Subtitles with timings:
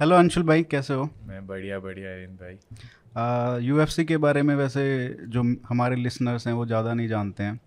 [0.00, 1.10] Hello Anshul भाई कैसे हो?
[1.26, 2.54] मैं बढ़िया बढ़िया अरिंद भाई।
[3.66, 7.60] यू uh, के बारे में वैसे जो हमारे लिसनर्स हैं वो ज़्यादा नहीं जानते हैं।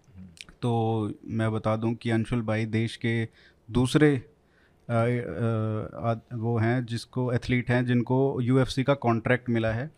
[0.61, 3.27] तो मैं बता दूँ कि अंशुल भाई देश के
[3.71, 4.23] दूसरे
[4.89, 9.91] आ, आ, आ, वो हैं जिसको एथलीट हैं जिनको यूएफसी का कॉन्ट्रैक्ट मिला है।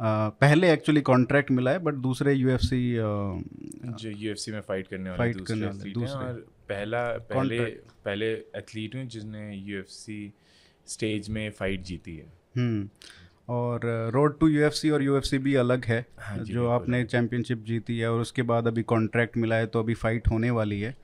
[0.00, 5.18] आ, पहले एक्चुअली कॉन्ट्रैक्ट मिला है बट दूसरे यू जो यू में फाइट करने वाले
[5.18, 7.64] फाइट दूसरे, करने वाले दूसरे। और पहला पहले
[8.04, 10.32] पहले एथलीट हूँ जिसने यूएफसी
[10.88, 12.26] स्टेज में फाइट जीती है।
[12.56, 12.88] हम्म,
[13.48, 13.80] और
[14.14, 18.20] रोड टू यूएफसी और यूएफसी भी अलग है हाँ जो आपने चैम्पियनशिप जीती है और
[18.20, 20.96] उसके बाद अभी कॉन्ट्रैक्ट मिला है तो अभी फाइट होने वाली है।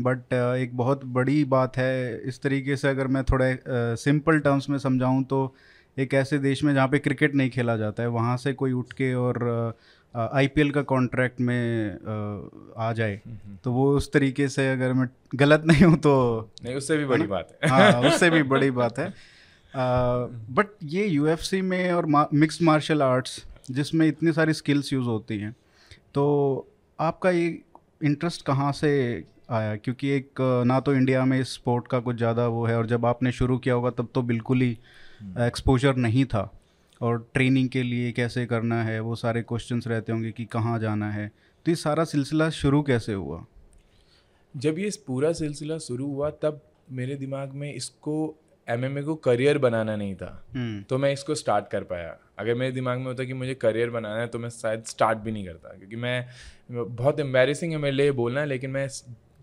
[0.00, 4.68] बट हाँ एक बहुत बड़ी बात है इस तरीके से अगर मैं थोड़े सिंपल टर्म्स
[4.70, 5.54] में समझाऊं तो
[5.96, 8.92] एक ऐसे देश में जहाँ पे क्रिकेट नहीं खेला जाता है वहाँ से कोई उठ
[8.92, 9.42] के और
[10.14, 11.92] आईपीएल का कॉन्ट्रैक्ट में
[12.76, 16.14] आ जाए हम्म, हम्म। तो वो उस तरीके से अगर मैं गलत नहीं हूँ तो
[16.64, 19.12] नहीं उससे भी बड़ी बात है। हाँ उससे भी बड़ी बात है।
[19.74, 25.54] बट ये यूएफसी में और मिक्स मार्शल आर्ट्स जिसमें इतनी सारी स्किल्स यूज़ होती हैं
[26.14, 26.24] तो
[26.98, 27.46] आपका ये
[28.04, 28.92] इंटरेस्ट कहाँ से
[29.50, 29.74] आया?
[29.76, 33.06] क्योंकि एक ना तो इंडिया में इस स्पोर्ट का कुछ ज़्यादा वो है और जब
[33.06, 34.70] आपने शुरू किया होगा तब तो बिल्कुल ही
[35.40, 36.50] एक्सपोजर हम्म। नहीं था।
[37.00, 41.10] और ट्रेनिंग के लिए कैसे करना है वो सारे क्वेश्चंस रहते होंगे कि कहाँ जाना
[41.10, 41.26] है।
[41.66, 43.44] तो ये सारा सिलसिला शुरू कैसे हुआ?
[44.54, 46.60] जब ये पूरा सिलसिला शुरू हुआ तब
[46.92, 48.14] मेरे दिमाग में इसको
[48.68, 50.88] एमएमए को करियर बनाना नहीं था hmm.
[50.88, 54.20] तो मैं इसको स्टार्ट कर पाया अगर मेरे दिमाग में होता कि मुझे करियर बनाना
[54.20, 56.26] है तो मैं शायद स्टार्ट भी नहीं करता क्योंकि मैं
[56.70, 58.88] बहुत एम्बेरसिंग है मेरे लिए बोलना है लेकिन मैं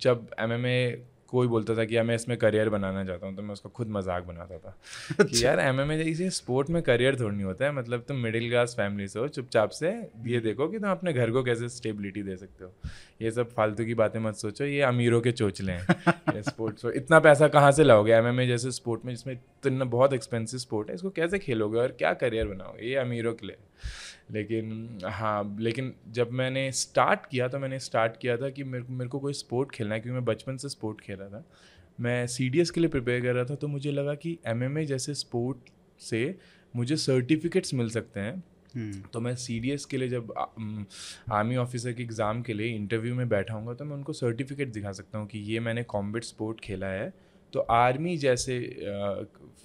[0.02, 3.54] जब एमएमए कोई बोलता था कि यार मैं इसमें करियर बनाना चाहता हूँ तो मैं
[3.54, 4.70] उसका खुद मज़ाक बनाता था।
[5.12, 8.18] कि अच्छा। यार एम एम इसे स्पोर्ट में करियर थोड़ी नहीं होता है मतलब तुम
[8.18, 9.90] मिडिल क्लास फैमिली से हो चुपचाप से
[10.28, 12.74] ये देखो कि तुम अपने घर को कैसे स्टेबिलिटी दे सकते हो।
[13.22, 17.48] ये सब फालतू की बातें मत सोचो ये अमीरों के चोचले हैं स्पोर्ट्स इतना पैसा
[17.48, 18.14] कहाँ से लाओगे?
[18.14, 22.14] एमएमए जैसे स्पोर्ट में जिसमें इतना बहुत एक्सपेंसिव स्पोर्ट है इसको कैसे खेलोगे और क्या
[22.14, 22.88] करियर बनाओगे?
[22.88, 23.58] ये अमीरों के लिए।
[24.30, 28.94] लेकिन हाँ लेकिन जब मैंने स्टार्ट किया तो मैंने स्टार्ट किया था कि मेरे को
[28.94, 31.44] मेरे को कोई स्पोर्ट खेलना है क्योंकि मैं बचपन से स्पोर्ट खेल रहा था।
[32.00, 35.70] मैं सीडीएस के लिए प्रिपेयर कर रहा था तो मुझे लगा कि एमएमए जैसे स्पोर्ट
[36.02, 36.38] से
[36.74, 38.44] मुझे सर्टिफिकेट्स मिल सकते हैं।
[38.76, 40.34] हम्म। तो मैं सीडीएस के लिए जब
[41.32, 44.92] आर्मी ऑफिसर के एग्ज़ाम के लिए इंटरव्यू में बैठा हूँ तो मैं उनको सर्टिफिकेट दिखा
[44.92, 47.14] सकता हूँ कि ये मैंने कॉम्बेट स्पोर्ट खेला है।
[47.54, 48.60] तो आर्मी जैसे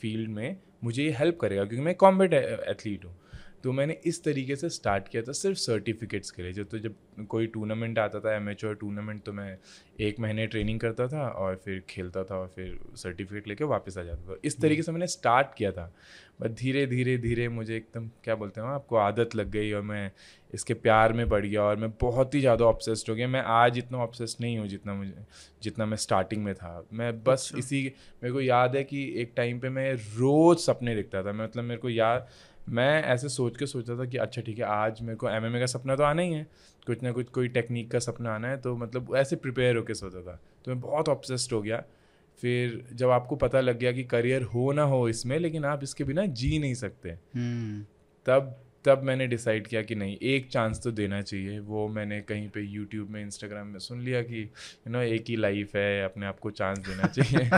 [0.01, 3.15] फ़ील्ड में मुझे ये हेल्प करेगा क्योंकि मैं कॉम्बेट एथलीट हूँ।
[3.65, 6.95] तो मैंने इस तरीके से स्टार्ट किया था सिर्फ़ सर्टिफिकेट्स के लिए। जो तो जब
[7.29, 9.57] कोई टूर्नामेंट आता था एम टूर्नामेंट तो मैं
[10.01, 14.03] एक महीने ट्रेनिंग करता था और फिर खेलता था और फिर सर्टिफिकेट लेके वापस आ
[14.03, 15.93] जाता था। इस तरीके से मैंने स्टार्ट किया था।
[16.41, 20.11] बट धीरे धीरे धीरे मुझे एकदम क्या बोलते हैं आपको आदत लग गई और मैं
[20.55, 23.79] इसके प्यार में पड़ गया और मैं बहुत ही ज़्यादा ऑब्सेस्ड हो गया। मैं आज
[23.79, 25.25] इतना ऑब्सेस्ड नहीं हूँ जितना मुझे
[25.63, 27.83] जितना मैं स्टार्टिंग में था। मैं बस अच्छा। इसी
[28.23, 31.65] मेरे को याद है कि एक टाइम पे मैं रोज़ सपने दिखता था। मैं मतलब
[31.65, 32.29] मेरे को याद
[32.69, 35.67] मैं ऐसे सोच के सोचता था कि अच्छा ठीक है आज मेरे को एमएमए का
[35.67, 36.47] सपना तो आना ही है।
[36.87, 40.21] कुछ ना कुछ कोई टेक्निक का सपना आना है तो मतलब ऐसे प्रिपेयर होकर सोचता
[40.21, 41.85] था। तो मैं बहुत ऑब्सेस्ड हो गया।
[42.41, 46.05] फिर जब आपको पता लग गया कि करियर हो ना हो इसमें लेकिन आप इसके
[46.05, 47.93] बिना जी नहीं सकते। hmm.
[48.27, 52.49] तब तब मैंने डिसाइड किया कि नहीं एक चांस तो देना चाहिए। वो मैंने कहीं
[52.49, 56.27] पे यूट्यूब में इंस्टाग्राम में सुन लिया कि यू नो एक ही लाइफ है अपने
[56.27, 57.51] आप को चांस देना चाहिए।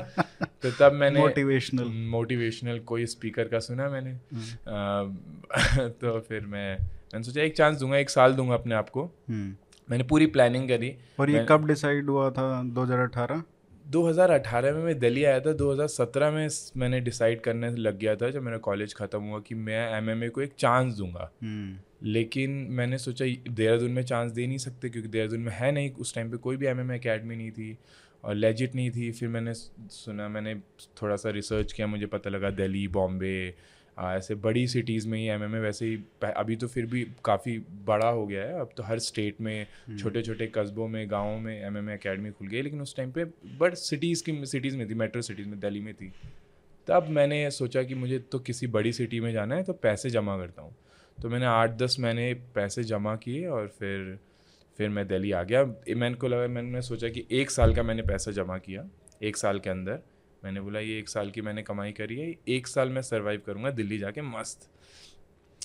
[0.62, 6.78] तो तब मैंने मोटिवेशनल मोटिवेशनल कोई स्पीकर का सुना मैंने। आ, हम्म। तो फिर मैं
[6.80, 9.56] मैंने सोचा एक चांस दूँगा एक साल दूँगा अपने आप को। हम्म।
[9.90, 13.42] मैंने पूरी प्लानिंग करी। और ये कब डिसाइड हुआ था 2018
[13.86, 18.42] 2018 में मैं दिल्ली आया था 2017 में मैंने डिसाइड करने लग गया था जब
[18.42, 21.76] मेरा कॉलेज ख़त्म हुआ कि मैं एमएमए को एक चांस दूँगा हम्म।
[22.06, 26.14] लेकिन मैंने सोचा देहरादून में चांस दे नहीं सकते क्योंकि देहरादून में है नहीं उस
[26.14, 27.76] टाइम पे कोई भी एमएमए एकेडमी नहीं थी
[28.24, 30.54] और लेजिट नहीं थी फिर मैंने सुना मैंने
[31.02, 33.36] थोड़ा सा रिसर्च किया मुझे पता लगा दिल्ली बॉम्बे
[33.96, 38.26] ऐसे बड़ी सिटीज़ में ही एमएमए वैसे ही अभी तो फिर भी काफ़ी बड़ा हो
[38.26, 41.76] गया है। अब तो हर स्टेट में हम्म। छोटे छोटे कस्बों में गाँवों में एम
[41.78, 43.24] एम अकेडमी खुल गई लेकिन उस टाइम पे
[43.58, 46.12] बट सिटीज़ की सिटीज़ में थी मेट्रो सिटीज़ में दिल्ली में थी।
[46.88, 50.36] तब मैंने सोचा कि मुझे तो किसी बड़ी सिटी में जाना है तो पैसे जमा
[50.38, 50.74] करता हूँ।
[51.18, 54.18] तो मैंने आठ दस महीने पैसे जमा किए और फिर
[54.78, 58.02] फिर मैं दिल्ली आ गया। मैंने को लगा मैंने सोचा कि एक साल का मैंने
[58.02, 58.84] पैसा जमा किया
[59.22, 60.00] एक साल के अंदर।
[60.44, 63.70] मैंने बोला ये एक साल की मैंने कमाई करी है एक साल मैं सर्वाइव करूँगा
[63.70, 64.68] दिल्ली जाके मस्त।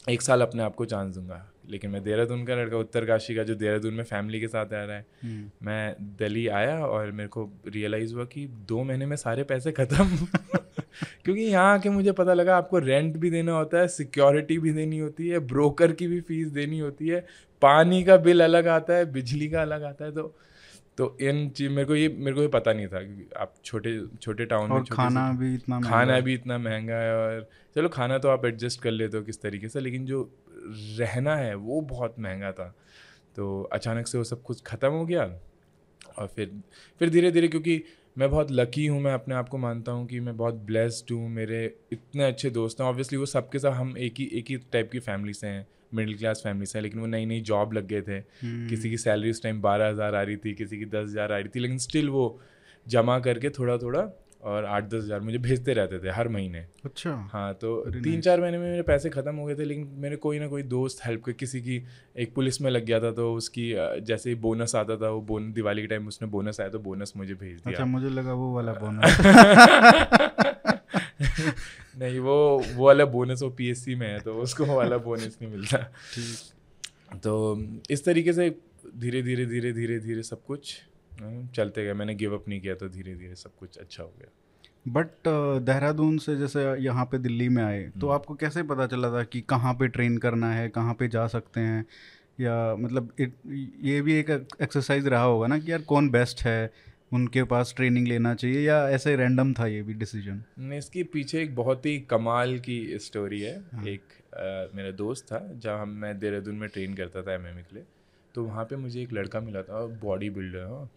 [0.09, 3.55] एक साल अपने आप को चांस दूँगा। लेकिन मैं देहरादून का लड़का उत्तरकाशी का जो
[3.55, 7.49] देहरादून में फैमिली के साथ आ रहा है हम्म। मैं दिल्ली आया और मेरे को
[7.67, 10.05] रियलाइज़ हुआ कि दो महीने में सारे पैसे ख़त्म।
[11.23, 14.99] क्योंकि यहाँ आके मुझे पता लगा आपको रेंट भी देना होता है सिक्योरिटी भी देनी
[14.99, 17.25] होती है ब्रोकर की भी फ़ीस देनी होती है
[17.61, 20.35] पानी का बिल अलग आता है बिजली का अलग आता है तो
[20.97, 23.99] तो इन चीज़ मेरे को ये मेरे को ये पता नहीं था कि आप छोटे
[24.21, 28.29] छोटे टाउन में खाना भी इतना खाना भी इतना महँगा है और चलो खाना तो
[28.29, 30.21] आप एडजस्ट कर लेते हो किस तरीके से लेकिन जो
[30.99, 32.67] रहना है वो बहुत महँगा था।
[33.35, 35.23] तो अचानक से वो सब कुछ ख़त्म हो गया
[36.17, 36.51] और फिर
[37.01, 37.81] फिर धीरे धीरे क्योंकि
[38.17, 41.29] मैं बहुत लकी हूँ मैं अपने आप को मानता हूँ कि मैं बहुत ब्लेस्ड हूँ
[41.29, 41.63] मेरे
[41.93, 44.99] इतने अच्छे दोस्त हैं। ऑब्वियसली वो सबके साथ हम एक ही एक ही टाइप की
[44.99, 48.19] फैमिली से हैं। मिडिल क्लास फैमिली से लेकिन वो नई नई जॉब लग गए थे।
[48.21, 48.69] hmm.
[48.69, 51.37] किसी की सैलरी उस टाइम बारह हज़ार आ रही थी किसी की दस हज़ार आ
[51.37, 52.39] रही थी लेकिन स्टिल वो
[52.87, 54.09] जमा करके थोड़ा थोड़ा
[54.41, 58.41] और आठ दस हज़ार मुझे भेजते रहते थे हर महीने। अच्छा। हाँ तो तीन चार
[58.41, 61.23] महीने में मेरे पैसे ख़त्म हो गए थे लेकिन मेरे कोई ना कोई दोस्त हेल्प
[61.23, 61.83] कर किसी की
[62.17, 63.71] एक पुलिस में लग गया था तो उसकी
[64.01, 67.13] जैसे ही बोनस आता था वो बोन दिवाली के टाइम उसने बोनस आया तो बोनस
[67.17, 69.17] मुझे भेज दिया। अच्छा मुझे लगा वो वाला बोनस।
[71.99, 72.35] नहीं वो
[72.75, 75.77] वो वाला बोनस वो पीएससी में है तो उसको वाला बोनस नहीं मिलता।
[77.17, 77.33] तो
[77.89, 78.49] इस तरीके से
[78.97, 80.75] धीरे धीरे धीरे धीरे धीरे सब कुछ
[81.55, 84.31] चलते गए। मैंने गिव अप नहीं किया तो धीरे धीरे सब कुछ अच्छा हो गया।
[84.87, 85.27] बट
[85.65, 89.23] देहरादून से जैसे यहाँ पे दिल्ली में आए तो हम्म। आपको कैसे पता चला था
[89.23, 91.85] कि कहाँ पे ट्रेन करना है कहाँ पे जा सकते हैं?
[92.39, 94.29] या मतलब ये भी एक
[94.61, 96.90] एक्सरसाइज रहा होगा ना कि यार कौन बेस्ट है?
[97.11, 101.55] उनके पास ट्रेनिंग लेना चाहिए या ऐसे रैंडम था ये भी डिसीज़न इसके पीछे एक
[101.55, 103.85] बहुत ही कमाल की स्टोरी है। हाँ.
[103.85, 104.01] एक
[104.33, 107.83] आ, मेरा दोस्त था जब हम मैं देहरादून में ट्रेन करता था एमएमए के लिए।
[108.35, 110.87] तो वहाँ पे मुझे एक लड़का मिला था बॉडी बिल्डर हो।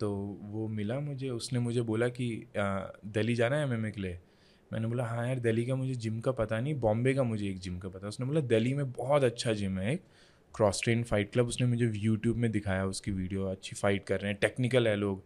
[0.00, 0.10] तो
[0.42, 4.18] वो मिला मुझे उसने मुझे बोला कि दिल्ली जाना है एमएमए के लिए?
[4.72, 7.58] मैंने बोला हाँ यार दिल्ली का मुझे जिम का पता नहीं बॉम्बे का मुझे एक
[7.58, 10.02] जिम का पता उसने बोला दिल्ली में बहुत अच्छा जिम है एक
[10.54, 14.30] क्रॉस ट्रेन फाइट क्लब उसने मुझे यूट्यूब में दिखाया उसकी वीडियो अच्छी फाइट कर रहे
[14.32, 15.22] हैं टेक्निकल है लोग।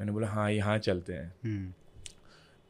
[0.00, 1.72] मैंने बोला हाँ यहाँ चलते हैं। हम्म।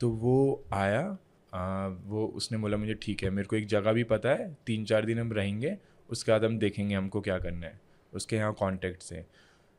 [0.00, 1.18] तो वो आया
[1.52, 4.84] आ, वो उसने बोला मुझे ठीक है मेरे को एक जगह भी पता है तीन
[4.84, 5.76] चार दिन हम रहेंगे
[6.08, 7.80] उसके बाद हम देखेंगे हमको क्या करना है
[8.12, 9.24] उसके यहाँ कॉन्टेक्ट से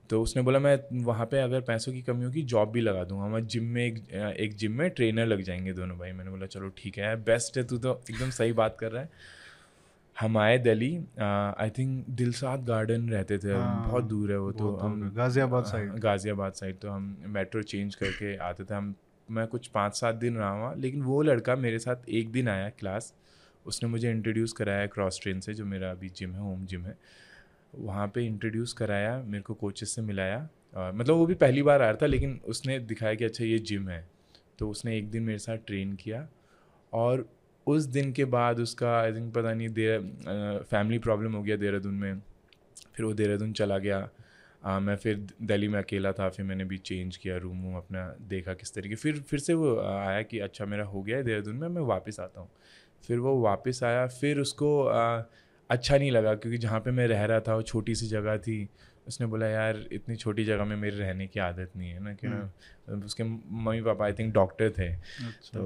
[0.09, 3.27] तो उसने बोला मैं वहाँ पे अगर पैसों की कमी होगी जॉब भी लगा दूँगा
[3.27, 3.97] मैं जिम में एक
[4.39, 7.63] एक जिम में ट्रेनर लग जाएँगे दोनों भाई। मैंने बोला चलो ठीक है बेस्ट है
[7.63, 9.09] तू तो एकदम सही बात कर रहा है।
[10.18, 14.75] हम आए Delhi I think Dilshad garden रहते थे हाँ, बहुत दूर है वो तो
[14.75, 18.94] हम गाज़ियाबाद साइड गाज़ियाबाद साइड तो हम मेट्रो चेंज करके आते थे। हम
[19.30, 22.69] मैं कुछ पाँच सात दिन रहा हुआ लेकिन वो लड़का मेरे साथ एक दिन आया
[22.69, 23.14] क्लास
[23.66, 26.98] उसने मुझे इंट्रोड्यूस कराया क्रॉस ट्रेन से जो मेरा अभी जिम है होम जिम है।
[27.75, 31.81] वहाँ पे इंट्रोड्यूस कराया मेरे को कोचेस से मिलाया। और मतलब वो भी पहली बार
[31.81, 34.06] आया था लेकिन उसने दिखाया कि अच्छा ये जिम है।
[34.60, 36.28] तो उसने एक दिन मेरे साथ ट्रेन किया।
[36.94, 37.28] और
[37.68, 41.94] उस दिन के बाद उसका आई थिंक पता नहीं देर फैमिली प्रॉब्लम हो गया देहरादून
[41.94, 42.22] में।
[42.96, 44.10] फिर वो देहरादून चला गया।
[44.64, 48.06] आ, मैं फिर दिल्ली में अकेला था फिर मैंने भी चेंज किया रूम वूम अपना
[48.30, 51.56] देखा किस तरीके। फिर फिर से वो आया कि अच्छा मेरा हो गया है देहरादून
[51.56, 52.50] में मैं वापस आता हूँ।
[53.08, 55.24] फिर वो वापस आया फिर उसको आ,
[55.70, 58.68] अच्छा नहीं लगा क्योंकि जहाँ पे मैं रह रहा था वो छोटी सी जगह थी।
[59.07, 62.27] उसने बोला यार इतनी छोटी जगह में मेरे रहने की आदत नहीं है ना कि
[62.27, 62.39] ना
[62.89, 65.63] हम्म। उसके mummy papa I think doctor थे अच्छा। तो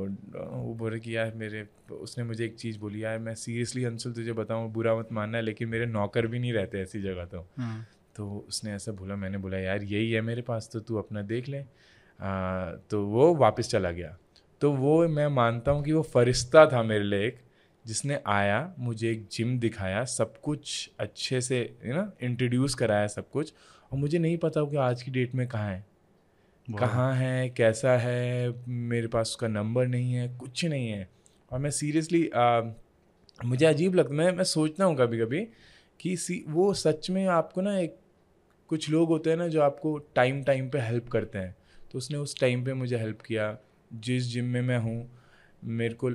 [0.52, 4.34] वो बोले कि यार मेरे उसने मुझे एक चीज़ बोली यार मैं सीरियसली अंशुल तुझे
[4.34, 7.86] बताऊँ बुरा मत मानना है लेकिन मेरे नौकर भी नहीं रहते ऐसी जगह तो हाँ।
[8.16, 11.50] तो उसने ऐसा बोला मैंने बोला यार यही है मेरे पास तो तू अपना देख
[11.50, 14.18] ले आ, तो वो वापस चला गया
[14.62, 17.40] तो वो मैं मानता हूँ कि वो फरिश्ता था मेरे लिए एक
[17.86, 23.30] जिसने आया मुझे एक जिम दिखाया सब कुछ अच्छे से यू ना इंट्रोड्यूस कराया सब
[23.30, 23.54] कुछ
[23.92, 25.86] और मुझे नहीं पता कि आज की डेट में कहाँ है।
[26.68, 31.10] कहाँ है कैसा है मेरे पास उसका नंबर नहीं है कुछ नहीं है।
[31.52, 32.30] और मैं सीरियसली
[33.40, 35.48] मुझे अजीब लगता मैं मैं सोचता हूँ कभी कभी
[36.00, 37.98] कि सी वो सच में आपको ना एक
[38.70, 41.56] कुछ लोग होते हैं ना जो आपको टाइम टाइम पे हेल्प करते हैं।
[41.92, 43.58] तो उसने उस टाइम पे मुझे हेल्प किया
[43.92, 44.98] जिस जिम में मैं हूँ
[45.64, 46.10] मेरे को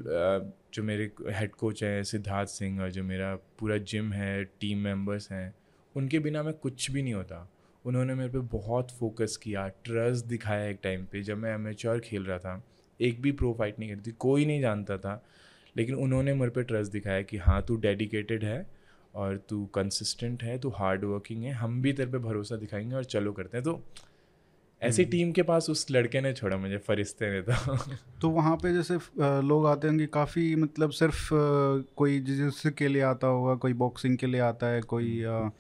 [0.77, 5.33] जो मेरे हेड कोच हैं, सिद्धार्थ सिंह और जो मेरा पूरा जिम है टीम मेंबर्स
[5.33, 5.55] हैं,
[5.97, 7.53] उनके बिना मैं कुछ भी नहीं होता।
[7.85, 12.25] उन्होंने मेरे पे बहुत फोकस किया ट्रस्ट दिखाया एक टाइम पे, जब मैं एमेच्योर खेल
[12.25, 12.65] रहा था।
[13.01, 15.25] एक भी प्रो फाइट नहीं करती, कोई नहीं जानता था,
[15.77, 18.71] लेकिन उन्होंने मेरे पे ट्रस्ट दिखाया कि हाँ तू डेडिकेटेड है
[19.15, 23.05] और तू कंसिस्टेंट है, तू हार्ड वर्किंग है, हम भी तेरे पे भरोसा दिखाएँगे और
[23.05, 23.83] चलो करते हैं। तो
[24.83, 27.77] ऐसी टीम हम्म। के पास उस लड़के ने छोड़ा मुझे फरिश्ते ने तो
[28.21, 28.99] तो वहाँ पे जैसे
[29.43, 31.29] लोग आते हैं कि काफ़ी मतलब सिर्फ़
[31.97, 35.51] कोई जिस के लिए आता होगा कोई बॉक्सिंग के लिए आता है कोई हम्म।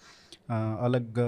[0.49, 1.19] अलग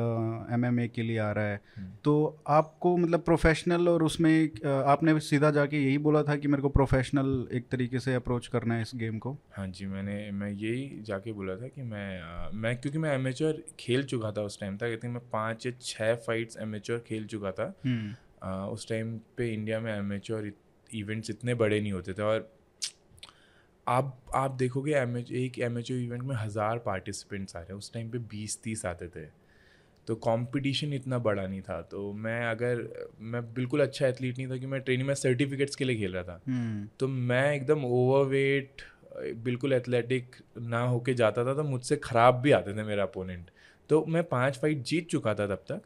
[0.53, 4.33] एमएमए के लिए आ रहा है हम्म। तो आपको मतलब प्रोफेशनल और उसमें
[4.67, 8.75] आपने सीधा जाके यही बोला था कि मेरे को प्रोफेशनल एक तरीके से अप्रोच करना
[8.75, 12.77] है इस गेम को हाँ जी मैंने मैं यही जाके बोला था कि मैं मैं
[12.77, 16.15] क्योंकि मैं एमेचर खेल चुका था उस टाइम तक आई थिंक मैं पाँच या छः
[16.27, 20.51] फाइट्स एमेचर खेल चुका था हम्म। उस टाइम पे इंडिया में एमेचर
[20.91, 22.49] इवेंट्स इतने बड़े नहीं होते थे और
[23.89, 27.93] आप आप देखोगे एम एच एक एम इवेंट में हज़ार पार्टिसिपेंट्स आ रहे हैं। उस
[27.93, 29.27] टाइम पे बीस तीस आते थे।
[30.09, 32.83] तो कंपटीशन इतना बड़ा नहीं था। तो मैं अगर
[33.21, 36.23] मैं बिल्कुल अच्छा एथलीट नहीं था कि मैं ट्रेनिंग में सर्टिफिकेट्स के लिए खेल रहा
[36.23, 38.83] था। हम्म, तो मैं एकदम ओवरवेट
[39.45, 43.51] बिल्कुल एथलेटिक ना होके जाता था। तो मुझसे ख़राब भी आते थे मेरा अपोनेंट
[43.91, 45.83] तो मैं पाँच फाइट जीत चुका था तब तक।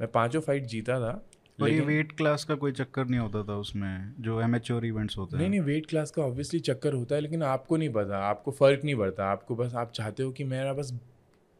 [0.00, 1.12] मैं पाँचों फाइट जीता था।
[1.58, 5.36] और ये वेट क्लास का कोई चक्कर नहीं होता था उसमें जो एमेच्योर इवेंट्स होते
[5.36, 8.50] हैं। नहीं नहीं वेट क्लास का ऑब्वियसली चक्कर होता है लेकिन आपको नहीं पता आपको
[8.50, 10.92] फ़र्क नहीं पड़ता। आपको बस आप चाहते हो कि मेरा बस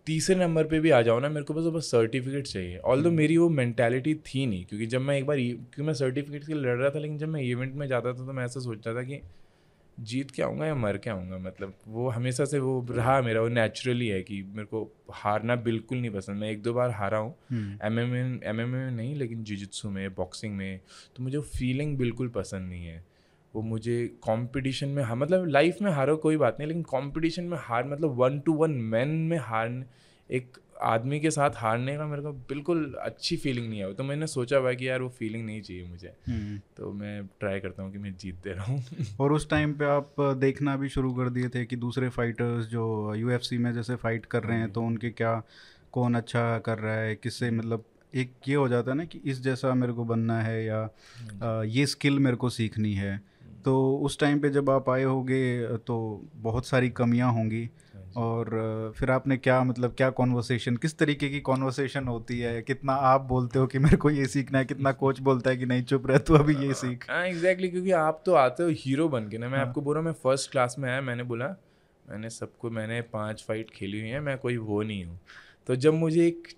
[0.06, 3.10] तीसरे नंबर पे भी आ जाओ ना मेरे को बस बस सर्टिफिकेट चाहिए। ऑल दो
[3.10, 6.62] मेरी वो मैंटेलिटी थी नहीं क्योंकि जब मैं एक बार क्योंकि मैं सर्टिफिकेट के लिए
[6.62, 9.02] लड़ रहा था लेकिन जब मैं इवेंट में जाता था तो मैं ऐसा सोचता था
[9.02, 9.20] कि
[10.00, 11.38] जीत के आऊँगा या मर के आऊँगा?
[11.38, 15.98] मतलब वो हमेशा से वो रहा मेरा वो नेचुरली है कि मेरे को हारना बिल्कुल
[15.98, 19.44] नहीं पसंद। मैं एक दो बार हारा हूँ। एम एम एम एम में नहीं लेकिन
[19.44, 20.80] जिजित्सु में बॉक्सिंग में
[21.16, 23.04] तो मुझे फीलिंग बिल्कुल पसंद नहीं है।
[23.54, 27.56] वो मुझे कंपटीशन में हाँ मतलब लाइफ में हारो कोई बात नहीं लेकिन कंपटीशन में
[27.60, 29.84] हार मतलब वन टू वन मैन में हार
[30.30, 34.26] एक आदमी के साथ हारने का मेरे को बिल्कुल अच्छी फीलिंग नहीं आई तो मैंने
[34.26, 37.92] सोचा हुआ कि यार वो फीलिंग नहीं चाहिए मुझे। हम्म। तो मैं ट्राई करता हूँ
[37.92, 38.82] कि मैं जीतते रहूँ
[39.20, 43.14] और उस टाइम पे आप देखना भी शुरू कर दिए थे कि दूसरे फाइटर्स जो
[43.14, 45.42] यूएफसी में जैसे फाइट कर रहे हैं तो उनके क्या
[45.92, 49.40] कौन अच्छा कर रहा है किससे मतलब एक ये हो जाता है ना कि इस
[49.42, 50.82] जैसा मेरे को बनना है या
[51.42, 53.22] अ, ये स्किल मेरे को सीखनी है।
[53.64, 57.70] तो उस टाइम पे जब आप आए होगे तो बहुत सारी कमियाँ होंगी।
[58.16, 62.62] और फिर आपने क्या मतलब क्या कॉन्वर्सेशन किस तरीके की कॉन्वर्सेशन होती है?
[62.62, 64.64] कितना आप बोलते हो कि मेरे को ये सीखना है?
[64.64, 67.90] कितना कोच बोलता है कि नहीं चुप रह तू अभी ये सीख। हाँ एग्जैक्टली क्योंकि
[67.90, 70.14] आप तो आते हो हीरो बन के ना। मैं हाँ। आपको बोल रहा हूँ मैं
[70.24, 71.56] फ़र्स्ट क्लास में आया मैंने बोला
[72.10, 75.20] मैंने सबको मैंने पाँच फाइट खेली हुई है मैं कोई वो नहीं हूँ।
[75.66, 76.48] तो जब मुझे एक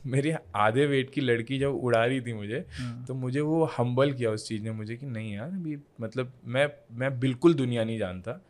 [0.06, 4.12] मेरे आधे वेट की लड़की जब उड़ा रही थी मुझे हाँ। तो मुझे वो हम्बल
[4.12, 7.98] किया उस चीज़ ने मुझे कि नहीं यार अभी मतलब मैं मैं बिल्कुल दुनिया नहीं
[7.98, 8.40] जानता।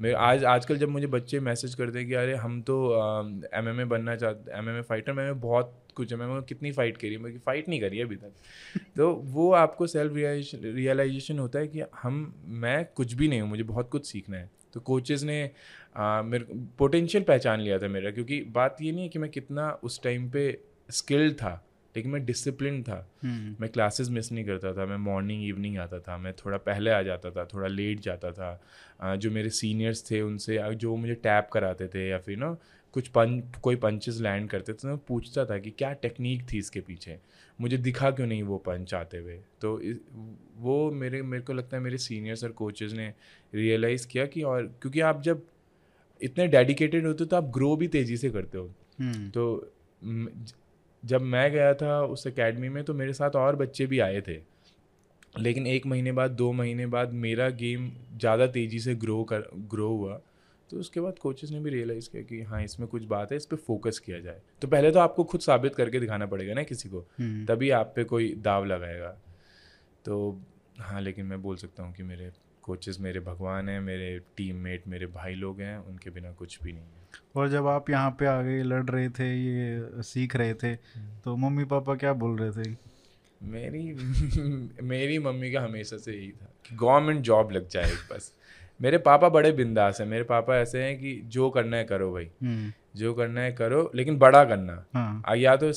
[0.00, 2.94] मैं आज आजकल जब मुझे बच्चे मैसेज करते हैं कि अरे हम तो
[3.54, 6.72] एम एम ए बनना चाहते एम एम ए फाइटर मैंने बहुत कुछ है मैंने कितनी
[6.72, 8.32] फ़ाइट करी है मैं फ़ाइट नहीं करी है अभी तक।
[8.96, 10.12] तो वो आपको सेल्फ
[10.64, 14.50] रियलाइजेशन होता है कि हम मैं कुछ भी नहीं हूँ मुझे बहुत कुछ सीखना है।
[14.72, 15.50] तो कोचेस ने
[15.96, 16.44] आ, मेरे
[16.78, 20.30] पोटेंशियल पहचान लिया था मेरा क्योंकि बात ये नहीं है कि मैं कितना उस टाइम
[20.30, 20.58] पे
[20.90, 25.44] स्किल्ड था। लेकिन मैं डिसिप्लिन था। हम्म, मैं क्लासेस मिस नहीं करता था मैं मॉर्निंग
[25.44, 29.50] इवनिंग आता था मैं थोड़ा पहले आ जाता था थोड़ा लेट जाता था। जो मेरे
[29.52, 32.56] सीनियर्स थे उनसे जो मुझे टैप कराते थे या फिर ना
[32.94, 36.58] कुछ पंच कोई पंचेस लैंड करते थे तो मैं पूछता था कि क्या टेक्निक थी
[36.58, 37.18] इसके पीछे?
[37.58, 39.38] मुझे दिखा क्यों नहीं वो पंच आते हुए?
[39.60, 39.76] तो
[40.56, 43.12] वो मेरे मेरे को लगता है मेरे सीनियर्स और कोचेस ने
[43.54, 45.42] रियलाइज़ किया कि और क्योंकि आप जब
[46.20, 48.70] इतने डेडिकेटेड होते हो तो आप ग्रो भी तेज़ी से करते हो।
[49.00, 49.72] हम्म, तो
[51.04, 54.38] जब मैं गया था उस एकेडमी में तो मेरे साथ और बच्चे भी आए थे।
[55.38, 59.88] लेकिन एक महीने बाद दो महीने बाद मेरा गेम ज़्यादा तेज़ी से ग्रो कर ग्रो
[59.88, 60.20] हुआ।
[60.70, 63.46] तो उसके बाद कोचेस ने भी रियलाइज़ किया कि हाँ इसमें कुछ बात है इस
[63.46, 66.88] पर फोकस किया जाए। तो पहले तो आपको खुद साबित करके दिखाना पड़ेगा ना किसी
[66.88, 69.08] को हम्म। तभी आप पे कोई दाव लगाएगा।
[70.04, 70.40] तो
[70.80, 72.30] हाँ लेकिन मैं बोल सकता हूँ कि मेरे
[72.64, 76.82] कोचेस मेरे भगवान हैं मेरे टीममेट मेरे भाई लोग हैं उनके बिना कुछ भी नहीं
[76.82, 77.02] है।
[77.36, 80.74] और जब आप यहाँ पे आ गए लड़ रहे थे ये सीख रहे थे
[81.24, 82.76] तो मम्मी पापा क्या बोल रहे थे?
[83.42, 83.82] मेरी
[84.82, 88.32] मेरी मम्मी का हमेशा से यही था कि गवर्नमेंट जॉब लग जाए बस।
[88.80, 92.30] मेरे पापा बड़े बिंदास हैं। मेरे पापा ऐसे हैं कि जो करना है करो भाई।
[92.42, 95.70] हम्म, जो करना है करो लेकिन बड़ा करना। हाँ। या तो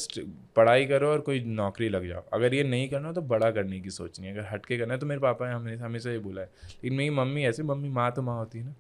[0.56, 3.89] पढ़ाई करो और कोई नौकरी लग जाओ। अगर ये नहीं करना तो बड़ा करने की
[3.89, 6.50] सोचनी है। अगर हटके करना है तो मेरे पापा ने हमेशा हमेशा ये बोला है।
[6.66, 8.75] लेकिन मेरी मम्मी ऐसे मम्मी माँ तो माँ होती है ना।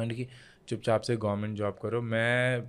[0.00, 0.26] मैंने कि
[0.68, 2.62] चुपचाप से गवर्नमेंट जॉब करो। मैं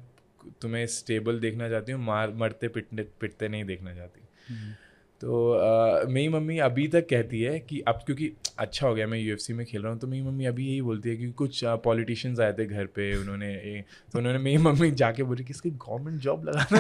[0.62, 4.74] तुम्हें स्टेबल देखना चाहती हूँ मार मरते पिटने पिटते नहीं देखना चाहती। हम्म,
[5.22, 9.20] तो अ, मेरी मम्मी अभी तक कहती है कि अब क्योंकि अच्छा हो गया मैं
[9.20, 12.40] यूएफसी में खेल रहा हूँ तो मेरी मम्मी अभी यही बोलती है कि कुछ पॉलिटिशियंस
[12.40, 16.20] आए थे घर पे उन्होंने ये- तो उन्होंने मेरी मम्मी जाके बोली कि इसकी गवर्नमेंट
[16.22, 16.78] जॉब लगाना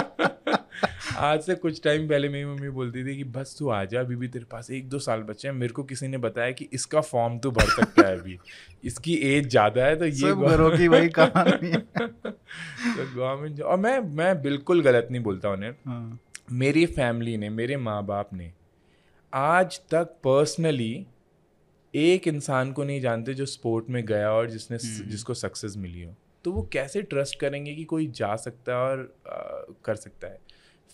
[1.16, 4.16] आज से कुछ टाइम पहले मेरी मम्मी बोलती थी कि बस तू आ जा अभी
[4.16, 7.00] भी तेरे पास एक दो साल बचे हैं मेरे को किसी ने बताया कि इसका
[7.00, 8.38] फॉर्म तू भर सकता है अभी
[8.84, 13.98] इसकी एज ज़्यादा है तो ये घरों की वही कहानी है। तो गवर्नमेंट और मैं
[14.16, 16.18] मैं बिल्कुल गलत नहीं बोलता उन्हें। हाँ,
[16.52, 18.52] मेरी फैमिली ने मेरे माँ बाप ने
[19.34, 21.06] आज तक पर्सनली
[21.94, 24.78] एक इंसान को नहीं जानते जो स्पोर्ट में गया और जिसने
[25.08, 26.14] जिसको सक्सेस मिली हो।
[26.44, 30.38] तो वो कैसे ट्रस्ट करेंगे कि कोई जा सकता है और आ, कर सकता है?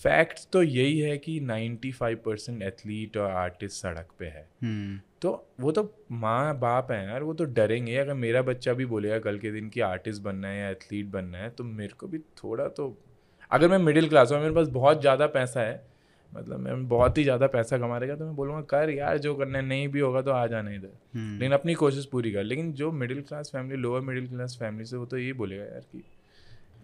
[0.02, 5.48] फैक्ट्स तो यही है कि 95 परसेंट एथलीट और आर्टिस्ट सड़क पे है। हम्म, तो
[5.60, 9.38] वो तो माँ बाप हैं यार वो तो डरेंगे अगर मेरा बच्चा भी बोलेगा कल
[9.38, 12.68] के दिन कि आर्टिस्ट बनना है या एथलीट बनना है तो मेरे को भी थोड़ा
[12.68, 13.02] तो
[13.50, 15.84] अगर मैं मिडिल क्लास हूँ मेरे पास बहुत ज़्यादा पैसा है
[16.32, 19.58] मतलब मैं बहुत ही ज़्यादा पैसा कमा रहेगा तो मैं बोलूँगा कर यार जो करना
[19.58, 22.72] है नहीं भी होगा तो आ जाना इधर हम्म, लेकिन अपनी कोशिश पूरी कर लेकिन
[22.72, 26.02] जो middle class family lower middle class family से वो तो यही बोलेगा यार कि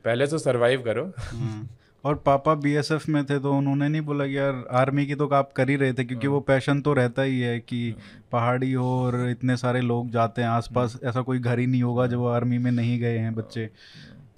[0.04, 1.68] पहले तो सर्वाइव करो हाँ।
[2.04, 5.52] और पापा बीएसएफ में थे तो उन्होंने नहीं बोला कि यार आर्मी की तो आप
[5.52, 8.72] कर ही रहे थे क्योंकि वो पैशन हाँ। तो रहता ही है कि हाँ। पहाड़ी
[8.72, 12.06] हो और इतने सारे लोग जाते हैं आसपास हाँ। ऐसा कोई घर ही नहीं होगा
[12.06, 13.70] जो वो आर्मी में नहीं गए हैं बच्चे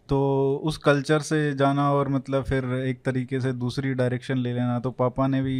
[0.08, 0.18] तो
[0.64, 4.90] उस कल्चर से जाना और मतलब फिर एक तरीके से दूसरी डायरेक्शन ले लेना तो
[4.92, 5.58] पापा ने भी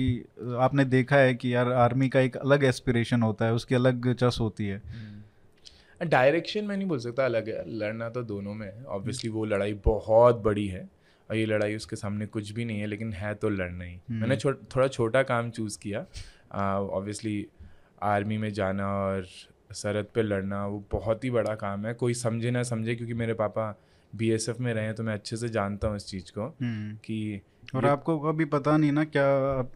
[0.58, 4.38] आपने देखा है कि यार आर्मी का एक अलग एस्पिरेशन होता है उसकी अलग चस
[4.40, 4.82] होती है
[6.00, 9.44] डायरेक्शन हम्म। मैं नहीं बोल सकता अलग है लड़ना तो दोनों में है ऑब्वियसली वो
[9.44, 10.88] लड़ाई बहुत बड़ी है
[11.28, 14.20] और ये लड़ाई उसके सामने कुछ भी नहीं है लेकिन है तो लड़ना ही हम्म।
[14.20, 16.06] मैंने छो, थोड़ा छोटा काम चूज़ किया
[16.52, 17.46] ऑब्वियसली
[18.04, 19.26] आर्मी में जाना और
[19.72, 23.34] सरहद पे लड़ना वो बहुत ही बड़ा काम है कोई समझे ना समझे क्योंकि मेरे
[23.34, 23.74] पापा
[24.16, 27.40] बीएसएफ में रहे हैं तो मैं अच्छे से जानता हूँ इस चीज़ को हम्म। कि
[27.74, 29.26] और आपको कभी पता नहीं ना क्या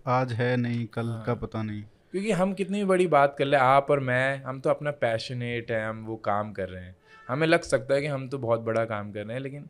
[0.07, 3.57] आज है नहीं कल हाँ, का पता नहीं। क्योंकि हम कितनी बड़ी बात कर ले
[3.57, 6.97] आप और मैं हम तो अपना पैशनेट है हम वो काम कर रहे हैं।
[7.29, 9.69] हमें लग सकता है कि हम तो बहुत बड़ा काम कर रहे हैं लेकिन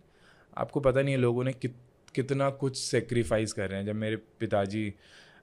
[0.57, 1.75] आपको पता नहीं है लोगों ने कित
[2.15, 4.93] कितना कुछ सेक्रीफाइस कर रहे हैं। जब मेरे पिताजी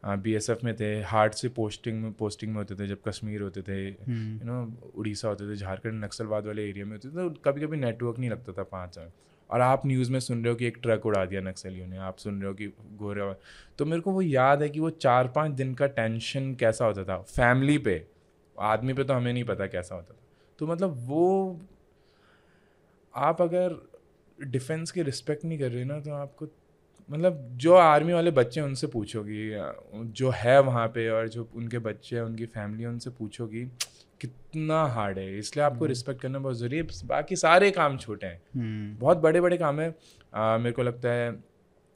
[0.06, 3.42] बी एस एफ़ में थे हार्ट से पोस्टिंग में पोस्टिंग में होते थे जब कश्मीर
[3.42, 7.14] होते थे यू हम्म। नो उड़ीसा होते थे झारखंड नक्सलवाद वाले एरिया में होते थे
[7.14, 9.12] तो कभी कभी नेटवर्क नहीं लगता था पाँच साल।
[9.50, 12.18] और आप न्यूज़ में सुन रहे हो कि एक ट्रक उड़ा दिया नक्सलियों ने आप
[12.18, 13.34] सुन रहे हो कि गोरे
[13.80, 17.04] तो मेरे को वो याद है कि वो चार पाँच दिन का टेंशन कैसा होता
[17.04, 18.04] था फैमिली पे
[18.56, 20.22] आदमी पे तो हमें नहीं पता कैसा होता था।
[20.60, 21.60] तो मतलब वो
[23.14, 23.76] आप अगर
[24.40, 26.46] डिफेंस की रिस्पेक्ट नहीं कर रहे ना तो आपको
[27.10, 29.50] मतलब जो आर्मी वाले बच्चे हैं उनसे पूछोगी
[30.14, 33.66] जो है वहाँ पे और जो उनके बच्चे हैं उनकी फैमिली उनसे पूछोगी
[34.22, 38.28] कितना हार्ड है इसलिए आपको रिस्पेक्ट हम्म। करना बहुत ज़रूरी है बाकी सारे काम छोटे
[38.28, 39.90] हैं हम्म। बहुत बड़े बड़े काम है
[40.58, 41.34] मेरे को लगता है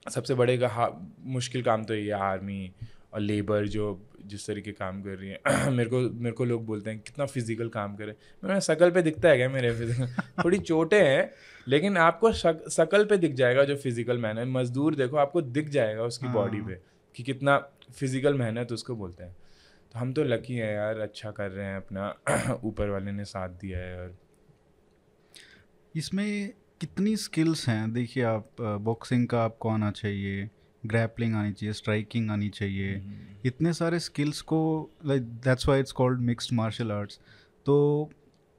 [0.05, 0.89] सबसे बड़े का
[1.29, 2.71] मुश्किल काम तो ये आर्मी
[3.13, 3.93] और लेबर जो
[4.25, 7.69] जिस तरीके काम कर रही है। मेरे को मेरे को लोग बोलते हैं कितना फ़िज़िकल
[7.69, 10.07] काम करे मेरे शकल पे दिखता है क्या मेरे फ़िज़िकल
[10.43, 11.31] थोड़ी चोटें हैं
[11.67, 16.27] लेकिन आपको शकल पे दिख जाएगा जो फ़िज़िकल मेहनत मजदूर देखो आपको दिख जाएगा उसकी
[16.27, 16.81] बॉडी हाँ। पे
[17.15, 17.57] कि कितना
[17.99, 19.35] फ़िज़िकल मेहनत उसको बोलते हैं।
[19.91, 22.15] तो हम तो लकी हैं यार अच्छा कर रहे हैं अपना।
[22.63, 24.15] ऊपर वाले ने साथ दिया है और
[25.95, 27.93] इसमें कितनी स्किल्स हैं?
[27.93, 30.49] देखिए आप बॉक्सिंग का आपको आना चाहिए?
[30.85, 33.45] ग्रैपलिंग आनी चाहिए स्ट्राइकिंग आनी चाहिए। mm-hmm.
[33.45, 37.19] इतने सारे स्किल्स को like that's why it's called mixed martial arts
[37.65, 38.09] तो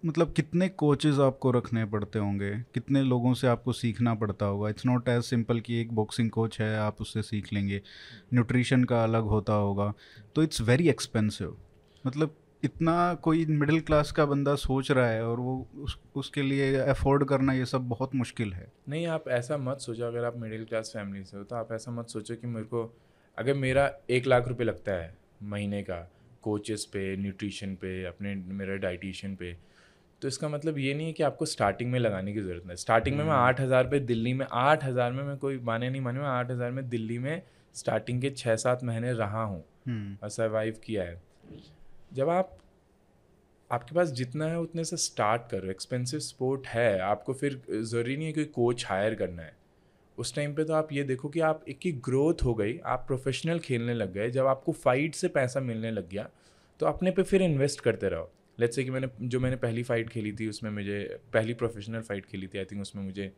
[0.05, 2.51] मतलब कितने कोचेस आपको रखने पड़ते होंगे?
[2.75, 4.69] कितने लोगों से आपको सीखना पड़ता होगा?
[4.69, 7.83] इट्स नॉट एज सिंपल कि एक बॉक्सिंग कोच है आप उससे सीख लेंगे।
[8.35, 9.93] न्यूट्रिशन का अलग होता होगा।
[10.35, 11.57] तो इट्स वेरी एक्सपेंसिव
[12.07, 16.75] मतलब इतना कोई मिडिल क्लास का बंदा सोच रहा है और वो उस, उसके लिए
[16.77, 20.65] अफोर्ड करना ये सब बहुत मुश्किल है नहीं आप ऐसा मत सोचो अगर आप मिडिल
[20.65, 22.85] क्लास फैमिली से हो तो आप ऐसा मत सोचो कि मेरे को
[23.39, 26.07] अगर मेरा एक लाख रुपए लगता है महीने का
[26.43, 29.57] कोचेस पे न्यूट्रिशन पे अपने मेरे डाइटिशियन पे
[30.23, 33.17] तो इसका मतलब ये नहीं है कि आपको स्टार्टिंग में लगाने की ज़रूरत है स्टार्टिंग
[33.17, 36.01] में मैं हम्म। आठ हज़ार पे दिल्ली में आठ हज़ार में मैं कोई माने नहीं
[36.01, 37.43] माने मैं आठ हज़ार में दिल्ली में
[37.75, 41.21] स्टार्टिंग के छः सात महीने रहा हूँ हम्म। और सर्वाइव किया है
[42.13, 42.57] जब आप,
[43.71, 48.27] आपके पास जितना है उतने से स्टार्ट करो। एक्सपेंसिव स्पोर्ट है। आपको फिर ज़रूरी नहीं
[48.27, 49.59] है कोई कोच हायर करना है।
[50.19, 53.05] उस टाइम पे तो आप ये देखो कि आप एक की ग्रोथ हो गई, आप
[53.07, 56.29] प्रोफेशनल खेलने लग गए। जब आपको फाइट से पैसा मिलने लग गया
[56.81, 60.09] तो अपने पे फिर इन्वेस्ट करते रहो। लेट्स से कि मैंने, जो मैंने पहली फ़ाइट
[60.09, 63.33] खेली थी, उसमें मुझे, पहली प्रोफेशनल फ़ाइट खेली थी आई थिंक उसमें मुझे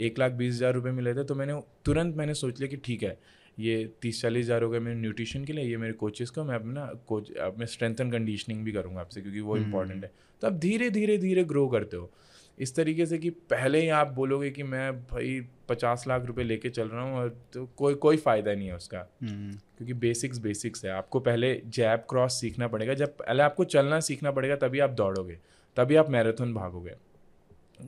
[0.00, 3.02] एक लाख बीस हज़ार रुपये मिले थे। तो मैंने, तुरंत मैंने सोच लिया कि ठीक
[3.02, 3.18] है
[3.58, 6.54] ये तीस चालीस हज़ार हो गए मेरे न्यूट्रिशन के लिए ये मेरे कोचेस को मैं
[6.54, 10.12] अपना कोच अब मैं स्ट्रेंथ एंड कंडीशनिंग भी करूँगा आपसे क्योंकि वो इंपॉर्टेंट हम्म। है।
[10.42, 12.10] तो आप धीरे धीरे धीरे ग्रो करते हो।
[12.58, 16.70] इस तरीके से कि पहले ही आप बोलोगे कि मैं भाई पचास लाख रुपए लेके
[16.70, 20.84] चल रहा हूँ और तो कोई कोई फ़ायदा नहीं है उसका। हम्म। क्योंकि बेसिक्स बेसिक्स
[20.84, 24.90] है। आपको पहले जैब क्रॉस सीखना पड़ेगा। जब पहले आपको चलना सीखना पड़ेगा तभी आप
[24.92, 25.38] दौड़ोगे
[25.76, 26.94] तभी आप मैराथन भागोगे।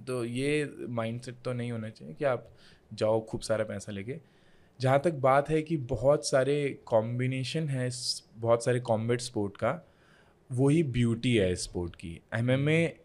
[0.07, 2.49] तो ये माइंडसेट तो नहीं होना चाहिए कि आप
[2.95, 4.19] जाओ खूब सारा पैसा लेके।
[4.81, 7.88] जहाँ तक बात है कि बहुत सारे कॉम्बिनेशन है
[8.37, 9.73] बहुत सारे कॉम्बेट स्पोर्ट का
[10.51, 13.01] वही ब्यूटी है स्पोर्ट की। एम एम ए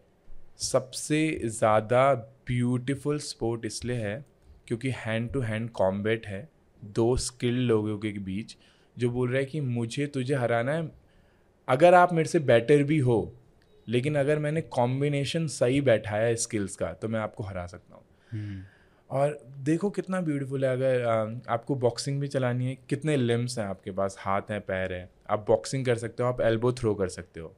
[0.62, 2.12] सबसे ज़्यादा
[2.46, 4.24] ब्यूटीफुल स्पोर्ट इसलिए है
[4.66, 6.48] क्योंकि हैंड टू हैंड कॉम्बेट है
[6.82, 8.56] दो स्किल्ड लोगों के बीच
[8.96, 10.90] जो बोल रहे हैं कि मुझे तुझे हराना है
[11.68, 13.18] अगर आप मेरे से बेटर भी हो
[13.86, 18.04] लेकिन अगर मैंने कॉम्बिनेशन सही बैठाया है स्किल्स का तो मैं आपको हरा सकता हूँ।
[18.30, 18.62] हम्म।
[19.10, 23.90] और देखो कितना ब्यूटीफुल है अगर आपको बॉक्सिंग भी चलानी है कितने लिम्स हैं आपके
[23.90, 27.40] पास हाथ हैं पैर हैं आप बॉक्सिंग कर सकते हो आप एल्बो थ्रो कर सकते
[27.40, 27.54] हो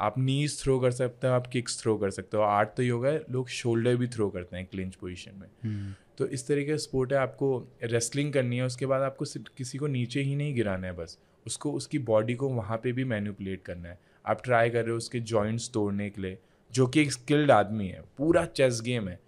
[0.00, 2.88] आप नीज थ्रो कर सकते हो आप किक्स थ्रो कर सकते हो आर्ट तो ही
[2.88, 6.76] होगा लोग शोल्डर भी थ्रो करते हैं क्लिंच पोजिशन में हम्म। तो इस तरीके का
[6.76, 7.48] स्पोर्ट है आपको
[7.84, 9.24] रेसलिंग करनी है उसके बाद आपको
[9.56, 13.04] किसी को नीचे ही नहीं गिराना है बस उसको उसकी बॉडी को वहाँ पे भी
[13.06, 16.38] मैनिपुलेट करना है आप ट्राई कर रहे हो उसके जॉइंट्स तोड़ने के लिए
[16.72, 19.18] जो कि एक स्किल्ड आदमी है पूरा चेस गेम है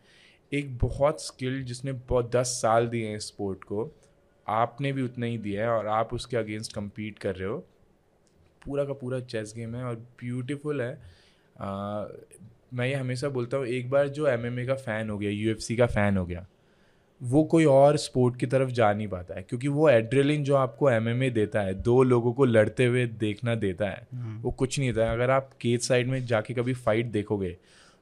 [0.52, 3.90] एक बहुत स्किल्ड जिसने बहुत दस साल दिए हैं स्पोर्ट को
[4.46, 7.58] आपने भी उतना ही दिया है और आप उसके अगेंस्ट कम्पीट कर रहे हो।
[8.62, 10.92] पूरा का पूरा चेस गेम है और ब्यूटीफुल है।
[11.60, 12.04] आ,
[12.74, 15.86] मैं ये हमेशा बोलता हूँ एक बार जो एमएमए का फ़ैन हो गया यूएफसी का
[15.86, 16.46] फ़ैन हो गया
[17.20, 20.90] वो कोई और स्पोर्ट की तरफ़ जा नहीं पाता है क्योंकि वो एड्रेलिन जो आपको
[20.90, 24.92] एमएमए देता है दो लोगों को लड़ते हुए देखना देता है हम्म। वो कुछ नहीं
[24.92, 27.56] देता है। अगर आप केज साइड में जाके कभी फाइट देखोगे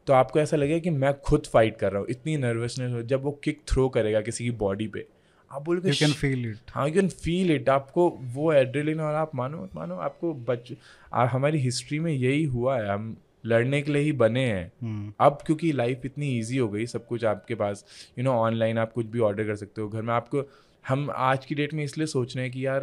[0.06, 3.22] तो आपको ऐसा लगेगा कि मैं खुद फाइट कर रहा हूँ इतनी नर्वसनेस हो जब
[3.22, 5.06] वो किक थ्रो करेगा किसी की बॉडी पे।
[5.52, 9.14] आप बोलोगे यू कैन फील इट हाँ यू कैन फील इट आपको वो एड्रेलिन और
[9.14, 10.72] आप मानो मानो आपको बच
[11.14, 15.16] हमारी हिस्ट्री में यही हुआ है हम लड़ने के लिए ही बने हैं। hmm.
[15.20, 17.84] अब क्योंकि लाइफ इतनी ईजी हो गई सब कुछ आपके पास
[18.18, 20.50] यू नो ऑनलाइन आप कुछ भी ऑर्डर कर सकते हो घर में आपको
[20.88, 22.80] हम आज की डेट में इसलिए सोच रहे हैं कि यार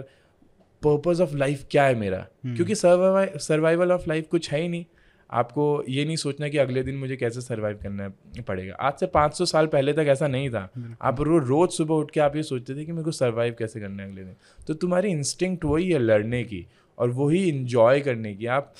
[0.86, 2.27] पर्पज ऑफ़ लाइफ क्या है मेरा?
[2.27, 2.56] hmm.
[2.56, 2.75] क्योंकि
[3.39, 4.86] सर्वाइवल ऑफ़ लाइफ कुछ है ही नहीं।
[5.32, 8.10] आपको ये नहीं सोचना कि अगले दिन मुझे कैसे सर्वाइव करना
[8.42, 10.70] पड़ेगा। आज से 500 साल पहले तक ऐसा नहीं था।
[11.02, 13.80] आप रो रोज़ सुबह उठ के आप ये सोचते थे कि मेरे को सर्वाइव कैसे
[13.80, 14.36] करना है अगले दिन।
[14.68, 18.74] तो तुम्हारी इंस्टिंक्ट वही है लड़ने की और वही इंजॉय करने की। आप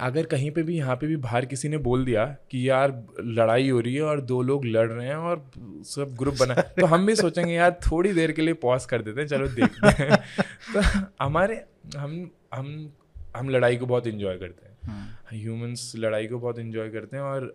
[0.00, 3.68] अगर कहीं पे भी यहाँ पे भी बाहर किसी ने बोल दिया कि यार लड़ाई
[3.68, 5.50] हो रही है और दो लोग लड़ रहे हैं और
[5.84, 9.20] सब ग्रुप बना तो हम भी सोचेंगे यार थोड़ी देर के लिए पॉज कर देते
[9.20, 10.16] हैं चलो देखते हैं।
[10.76, 11.64] तो हमारे
[11.96, 12.92] हम हम
[13.36, 17.46] हम लड़ाई को बहुत इन्जॉय करते हैं। ह्यूमंस। लड़ाई को बहुत इन्जॉय करते हैं और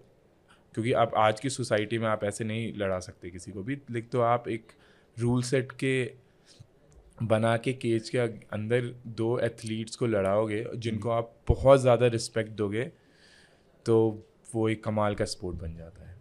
[0.76, 4.10] क्योंकि आप आज की सोसाइटी में आप ऐसे नहीं लड़ा सकते किसी को भी लेकिन
[4.10, 4.72] तो आप एक
[5.17, 5.94] रूल सेट के
[7.24, 8.17] बना के केज के
[8.50, 12.91] अंदर दो एथलीट्स को लड़ाओगे जिनको हम्म। आप बहुत ज़्यादा रिस्पेक्ट दोगे
[13.86, 13.98] तो
[14.54, 16.15] वो एक कमाल का स्पोर्ट बन जाता है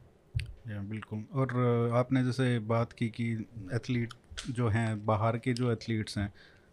[0.68, 3.32] या बिल्कुल और आपने जैसे बात की कि
[3.74, 4.14] एथलीट
[4.50, 6.32] जो हैं बाहर के जो एथलीट्स हैं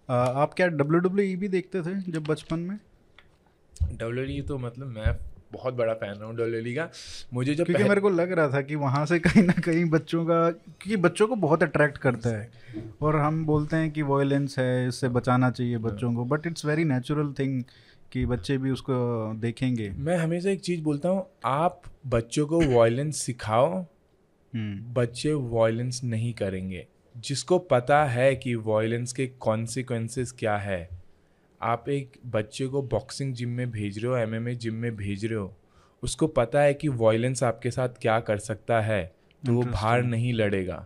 [0.10, 2.78] आप क्या डब्ल्यू डब्ल्यू e भी देखते थे जब बचपन में
[3.84, 5.18] डब्ल्यू e तो मतलब मैं
[5.54, 6.90] बहुत बड़ा फ़ैन रहा हूँ डोलेली का।
[7.34, 10.26] मुझे जब क्योंकि मेरे को लग रहा था कि वहाँ से कहीं ना कहीं बच्चों
[10.26, 12.50] का क्योंकि बच्चों को बहुत अट्रैक्ट करता है।
[13.02, 16.84] और हम बोलते हैं कि वॉयलेंस है इससे बचाना चाहिए बच्चों को। But it's very
[16.84, 17.63] natural thing
[18.12, 23.18] कि बच्चे भी उसको देखेंगे। मैं हमेशा एक चीज़ बोलता हूँ आप बच्चों को वॉयलेंस
[23.18, 23.82] सिखाओ
[24.54, 26.88] हम्म। बच्चे वॉयलेंस नहीं करेंगे।
[27.18, 30.97] जिसको पता है कि वॉयलेंस के कॉन्सिक्वेंसेस क्या है
[31.62, 35.36] आप एक बच्चे को बॉक्सिंग जिम में भेज रहे हो एमएमए जिम में भेज रहे
[35.36, 35.56] हो
[36.04, 39.04] उसको पता है कि वॉयलेंस आपके साथ क्या कर सकता है
[39.43, 40.86] तो वो बाहर नहीं लड़ेगा।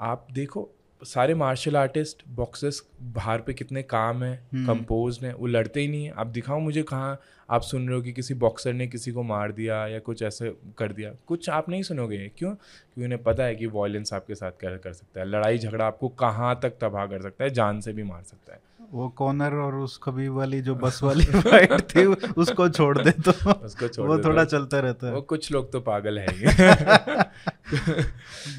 [0.00, 0.68] आप देखो
[1.02, 5.88] सारे मार्शल आर्टिस्ट बॉक्सेस बाहर पे कितने काम है कंपोज हम्म। है वो लड़ते ही
[5.88, 9.12] नहीं है। आप दिखाओ मुझे कहाँ आप सुन रहे हो कि किसी बॉक्सर ने किसी
[9.12, 12.54] को मार दिया या कुछ ऐसे कर दिया। कुछ आप नहीं सुनोगे क्यों?
[12.54, 16.08] क्योंकि उन्हें पता है कि वॉयलेंस आपके साथ क्या कर सकता है लड़ाई झगड़ा आपको
[16.08, 18.60] कहाँ तक तबाह कर सकता है जान से भी मार सकता है।
[18.92, 22.04] वो कॉर्नर और उस कभी वाली जो बस वाली फाइट थी
[22.36, 25.72] उसको छोड़ दे तो। उसको छोड़ वो थोड़ा तो, चलता रहता है। वो कुछ लोग
[25.72, 26.26] तो पागल है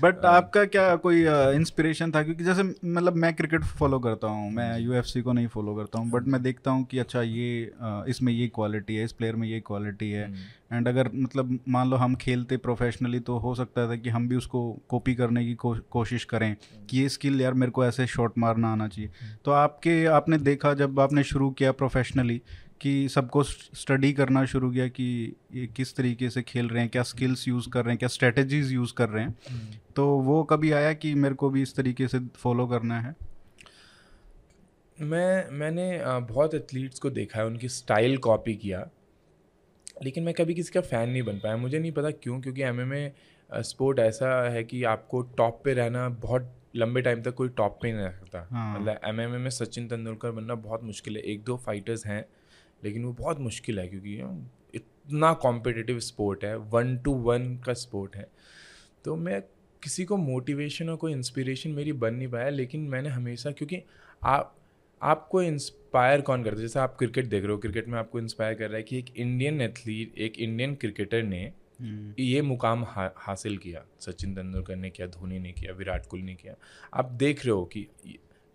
[0.02, 2.24] बट हाँ। आपका क्या कोई इंस्पिरेशन था?
[2.24, 6.10] क्योंकि जैसे मतलब मैं क्रिकेट फॉलो करता हूँ मैं यूएफसी को नहीं फॉलो करता हूँ
[6.10, 7.72] बट मैं देखता हूँ कि अच्छा ये
[8.08, 11.98] इसमें ये क्वालिटी है इस प्लेयर में ये क्वालिटी है। एंड। अगर मतलब मान लो
[11.98, 15.76] हम खेलते प्रोफेशनली तो हो सकता था कि हम भी उसको कॉपी करने की को,
[15.90, 16.56] कोशिश करें
[16.90, 19.12] कि ये स्किल यार मेरे को ऐसे शॉट मारना आना चाहिए।
[19.46, 22.42] तो आपके आपने देखा जब आपने शुरू किया प्रोफेशनली
[22.82, 27.04] कि सबको स्टडी करना शुरू किया कि ये किस तरीके से खेल रहे हैं क्या
[27.04, 30.72] स्किल्स यूज़ कर रहे हैं क्या स्ट्रेटजीज यूज़ कर रहे हैं हम्म। तो वो कभी
[30.72, 33.16] आया कि मेरे को भी इस तरीके से फॉलो करना है
[34.98, 38.80] मैं मैंने बहुत एथलीट्स को देखा है उनकी स्टाइल कॉपी किया
[40.04, 42.80] लेकिन मैं कभी किसी का फ़ैन नहीं बन पाया। मुझे नहीं पता क्यों क्योंकि एम
[42.82, 42.94] एम
[43.50, 47.92] स्पोर्ट ऐसा है कि आपको टॉप पे रहना बहुत लंबे टाइम तक कोई टॉप पे
[47.92, 51.44] नहीं रह सकता। हाँ। मतलब एम एम में सचिन तेंदुलकर बनना बहुत मुश्किल है। एक
[51.44, 52.26] दो फाइटर्स हैं
[52.84, 54.16] लेकिन वो बहुत मुश्किल है क्योंकि
[54.74, 58.28] इतना कॉम्पिटिटिव स्पोर्ट है। वन टू वन का स्पोर्ट है।
[59.06, 59.42] तो मैं
[59.84, 63.82] किसी को मोटिवेशन और कोई इंस्पिरेशन मेरी बन नहीं पाया लेकिन मैंने हमेशा क्योंकि
[64.24, 64.56] आप
[65.02, 65.42] आपको
[65.91, 66.62] इंस्पायर कौन करता है?
[66.62, 69.06] जैसे आप क्रिकेट देख रहे हो क्रिकेट में आपको इंस्पायर कर रहा है कि एक
[69.17, 71.41] इंडियन एथलीट एक इंडियन क्रिकेटर ने
[71.82, 76.25] हम्म। ये मुकाम हा, हासिल किया। सचिन तेंदुलकर ने किया धोनी ने किया विराट कोहली
[76.25, 76.54] ने किया।
[76.93, 77.88] आप देख रहे हो कि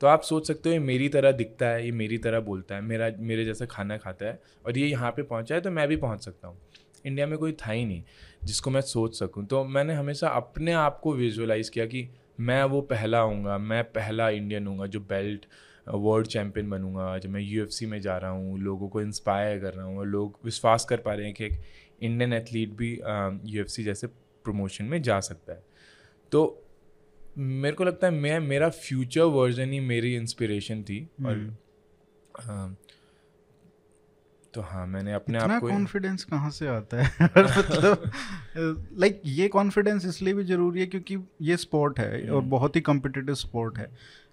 [0.00, 2.80] तो आप सोच सकते हो ये मेरी तरह दिखता है ये मेरी तरह बोलता है
[2.82, 5.96] मेरा मेरे जैसा खाना खाता है और ये यहाँ पे पहुँचा है तो मैं भी
[5.98, 6.58] पहुँच सकता हूँ।
[7.06, 8.02] इंडिया में कोई था ही नहीं
[8.44, 12.08] जिसको मैं सोच सकूँ। तो मैंने हमेशा अपने आप को विजुअलाइज़ किया कि
[12.40, 15.46] मैं वो पहला आऊँगा मैं पहला इंडियन हूँ जो बेल्ट
[15.86, 19.84] वर्ल्ड चैम्पियन बनूँगा जब मैं यूएफसी में जा रहा हूँ लोगों को इंस्पायर कर रहा
[19.84, 21.60] हूँ और लोग विश्वास कर पा रहे हैं कि एक
[22.00, 22.92] इंडियन एथलीट भी
[23.46, 24.06] यूएफसी जैसे
[24.44, 25.62] प्रमोशन में जा सकता है
[26.32, 26.42] तो
[27.38, 31.32] मेरे को लगता है मैं मेरा फ्यूचर वर्जन ही मेरी इंस्पिरेशन थी और
[32.40, 32.74] आ, हम्म।
[34.54, 38.10] तो हाँ मैंने अपने आप को कॉन्फिडेंस कहाँ से आता है मतलब
[38.94, 42.80] लाइक ये कॉन्फिडेंस इसलिए भी ज़रूरी है क्योंकि ये स्पोर्ट है और हम्म। बहुत ही
[42.80, 43.90] कॉम्पिटिटिव स्पोर्ट है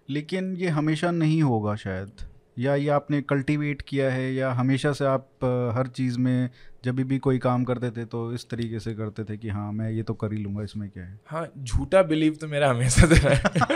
[0.09, 2.11] लेकिन ये हमेशा नहीं होगा शायद।
[2.59, 6.49] या ये आपने कल्टीवेट किया है या हमेशा से आप हर चीज़ में
[6.85, 9.89] जब भी कोई काम करते थे तो इस तरीके से करते थे कि हाँ मैं
[9.91, 11.19] ये तो कर ही लूँगा इसमें क्या है?
[11.27, 13.75] हाँ झूठा बिलीव तो मेरा हमेशा से रहा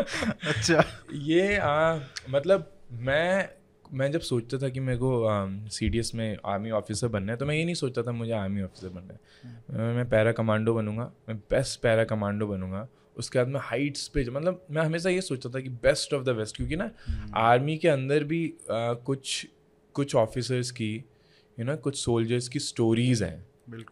[0.50, 1.98] अच्छा। ये आ,
[2.30, 3.48] मतलब मैं
[3.92, 7.38] मैं जब सोचता था कि मेरे को सी डी एस में आर्मी ऑफिसर बनना है
[7.38, 10.74] तो मैं ये नहीं सोचता था मुझे आर्मी ऑफिसर बनना है। हम्म। मैं पैरा कमांडो
[10.74, 12.86] बनूँगा मैं बेस्ट पैरा कमांडो बनूँगा।
[13.20, 16.28] उसके बाद में हाइट्स पे मतलब मैं हमेशा ये सोचता था कि बेस्ट ऑफ़ द
[16.28, 16.90] बेस्ट क्योंकि ना
[17.34, 19.46] आर्मी हम्म। के अंदर भी आ, कुछ
[19.94, 21.04] कुछ ऑफिसर्स की
[21.58, 23.46] यू नो कुछ सोल्जर्स की स्टोरीज हैं।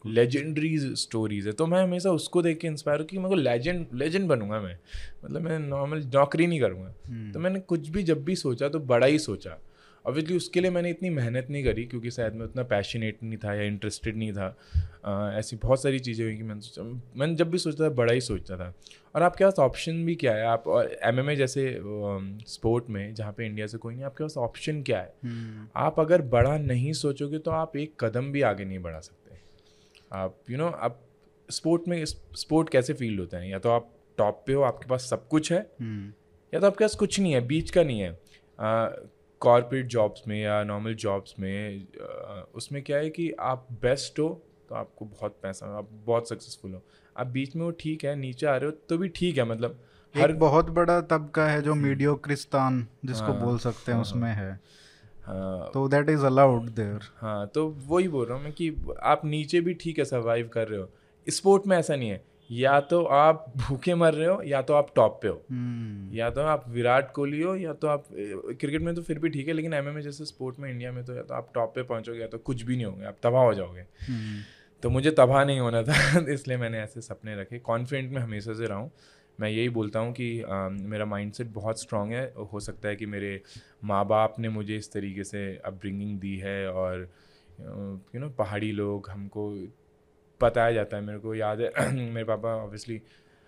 [0.07, 3.87] लेजेंडरीज स्टोरीज है। तो मैं हमेशा उसको देख के इंस्पायर हूँ कि मेरे को लेजेंड
[3.95, 4.79] लेजेंड बनूँगा मैं।
[5.25, 8.81] मतलब मैं नॉर्मल नौकरी नहीं करूँगा। हम्म। तो मैंने कुछ भी जब भी सोचा तो
[8.81, 9.59] बड़ा ही सोचा।
[10.07, 13.55] ऑब्वियसली उसके लिए मैंने इतनी मेहनत नहीं करी क्योंकि शायद मैं उतना पैशनेट नहीं था
[13.55, 14.57] या इंटरेस्टेड नहीं था।
[15.05, 16.83] आ, ऐसी बहुत सारी चीज़ें हुई कि मैंने सोचा
[17.17, 18.75] मैंने जब भी सोचता था बड़ा ही सोचता था।
[19.15, 20.47] और आपके पास ऑप्शन भी क्या है?
[20.47, 21.79] आप और एमएमए जैसे
[22.47, 25.15] स्पोर्ट में जहाँ पे इंडिया से कोई नहीं आपके पास ऑप्शन क्या है?
[25.15, 25.77] hmm.
[25.77, 29.37] आप अगर बड़ा नहीं सोचोगे तो आप एक कदम भी आगे नहीं बढ़ा सकते।
[30.13, 31.01] आप यू you नो know, आप
[31.51, 33.51] स्पोर्ट में स्पोर्ट कैसे फ़ील्ड होता है?
[33.51, 36.55] या तो आप टॉप पे हो आपके पास सब कुछ है hmm.
[36.55, 38.19] या तो आपके पास कुछ नहीं है बीच का नहीं है।
[39.41, 41.87] कॉरपोरेट जॉब्स में या नॉर्मल जॉब्स में
[42.55, 44.29] उसमें क्या है कि आप बेस्ट हो
[44.69, 46.83] तो आपको बहुत पैसा आप बहुत सक्सेसफुल हो।
[47.17, 49.79] आप बीच में वो ठीक है नीचे आ रहे हो तो भी ठीक है मतलब
[50.15, 54.31] हर बहुत बड़ा तबका है जो मीडियो क्रिस्तान जिसको हाँ, बोल सकते हैं हाँ, उसमें
[54.31, 54.53] है।
[55.25, 59.25] हाँ, तो दैट इज़ अलाउड देयर हाँ तो वही बोल रहा हूँ मैं कि आप
[59.25, 60.89] नीचे भी ठीक है सर्वाइव कर रहे हो।
[61.27, 64.93] स्पोर्ट में ऐसा नहीं है या तो आप भूखे मर रहे हो या तो आप
[64.97, 66.17] टॉप पे हो। hmm.
[66.17, 69.49] या तो आप विराट कोहली हो या तो आप क्रिकेट में तो फिर भी ठीक
[69.49, 72.21] है लेकिन एमएमए जैसे स्पोर्ट में इंडिया में तो या तो आप टॉप पे पहुंचोगे
[72.21, 74.47] या तो कुछ भी नहीं होंगे आप तबाह हो जाओगे। hmm.
[74.83, 75.95] तो मुझे तबाह नहीं होना था
[76.33, 78.91] इसलिए मैंने ऐसे सपने रखे। कॉन्फिडेंट में हमेशा से रहा हूँ।
[79.41, 83.07] मैं यही बोलता हूँ कि आ, मेरा माइंडसेट बहुत स्ट्रांग है। हो सकता है कि
[83.07, 83.41] मेरे
[83.85, 87.09] माँ बाप ने मुझे इस तरीके से अपब्रिंगिंग दी है और
[88.15, 89.51] यू नो पहाड़ी लोग हमको
[90.41, 93.01] बताया जाता है। मेरे को याद है मेरे पापा ऑब्वियसली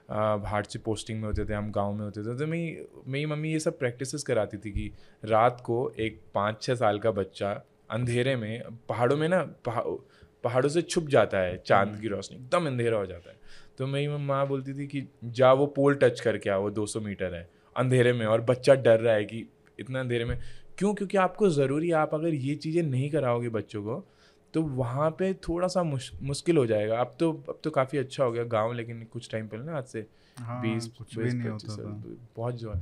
[0.08, 3.52] बाहर से पोस्टिंग में होते थे हम गाँव में होते थे। तो मेरी मेरी मम्मी
[3.52, 4.90] ये सब प्रैक्टिसेस कराती थी कि
[5.24, 7.52] रात को एक पाँच छः साल का बच्चा
[7.90, 9.96] अंधेरे में पहाड़ों में ना पहाड़ों
[10.46, 13.36] से छुप जाता है चाँद की रोशनी एकदम अंधेरा हो जाता है।
[13.78, 17.34] तो मेरी माँ बोलती थी कि जा वो पोल टच करके आओ वो 200 मीटर
[17.34, 19.48] है अंधेरे में और बच्चा डर रहा है कि
[19.78, 20.38] इतना अंधेरे में।
[20.78, 20.94] क्यों?
[20.94, 24.06] क्योंकि आपको ज़रूरी आप अगर ये चीज़ें नहीं कराओगे बच्चों को
[24.54, 28.24] तो वहाँ पे थोड़ा सा मुश, मुश्किल हो जाएगा। अब तो अब तो काफ़ी अच्छा
[28.24, 30.06] हो गया गाँव लेकिन कुछ टाइम पहले ना आज से
[30.38, 31.34] हाँ, बीस पच्चीस
[32.36, 32.80] बहुत जो है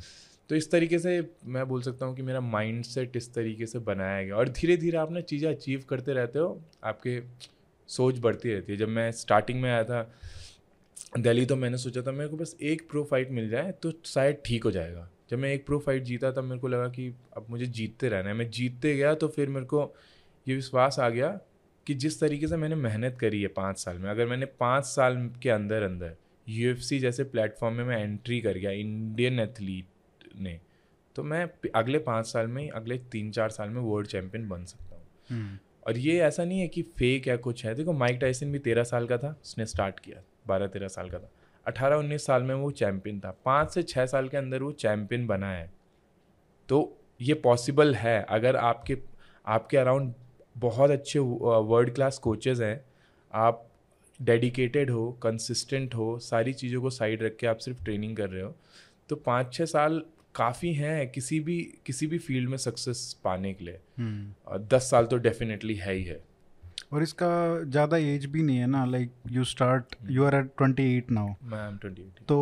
[0.50, 3.78] तो इस तरीके से मैं बोल सकता हूँ कि मेरा माइंड सेट इस तरीके से
[3.80, 7.20] बनाया गया। और धीरे धीरे आप ना चीज़ें अचीव करते रहते हो, आपके
[7.88, 10.02] सोच बढ़ती रहती है। जब मैं स्टार्टिंग में आया था,
[11.18, 14.42] दिल्ली तो मैंने सोचा था, मेरे को बस एक प्रो फाइट मिल जाए तो शायद
[14.46, 17.46] ठीक हो जाएगा। जब मैं एक प्रो फाइट जीता, तब मेरे को लगा कि अब
[17.50, 19.82] मुझे जीतते रहना है। मैं जीतते गया तो फिर मेरे को
[20.46, 21.28] ये विश्वास आ गया
[21.86, 25.16] कि जिस तरीके से मैंने मेहनत करी है पाँच साल में, अगर मैंने पाँच साल
[25.42, 29.86] के अंदर अंदर यू जैसे प्लेटफॉर्म में मैं एंट्री कर गया इंडियन एथलीट
[30.40, 30.58] ने
[31.16, 34.96] तो मैं अगले पाँच साल में अगले तीन चार साल में वर्ल्ड चैम्पियन बन सकता
[34.96, 38.52] हूँ। हम्म। और ये ऐसा नहीं है कि फेक है कुछ है। देखो माइक टाइसन
[38.52, 41.30] भी तेरह साल का था उसने स्टार्ट किया बारह तेरह साल का था।
[41.66, 45.26] अठारह उन्नीस साल में वो चैम्पियन था। पाँच से छः साल के अंदर वो चैम्पियन
[45.26, 45.70] बना है।
[46.68, 48.96] तो ये पॉसिबल है। अगर आपके
[49.46, 50.14] आपके अराउंड
[50.56, 52.84] बहुत अच्छे वर्ल्ड क्लास कोचेज़ हैं
[53.32, 53.64] आप
[54.20, 58.42] डेडिकेटेड हो कंसिस्टेंट हो सारी चीज़ों को साइड रख के आप सिर्फ़ ट्रेनिंग कर रहे
[58.42, 58.54] हो
[59.08, 60.02] तो पाँच छः साल
[60.34, 65.06] काफ़ी हैं किसी भी किसी भी फ़ील्ड में सक्सेस पाने के लिए हम्म। दस साल
[65.06, 66.20] तो डेफिनेटली है ही है
[66.92, 67.28] और इसका
[67.62, 71.34] ज़्यादा एज भी नहीं है ना like you start you are at twenty eight now
[71.44, 72.38] मैं एम ट्वेंटी एट तो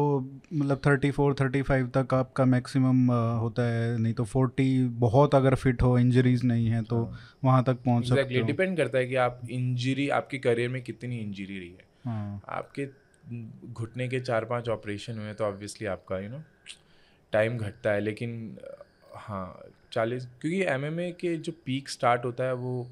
[0.53, 4.69] मतलब थर्टी फोर थर्टी फाइव तक आपका मैक्सिमम होता है नहीं तो फोर्टी
[5.01, 7.19] बहुत अगर फिट हो इंजरीज नहीं है तो हाँ.
[7.45, 8.19] वहाँ तक पहुँच exactly.
[8.19, 11.85] सकते हो डिपेंड करता है कि आप इंजरी आपके करियर में कितनी इंजरी रही है
[12.05, 12.41] हाँ.
[12.51, 12.89] आपके
[13.73, 16.43] घुटने के चार पाँच ऑपरेशन हुए तो ऑब्वियसली आपका यू नो
[17.33, 18.59] टाइम घटता है लेकिन
[19.15, 19.63] हाँ
[19.93, 22.87] चालीस क्योंकि एमएमए के जो पीक स्टार्ट होता है वो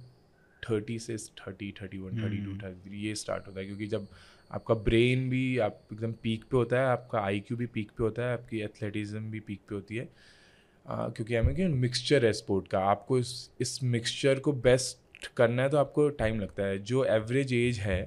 [0.62, 4.06] थर्टी से thirty thirty one thirty two thirty three ये स्टार्ट होता है क्योंकि जब
[4.50, 8.26] आपका ब्रेन भी आप एकदम पीक पे होता है आपका आईक्यू भी पीक पे होता
[8.26, 10.08] है आपकी एथलेटिज्म भी पीक पे होती है
[10.86, 15.62] आ, क्योंकि हमें क्या मिक्सचर है स्पोर्ट का। आपको इस इस मिक्सचर को बेस्ट करना
[15.62, 18.00] है तो आपको टाइम लगता है। जो एवरेज एज है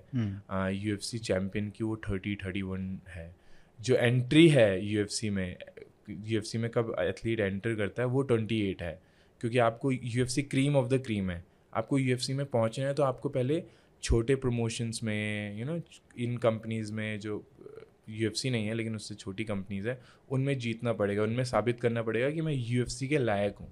[0.73, 3.35] यू एफ़ सी चैम्पियन की वो थर्टी थर्टी वन है।
[3.79, 5.57] जो एंट्री है यू एफ़ सी में
[6.09, 8.99] यू एफ़ सी में कब एथलीट एंटर करता है वो ट्वेंटी एट है।
[9.41, 11.43] क्योंकि आपको U F C cream of the cream है।
[11.73, 13.63] आपको यू एफ़ सी में पहुँचना है तो आपको पहले
[14.03, 15.79] छोटे प्रमोशंस में यू नो
[16.19, 17.43] इन कंपनीज़ में जो
[18.09, 21.81] यू एफ़ सी नहीं है लेकिन उससे छोटी कंपनीज़ है उनमें जीतना पड़ेगा। उनमें साबित
[21.81, 23.67] करना पड़ेगा कि मैं यू एफ़ सी के लायक हूँ।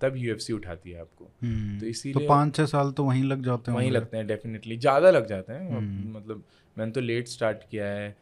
[0.00, 3.04] तब यू एफ़ सी उठाती है आपको। हम्म, तो इसीलिए तो पाँच छः साल तो
[3.04, 6.44] वहीं लग जाते हैं वहीं लगते हैं डेफिनेटली ज़्यादा लग जाते हैं। हम्म। मतलब
[6.76, 8.16] मैंने तो लेट स्टार्ट किया है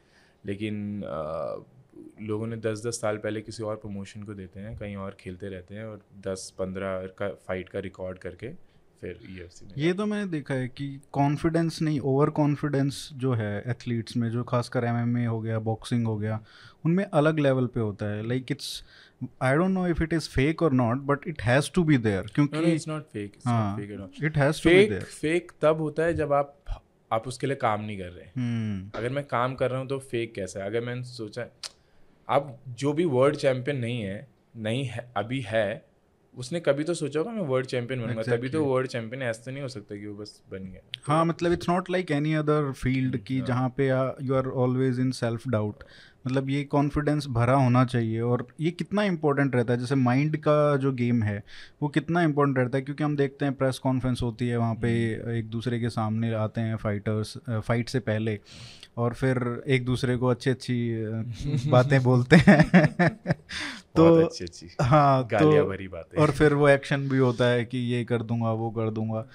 [0.46, 1.56] लेकिन आ,
[2.22, 5.48] लोगों ने दस दस साल पहले किसी और प्रमोशन को देते हैं कहीं और खेलते
[5.48, 10.06] रहते हैं और दस पंद्रह का फाइट का रिकॉर्ड करके फिर यूएफसी में ये तो
[10.06, 15.24] मैंने देखा है कि कॉन्फिडेंस नहीं ओवर कॉन्फिडेंस जो है एथलीट्स में जो खासकर एमएमए
[15.24, 16.44] हो गया बॉक्सिंग हो गया
[16.86, 18.84] उनमें अलग लेवल पे होता है। Like it's
[19.42, 22.22] I don't know if it is fake और not but it has to be there
[22.22, 23.32] क्योंकि it's not fake
[24.22, 26.58] it has to be there fake तब होता है जब आप
[27.12, 28.96] आप उसके लिए काम नहीं कर रहे hmm.
[28.96, 30.66] अगर मैं काम कर रहा हूँ तो फेक कैसा है?
[30.66, 31.42] अगर मैंने सोचा
[32.32, 35.86] आप जो भी वर्ल्ड चैंपियन नहीं है नहीं है अभी है
[36.36, 38.38] उसने कभी तो सोचा होगा मैं वर्ल्ड चैंपियन बनूँगा exactly.
[38.38, 41.24] तभी तो वर्ल्ड चैंपियन ऐसा तो नहीं हो सकता कि वो बस बन गया हाँ
[41.24, 43.88] मतलब it's not like any other field की। जहाँ पे
[44.24, 45.84] you are always in self doubt
[46.26, 49.78] मतलब ये कॉन्फिडेंस भरा होना चाहिए और ये कितना इंपॉर्टेंट रहता है?
[49.78, 51.42] जैसे माइंड का जो गेम है
[51.82, 52.84] वो कितना इंपॉर्टेंट रहता है?
[52.84, 56.34] क्योंकि हम देखते हैं प्रेस कॉन्फ्रेंस होती है वहाँ पे हम्म। एक दूसरे के सामने
[56.34, 58.38] आते हैं फाइटर्स फाइट से पहले
[58.96, 60.90] और फिर एक दूसरे को अच्छी अच्छी
[61.70, 63.08] बातें बोलते हैं।
[63.96, 67.78] तो अच्छी अच्छी हाँ तो भरी बातें। और फिर वो एक्शन भी होता है कि
[67.78, 69.26] ये कर दूँगा वो कर दूँगा।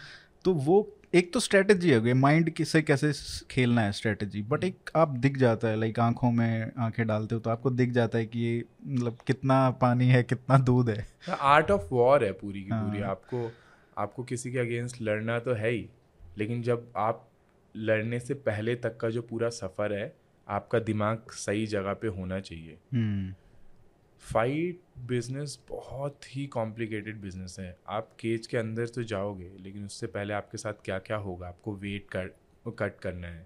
[0.46, 3.12] तो वो एक तो स्ट्रेटजी है माइंड से कैसे
[3.52, 7.42] खेलना है स्ट्रेटजी बट एक आप दिख जाता है लाइक आँखों में आँखें डालते हो
[7.42, 11.08] तो आपको दिख जाता है कि ये मतलब कितना पानी है कितना दूध है।
[11.40, 13.58] आर्ट ऑफ़ वॉर है पूरी की पूरी। हाँ। आपको
[13.98, 15.90] आपको किसी के अगेंस्ट लड़ना तो है ही
[16.38, 17.32] लेकिन जब आप
[17.76, 20.16] लड़ने से पहले तक का जो पूरा सफ़र है
[20.48, 22.78] आपका दिमाग सही जगह पे होना चाहिए।
[24.22, 30.08] फाइट। बिज़नेस बहुत ही कॉम्प्लिकेटेड बिज़नेस है। आप केज के अंदर तो जाओगे लेकिन उससे
[30.08, 31.48] पहले आपके साथ क्या क्या होगा?
[31.48, 32.36] आपको वेट कर
[32.72, 33.46] कट करना है।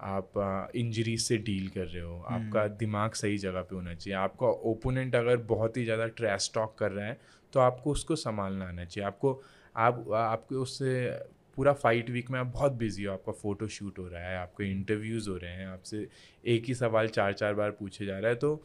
[0.00, 4.16] आप इंजरीज से डील कर रहे हो। हम्म। आपका दिमाग सही जगह पे होना चाहिए।
[4.16, 7.18] आपका ओपोनेंट अगर बहुत ही ज़्यादा ट्रैश टॉक कर रहा है
[7.52, 9.40] तो आपको उसको संभालना आना चाहिए। आपको
[9.76, 11.10] आप आपको उससे
[11.56, 14.70] पूरा फाइट वीक में आप बहुत बिज़ी हो। आपका फ़ोटो शूट हो रहा है आपके
[14.70, 16.06] इंटरव्यूज़ हो रहे हैं आपसे
[16.44, 18.62] एक ही सवाल चार चार बार पूछे जा रहा है तो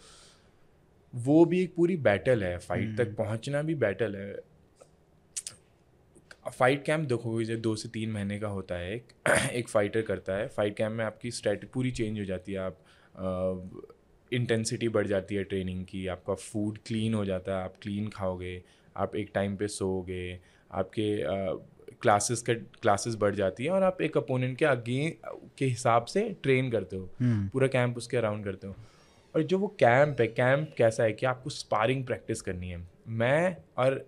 [1.13, 4.33] वो भी एक पूरी बैटल है फाइट तक हम्म। पहुँचना भी बैटल है
[6.49, 9.13] फाइट कैंप देखोगे जब दो से तीन महीने का होता है एक
[9.51, 12.77] एक फाइटर करता है फाइट कैंप में आपकी स्ट्रेट पूरी चेंज हो जाती है आप
[14.31, 18.61] इंटेंसिटी बढ़ जाती है ट्रेनिंग की आपका फ़ूड क्लीन हो जाता है आप क्लीन खाओगे
[18.95, 20.39] आप एक टाइम पे सोओगे
[20.71, 21.09] आपके
[22.01, 25.09] क्लासेस का क्लासेस बढ़ जाती है और आप एक अपोनेंट के आगे
[25.57, 27.51] के हिसाब से ट्रेन करते हो hmm.
[27.53, 28.75] पूरा कैंप उसके अराउंड करते हो
[29.35, 33.55] और जो वो कैंप है कैंप कैसा है कि आपको स्पारिंग प्रैक्टिस करनी है। मैं
[33.77, 34.05] और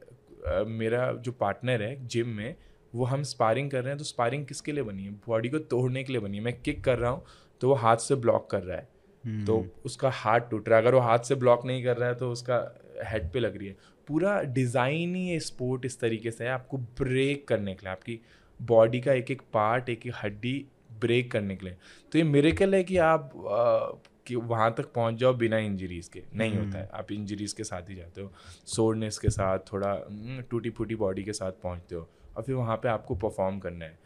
[0.48, 2.56] आ, मेरा जो पार्टनर है जिम में
[2.94, 5.12] वो हम स्पारिंग कर रहे हैं तो स्पारिंग किसके लिए बनी है?
[5.28, 7.24] बॉडी को तोड़ने के लिए बनी है। मैं किक कर रहा हूँ
[7.62, 9.46] तो वो हाथ से ब्लॉक कर रहा है। hmm.
[9.48, 12.16] तो उसका हाथ टूट रहा है। अगर वो हाथ से ब्लॉक नहीं कर रहा है
[12.16, 12.58] तो उसका
[13.06, 13.76] हेड पे लग रही है।
[14.08, 18.20] पूरा डिज़ाइन ही स्पोर्ट इस तरीके से है आपको ब्रेक करने के लिए आपकी
[18.60, 20.66] बॉडी का एक एक पार्ट एक एक हड्डी
[21.00, 21.76] ब्रेक करने के लिए।
[22.12, 26.24] तो ये मेरेकल है कि आप आ, कि वहाँ तक पहुँच जाओ बिना इंजरीज़ के।
[26.36, 28.32] नहीं होता है। हम्म। आप इंजरीज़ के साथ ही जाते हो।
[28.68, 32.08] सोरनेस के साथ थोड़ा हम्म, टूटी फूटी बॉडी के साथ पहुँचते हो
[32.38, 33.98] और फिर वहाँ पे आपको परफॉर्म करना है।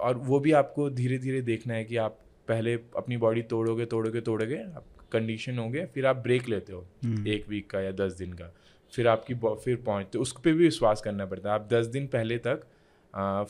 [0.00, 4.20] और वो भी आपको धीरे धीरे देखना है कि आप पहले अपनी बॉडी तोड़ोगे तोड़ोगे
[4.20, 8.12] तोड़ोगे आप कंडीशन होगे फिर आप ब्रेक लेते हो हम्म। एक वीक का या दस
[8.12, 8.52] दिन का।
[8.92, 12.38] फिर आपकी फिर पहुँचते उस पर भी विश्वास करना पड़ता है। आप दस दिन पहले
[12.38, 12.66] तक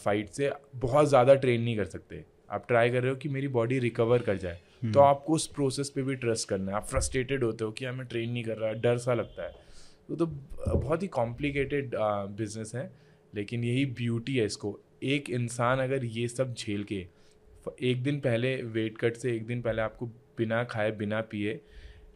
[0.05, 3.49] फाइट से बहुत ज़्यादा ट्रेन नहीं कर सकते। आप ट्राई कर रहे हो कि मेरी
[3.49, 4.59] बॉडी रिकवर कर जाए।
[4.92, 8.07] तो। आपको उस प्रोसेस पे भी ट्रस्ट करना है। आप फ्रस्ट्रेटेड होते हो कि हमें
[8.07, 9.53] ट्रेन नहीं कर रहा डर सा लगता है।
[10.09, 11.90] तो, तो बहुत ही कॉम्प्लिकेटेड
[12.37, 12.92] बिज़नेस है
[13.35, 17.07] लेकिन यही ब्यूटी है इसको। एक इंसान अगर ये सब झेल के
[17.83, 20.07] एक दिन पहले वेट कट से एक दिन पहले आपको
[20.38, 21.61] बिना खाए बिना पिए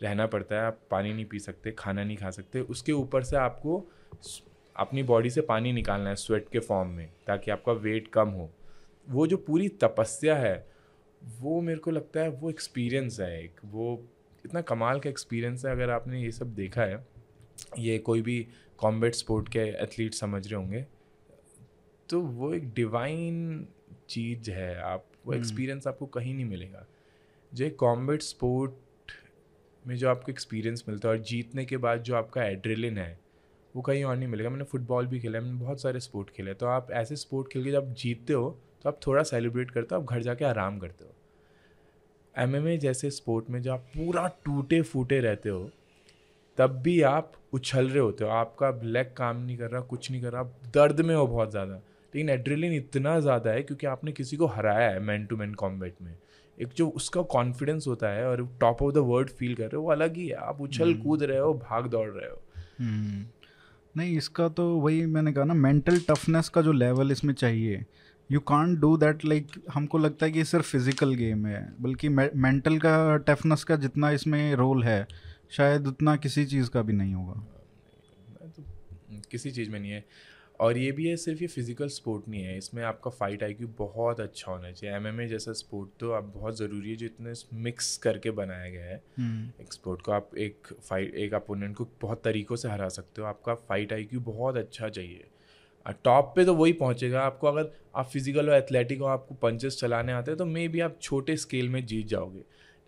[0.03, 3.37] रहना पड़ता है। आप पानी नहीं पी सकते खाना नहीं खा सकते। उसके ऊपर से
[3.37, 3.91] आपको
[4.77, 8.51] अपनी बॉडी से पानी निकालना है स्वेट के फॉर्म में ताकि आपका वेट कम हो।
[9.09, 10.67] वो जो पूरी तपस्या है
[11.25, 14.09] वो मेरे को लगता है वो एक्सपीरियंस है एक। वो
[14.45, 17.07] इतना कमाल का एक्सपीरियंस है अगर आपने ये सब देखा है।
[17.79, 18.47] ये कोई भी
[18.79, 20.87] कॉम्बेट स्पोर्ट के एथलीट समझ रहे होंगे।
[22.09, 23.69] तो वो एक डिवाइन
[24.09, 26.87] चीज़ है। आप वो एक्सपीरियंस हम्म। आपको कहीं नहीं मिलेगा।
[27.55, 28.73] जो एक कॉम्बेट स्पोर्ट
[29.87, 33.21] में जो आपको एक्सपीरियंस मिलता है और जीतने के बाद जो आपका एड्रेलिन है
[33.77, 36.55] वो कहीं और नहीं मिलेगा। मैंने फुटबॉल भी खेला है मैंने बहुत सारे स्पोर्ट खेले
[36.55, 40.01] तो आप ऐसे स्पोर्ट खेल के जब जीतते हो तो आप थोड़ा सेलिब्रेट करते हो
[40.01, 41.15] आप घर जाके आराम करते हो।
[42.35, 45.69] एमएमए जैसे स्पोर्ट में जो आप पूरा टूटे फूटे रहते हो
[46.59, 50.23] तब भी आप उछल रहे होते हो। आपका लेग काम नहीं कर रहा कुछ नहीं
[50.23, 54.13] कर रहा आप दर्द में हो बहुत ज़्यादा। लेकिन एड्रेलिन इतना ज़्यादा है क्योंकि आपने
[54.13, 56.15] किसी को हराया है मैन टू मैन कॉम्बैट में।
[56.59, 59.83] एक जो उसका कॉन्फिडेंस होता है और top of the world feel कर रहे हो
[59.83, 62.41] वो अलग ही है। आप उछल हम्म। कूद रहे हो भाग दौड़ रहे हो।
[62.79, 63.25] हम्म।
[63.95, 67.85] नहीं इसका तो वही मैंने कहा ना मेंटल टफनेस का जो लेवल इसमें चाहिए
[68.31, 72.79] you can't do that like हमको लगता है कि सिर्फ़ फ़िज़िकल गेम है बल्कि मेंटल
[72.79, 75.07] का टफनेस का जितना इसमें रोल है
[75.51, 77.45] शायद उतना किसी चीज़ का भी नहीं होगा।
[78.47, 78.63] तो
[79.31, 80.05] किसी चीज़ में नहीं है।
[80.61, 84.21] और ये भी है सिर्फ़ ये फ़िज़िकल स्पोर्ट नहीं है इसमें आपका फाइट आईक्यू बहुत
[84.21, 88.31] अच्छा होना चाहिए। एमएमए जैसा स्पोर्ट तो आप बहुत ज़रूरी है जो इतने मिक्स करके
[88.31, 92.57] बनाया गया है। हम्म। एक स्पोर्ट को आप एक फाइट एक अपोनेंट को बहुत तरीक़ों
[92.57, 95.29] से हरा सकते हो आपका फाइट आईक्यू बहुत अच्छा चाहिए।
[95.95, 100.13] टॉप पे तो वही पहुंचेगा। आपको अगर आप फ़िज़िकल और एथलेटिक हो आपको पंचेस चलाने
[100.13, 102.39] आते हैं तो मे भी आप छोटे स्केल में जीत जाओगे।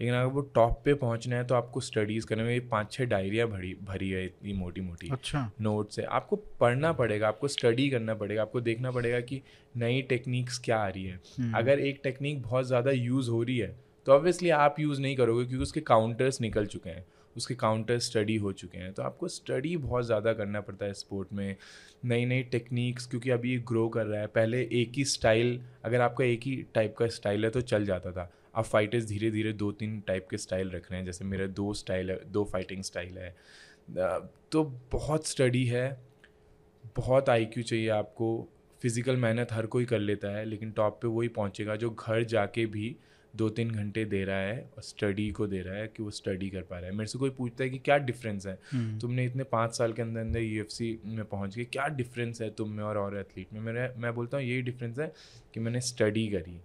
[0.00, 3.46] लेकिन अगर वो टॉप पे पहुँचना है तो आपको स्टडीज़ करने में पाँच छः डायरिया
[3.46, 8.14] भरी भरी है इतनी मोटी मोटी अच्छा। नोट्स है। आपको पढ़ना पड़ेगा आपको स्टडी करना
[8.14, 9.40] पड़ेगा आपको देखना पड़ेगा कि
[9.74, 13.58] नई टेक्निक्स क्या आ रही है। हम्म। अगर एक टेक्निक बहुत ज़्यादा यूज़ हो रही
[13.58, 13.74] है
[14.06, 17.04] तो ऑब्वियसली आप यूज़ नहीं करोगे क्योंकि उसके काउंटर्स निकल चुके हैं।
[17.40, 21.32] उसके काउंटर स्टडी हो चुके हैं। तो आपको स्टडी बहुत ज़्यादा करना पड़ता है स्पोर्ट
[21.32, 21.56] में
[22.04, 26.00] नई नई टेक्निक्स क्योंकि अभी ये ग्रो कर रहा है। पहले एक ही स्टाइल अगर
[26.00, 29.52] आपका एक ही टाइप का स्टाइल है तो चल जाता था। अब फाइटर्स धीरे धीरे
[29.54, 32.82] दो तीन टाइप के स्टाइल रख रहे हैं, जैसे मेरा दो स्टाइल है, दो फाइटिंग
[32.82, 33.34] स्टाइल है।
[34.52, 36.00] तो बहुत स्टडी है,
[36.96, 38.48] बहुत आईक्यू चाहिए आपको।
[38.82, 42.64] फ़िज़िकल मेहनत हर कोई कर लेता है, लेकिन टॉप पे वही पहुंचेगा जो घर जाके
[42.66, 42.96] भी
[43.36, 46.48] दो तीन घंटे दे रहा है और स्टडी को दे रहा है कि वो स्टडी
[46.50, 48.58] कर पा रहा है। मेरे से कोई पूछता है कि क्या डिफरेंस है?
[48.72, 52.50] हम्म। तुमने इतने पाँच साल के अंदर अंदर यूएफसी में पहुँच गए क्या डिफरेंस है
[52.50, 53.60] तुम में और और एथलीट में?
[53.60, 55.12] मेरे मैं बोलता हूँ यही डिफरेंस है
[55.54, 56.60] कि मैंने स्टडी करी।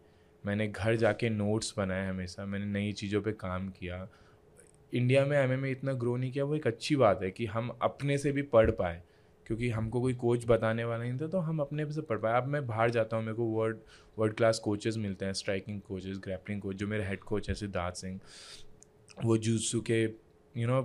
[0.45, 4.07] मैंने घर जाके नोट्स बनाए हमेशा मैंने नई चीज़ों पे काम किया।
[4.93, 8.17] इंडिया में एमएमए इतना ग्रो नहीं किया वो एक अच्छी बात है कि हम अपने
[8.17, 9.01] से भी पढ़ पाए।
[9.47, 12.47] क्योंकि हमको कोई कोच बताने वाला नहीं था तो हम अपने से पढ़ पाए। अब
[12.47, 13.77] मैं बाहर जाता हूँ, मेरे को वर्ल्ड
[14.17, 17.95] वर्ल्ड क्लास कोचेज़ मिलते हैं स्ट्राइकिंग कोचेज़ ग्रैपलिंग कोच जो मेरे हेड कोच हैं, सिद्धार्थ
[17.95, 18.19] सिंह।
[19.25, 20.03] वो जूसू के
[20.55, 20.81] यू नो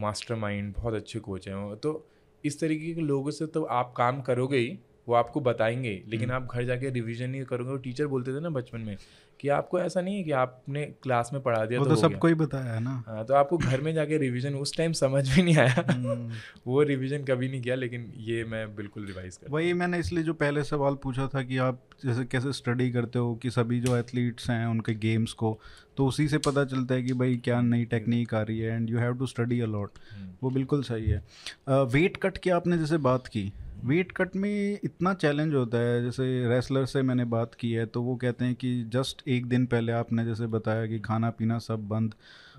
[0.00, 2.06] मास्टर माइंड बहुत अच्छे कोच हैं तो
[2.44, 4.78] इस तरीके के लोगों से तो आप काम करोगे ही
[5.08, 8.40] वो आपको बताएँगे लेकिन हम्म। आप घर जाके रिवीजन नहीं करोगे। वो टीचर बोलते थे
[8.40, 8.96] ना बचपन में
[9.40, 12.28] कि आपको ऐसा नहीं है कि आपने क्लास में पढ़ा दिया वो तो, तो सबको
[12.28, 15.44] ही बताया है ना। हाँ तो आपको घर में जाके रिवीजन उस टाइम समझ में
[15.44, 16.30] नहीं आया। हम्म।
[16.66, 20.34] वो रिवीजन कभी नहीं किया लेकिन ये मैं बिल्कुल रिवाइज कर वही मैंने इसलिए जो
[20.34, 24.50] पहले सवाल पूछा था कि आप जैसे कैसे स्टडी करते हो कि सभी जो एथलीट्स
[24.50, 25.58] हैं उनके गेम्स को
[25.96, 28.90] तो उसी से पता चलता है कि भाई क्या नई टेक्निक आ रही है and
[28.90, 29.98] you have to study a lot
[30.42, 31.22] वो बिल्कुल सही है।
[31.68, 33.52] वेट कट की आपने जैसे बात की
[33.84, 38.02] वेट कट में इतना चैलेंज होता है, जैसे रेसलर से मैंने बात की है तो
[38.02, 41.86] वो कहते हैं कि जस्ट एक दिन पहले आपने जैसे बताया कि खाना पीना सब
[41.88, 42.14] बंद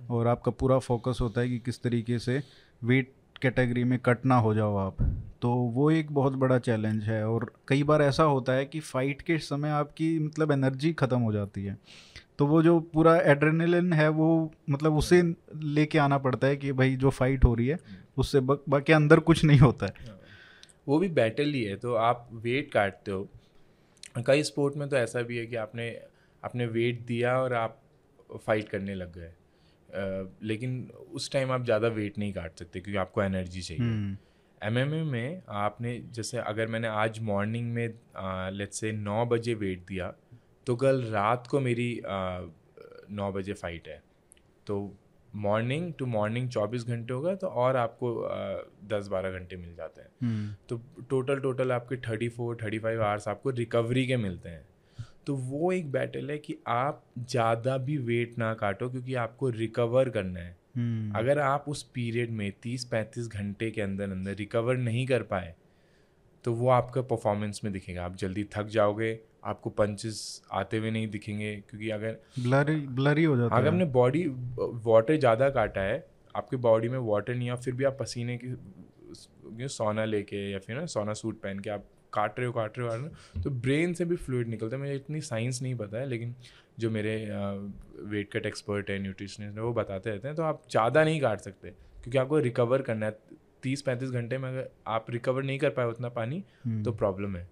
[0.10, 2.42] और आपका पूरा फोकस होता है कि किस तरीके से
[2.82, 3.12] वेट
[3.42, 5.02] कैटेगरी में कट ना हो जाओ आप।
[5.42, 9.22] तो वो एक बहुत बड़ा चैलेंज है और कई बार ऐसा होता है कि फ़ाइट
[9.22, 11.78] के समय आपकी मतलब एनर्जी ख़त्म हो जाती है।
[12.40, 15.22] तो वो जो पूरा एड्रेनलिन है, वो मतलब उसे
[15.56, 17.80] लेके आना पड़ता है कि भाई जो फाइट हो रही है,
[18.18, 20.16] उससे बाकी अंदर कुछ नहीं होता है।
[20.88, 23.28] वो भी बैटल ही है तो आप वेट काटते हो।
[24.18, 25.90] कई स्पोर्ट में तो ऐसा भी है कि आपने
[26.44, 27.82] आपने वेट दिया और आप
[28.38, 29.32] फाइट करने लग गए।
[30.44, 34.16] लेकिन उस टाइम आप ज़्यादा वेट नहीं काट सकते क्योंकि आपको एनर्जी चाहिए।
[34.62, 37.88] एम एम ए में आपने जैसे अगर मैंने आज मॉर्निंग में
[38.54, 40.14] लेट्स से नौ बजे वेट दिया
[40.68, 41.90] तो कल रात को मेरी
[43.12, 44.02] नौ बजे फाइट है।
[44.68, 44.78] तो
[45.38, 48.12] मॉर्निंग टू मॉर्निंग चौबीस घंटे होगा तो और आपको
[48.88, 50.70] दस बारह घंटे मिल जाते हैं hmm.
[50.70, 54.66] तो टोटल टोटल आपके thirty four thirty five hours आपको रिकवरी के मिलते हैं
[55.28, 60.10] तो वो एक बैटल है कि आप ज़्यादा भी वेट ना काटो क्योंकि आपको रिकवर
[60.10, 61.18] करना है hmm.
[61.18, 65.56] अगर आप उस पीरियड में तीस पैंतीस घंटे के अंदर अंदर रिकवर नहीं कर पाए
[66.44, 70.20] तो वो आपका परफॉर्मेंस में दिखेगा आप जल्दी थक जाओगे आपको पंचेस
[70.54, 74.26] आते हुए नहीं दिखेंगे क्योंकि अगर ब्लरी ब्लरी हो जाता अगर हमने बॉडी
[74.86, 79.68] वाटर ज़्यादा काटा है आपके बॉडी में वाटर नहीं है फिर भी आप पसीने की
[79.70, 82.88] सोना लेके या फिर ना सोना सूट पहन के आप काट रहे हो काट रहे
[82.88, 86.08] हो ना तो ब्रेन से भी फ्लूड निकलता है। मुझे इतनी साइंस नहीं पता है
[86.10, 86.36] लेकिन
[86.80, 87.16] जो मेरे
[88.06, 91.42] वेट कट एक्सपर्ट है न्यूट्रिशनिस्ट है वो बताते रहते हैं तो आप ज़्यादा नहीं काट
[91.42, 93.18] सकते क्योंकि आपको रिकवर करना है।
[93.64, 97.36] तीस पैंतीस घंटे में अगर आप रिकवर नहीं कर पाए उतना पानी हम्म। तो प्रॉब्लम
[97.36, 97.48] है।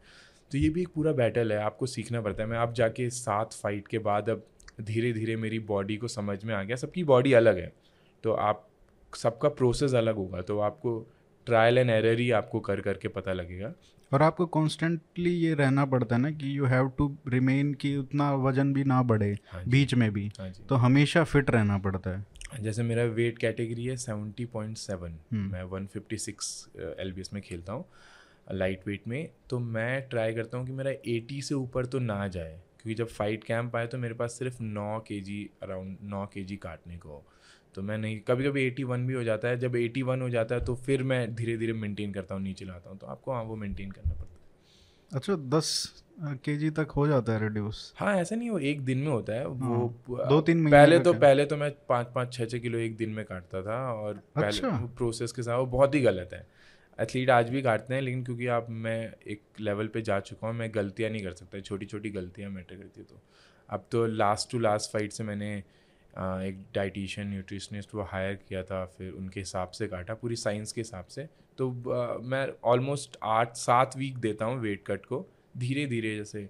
[0.56, 3.54] तो ये भी एक पूरा बैटल है आपको सीखना पड़ता है। मैं अब जाके सात
[3.54, 4.44] फाइट के बाद अब
[4.82, 7.72] धीरे धीरे मेरी बॉडी को समझ में आ गया सबकी बॉडी अलग है।
[8.24, 8.66] तो आप
[9.14, 10.98] सबका प्रोसेस अलग होगा तो आपको
[11.48, 13.74] ट्रायल एंड एरर ही आपको कर करके पता लगेगा।
[14.12, 18.34] और आपको कॉन्स्टेंटली ये रहना पड़ता है ना कि यू हैव टू रिमेन कि उतना
[18.46, 22.64] वज़न भी ना बढ़े हाँ बीच में भी हाँ तो हमेशा फिट रहना पड़ता है।
[22.64, 27.74] जैसे मेरा वेट कैटेगरी है सेवेंटी पॉइंट सेवन मैं वन फिफ्टी सिक्स एल में खेलता
[27.74, 27.86] हूँ।
[28.48, 32.28] लाइट वेट में तो मैं ट्राई करता हूँ कि मेरा एटी से ऊपर तो ना
[32.28, 36.26] जाए क्योंकि जब फाइट कैंप आए तो मेरे पास सिर्फ़ नौ के जी अराउंड नौ
[36.26, 37.24] के जी काटने को
[37.76, 40.30] तो मैं नहीं कभी कभी एटी वन भी हो जाता है जब एटी वन हो
[40.30, 43.32] जाता है तो फिर मैं धीरे धीरे मेंटेन करता हूँ नीचे लाता हूँ तो आपको
[43.32, 44.34] हाँ वो मेंटेन करना पड़ता है
[45.12, 46.04] अच्छा दस
[46.44, 49.34] के जी तक हो जाता है रिड्यूस हाँ ऐसा नहीं वो एक दिन में होता
[49.34, 52.60] है वो हाँ, दो तीन महीने पहले तो पहले तो मैं पाँच पाँच छः छः
[52.60, 54.42] किलो एक दिन में काटता था और अच्छा?
[54.42, 56.48] पहले अच्छा। प्रोसेस के साथ वो बहुत ही गलत है
[57.00, 60.56] एथलीट आज भी काटते हैं, लेकिन क्योंकि आप, मैं एक लेवल पे जा चुका हूँ,
[60.56, 63.22] मैं गलतियाँ नहीं कर सकता छोटी छोटी गलतियाँ मैटर करती है तो
[63.70, 65.56] अब तो लास्ट टू लास्ट फाइट से मैंने
[66.48, 70.82] एक डाइटिशियन न्यूट्रिशनिस्ट वो हायर किया था, फिर उनके हिसाब से काटा, पूरी साइंस के
[70.82, 71.28] हिसाब से
[71.58, 71.70] तो
[72.24, 75.26] मैं ऑलमोस्ट आठ, सात वीक देता हूँ वेट कट को
[75.58, 76.48] धीरे धीरे जैसे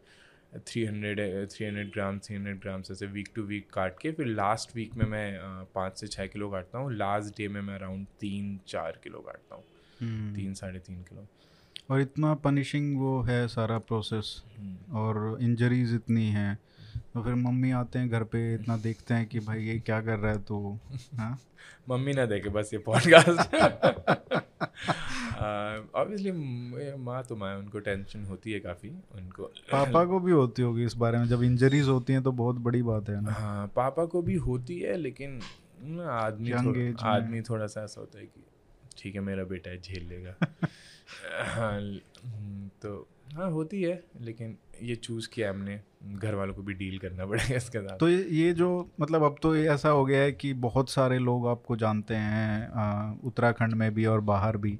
[0.57, 4.27] three hundred three hundred gram three hundred gram ऐसे वीक टू वीक काट के, फिर
[4.27, 8.05] लास्ट वीक में मैं पाँच से छः किलो काटता हूँ लास्ट डे में मैं अराउंड
[8.19, 9.63] तीन, चार किलो काटता हूँ।
[10.03, 11.27] तीन साढ़े तीन किलो।
[11.89, 16.59] और इतना पनिशिंग वो है सारा प्रोसेस हम्म। और इंजरीज इतनी हैं
[17.13, 20.19] तो फिर मम्मी आते हैं घर पे इतना देखते हैं कि भाई ये क्या कर
[20.19, 20.79] रहा है तो
[21.15, 21.39] हाँ?
[21.89, 23.55] मम्मी ना देखे बस ये पॉडकास्ट
[25.95, 26.31] ऑब्वियसली
[26.97, 30.95] माँ तो माँ उनको टेंशन होती है काफ़ी उनको पापा को भी होती होगी इस
[30.95, 34.21] बारे में जब इंजरीज होती हैं तो बहुत बड़ी बात है ना। हाँ पापा को
[34.21, 35.39] भी होती है लेकिन
[36.01, 38.44] आदमी थोड़ा आदमी थोड़ा सा ऐसा होता है कि
[38.97, 40.35] ठीक है मेरा बेटा है झेल लेगा।
[41.45, 41.81] हाँ
[42.81, 47.25] तो हाँ होती है लेकिन ये चूज़ किया हमने। घर वालों को भी डील करना
[47.25, 50.89] पड़ेगा इसके साथ। तो ये जो मतलब अब तो ऐसा हो गया है कि बहुत
[50.89, 54.79] सारे लोग आपको जानते हैं उत्तराखंड में भी और बाहर भी।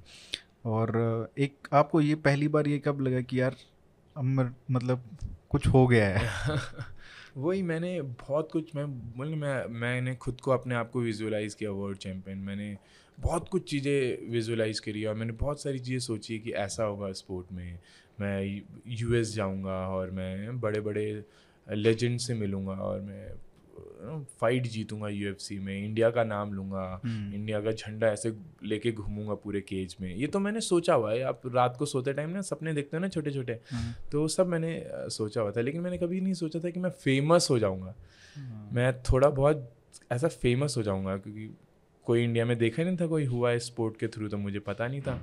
[0.65, 0.97] और
[1.37, 3.55] एक आपको ये पहली बार ये कब लगा कि यार
[4.17, 5.03] अब मतलब
[5.49, 6.29] कुछ हो गया है?
[7.35, 8.85] वही मैंने बहुत कुछ, मैं
[9.17, 12.77] बोल मैं, मैंने खुद को अपने आप को विजुलाइज़ किया वर्ल्ड चैम्पियन मैंने
[13.17, 17.51] बहुत कुछ चीज़ें विजुलाइज़ करी और मैंने बहुत सारी चीज़ें सोची कि ऐसा होगा स्पोर्ट
[17.51, 17.79] में।
[18.21, 21.05] मैं यूएस जाऊँगा और मैं बड़े बड़े
[21.67, 23.29] लेजेंड से मिलूँगा और मैं
[24.39, 29.33] फाइट जीतूँगा यूएफसी में इंडिया का नाम लूँगा इंडिया हम्म। का झंडा ऐसे लेके घूमूँगा
[29.35, 32.41] पूरे केज में ये तो मैंने सोचा हुआ है आप रात को सोते टाइम ना
[32.41, 35.97] सपने देखते हो ना छोटे छोटे हम्म। तो सब मैंने सोचा हुआ था लेकिन मैंने
[35.97, 37.95] कभी नहीं सोचा था कि मैं फ़ेमस हो जाऊँगा
[38.35, 39.71] हम्म। मैं थोड़ा बहुत
[40.11, 41.49] ऐसा फ़ेमस हो जाऊँगा क्योंकि
[42.05, 44.87] कोई इंडिया में देखा नहीं था कोई हुआ है स्पोर्ट के थ्रू तो मुझे पता
[44.87, 45.19] नहीं था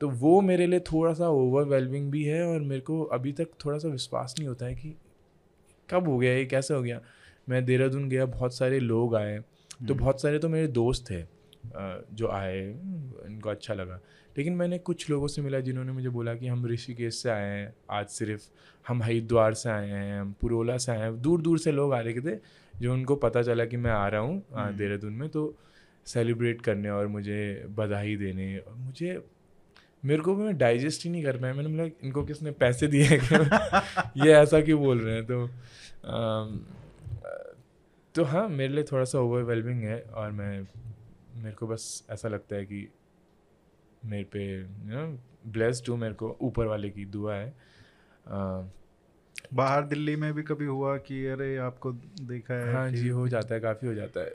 [0.00, 3.78] तो वो मेरे लिए थोड़ा सा ओवरवेलमिंग भी है और मेरे को अभी तक थोड़ा
[3.78, 4.94] सा विश्वास नहीं होता है कि
[5.88, 7.00] कब हो गया ये कैसे हो गया
[7.50, 11.22] मैं देहरादून गया बहुत सारे लोग आए तो हम्म। बहुत सारे तो मेरे दोस्त थे
[12.16, 12.58] जो आए
[13.26, 14.00] इनको अच्छा लगा।
[14.38, 17.72] लेकिन मैंने कुछ लोगों से मिला जिन्होंने मुझे बोला कि हम ऋषिकेश से आए हैं
[17.90, 18.42] आज सिर्फ़
[18.86, 22.00] हम हरिद्वार से आए हैं हम पुरोला से आए हैं। दूर दूर से लोग आ
[22.00, 22.36] रहे थे
[22.74, 25.42] जो उनको पता चला कि मैं आ रहा हूँ हम्म। देहरादून में तो
[26.06, 27.40] सेलिब्रेट करने और मुझे
[27.76, 29.22] बधाई देने और मुझे
[30.04, 33.04] मेरे को भी मैं डाइजेस्ट ही नहीं कर पाया। मैंने बोला इनको किसने पैसे दिए
[33.04, 33.18] हैं?
[34.26, 35.24] ये ऐसा क्यों बोल रहे हैं?
[35.24, 35.46] तो
[38.14, 40.66] तो हाँ मेरे लिए थोड़ा सा ओवरवेलमिंग है और मैं
[41.42, 42.88] मेरे को बस ऐसा लगता है कि
[44.04, 45.06] मेरे पे यू नो
[45.46, 47.54] ब्लेस्ड हूँ मेरे को ऊपर वाले की दुआ है।
[48.28, 48.62] आ,
[49.54, 53.54] बाहर दिल्ली में भी कभी हुआ कि अरे आपको देखा है हाँ जी हो जाता
[53.54, 54.32] है काफ़ी हो जाता है।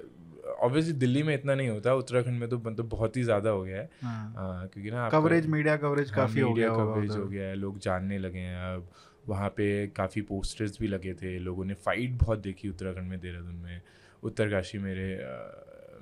[0.61, 3.77] ऑब्वियसली दिल्ली में इतना नहीं होता उत्तराखंड में तो मतलब बहुत ही ज़्यादा हो गया
[3.77, 7.55] है। हाँ। आ, क्योंकि ना कवरेज मीडिया कवरेज काफ़ी हो गया कवरेज हो गया है
[7.55, 8.87] लोग जानने लगे हैं अब।
[9.29, 13.55] वहाँ पे काफ़ी पोस्टर्स भी लगे थे लोगों ने फाइट बहुत देखी उत्तराखंड में देहरादून
[13.55, 13.81] में
[14.23, 15.25] उत्तरकाशी मेरे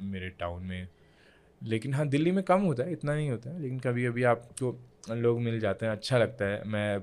[0.02, 0.88] मेरे टाउन में।
[1.64, 4.80] लेकिन हाँ दिल्ली में कम होता है इतना नहीं होता है लेकिन कभी कभी आपको
[5.12, 6.98] लोग मिल जाते हैं अच्छा लगता है। मैं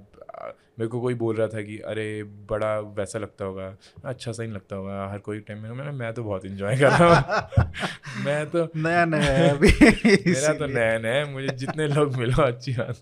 [0.78, 4.50] मेरे को कोई बोल रहा था कि अरे बड़ा वैसा लगता होगा अच्छा सा ही
[4.50, 8.50] लगता होगा हर कोई टाइम में। मैं मैं तो बहुत इन्जॉय कर रहा हूँ। मैं
[8.50, 9.68] तो नया नया है अभी
[10.30, 12.96] मेरा तो नया नया है मुझे जितने लोग मिलो अच्छी बात।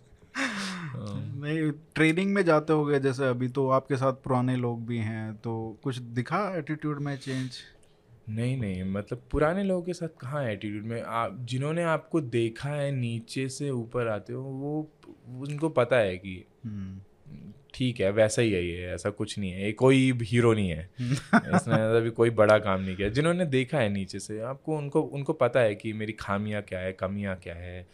[1.39, 5.35] नहीं ट्रेनिंग में जाते हो गए जैसे अभी तो आपके साथ पुराने लोग भी हैं
[5.37, 7.51] तो कुछ दिखा एटीट्यूड में चेंज
[8.29, 11.03] नहीं नहीं मतलब पुराने लोगों के साथ कहाँ एटीट्यूड में?
[11.03, 14.91] आप जिन्होंने आपको देखा है नीचे से ऊपर आते हो वो
[15.29, 17.01] उनको पता है कि हम्म।
[17.75, 20.91] ठीक है वैसा ही है ये ऐसा कुछ नहीं है ये कोई हीरो नहीं है।
[21.01, 25.33] इसने अभी कोई बड़ा काम नहीं किया। जिन्होंने देखा है नीचे से आपको उनको उनको
[25.33, 27.87] पता है कि मेरी खामियाँ क्या है कमियाँ क्या है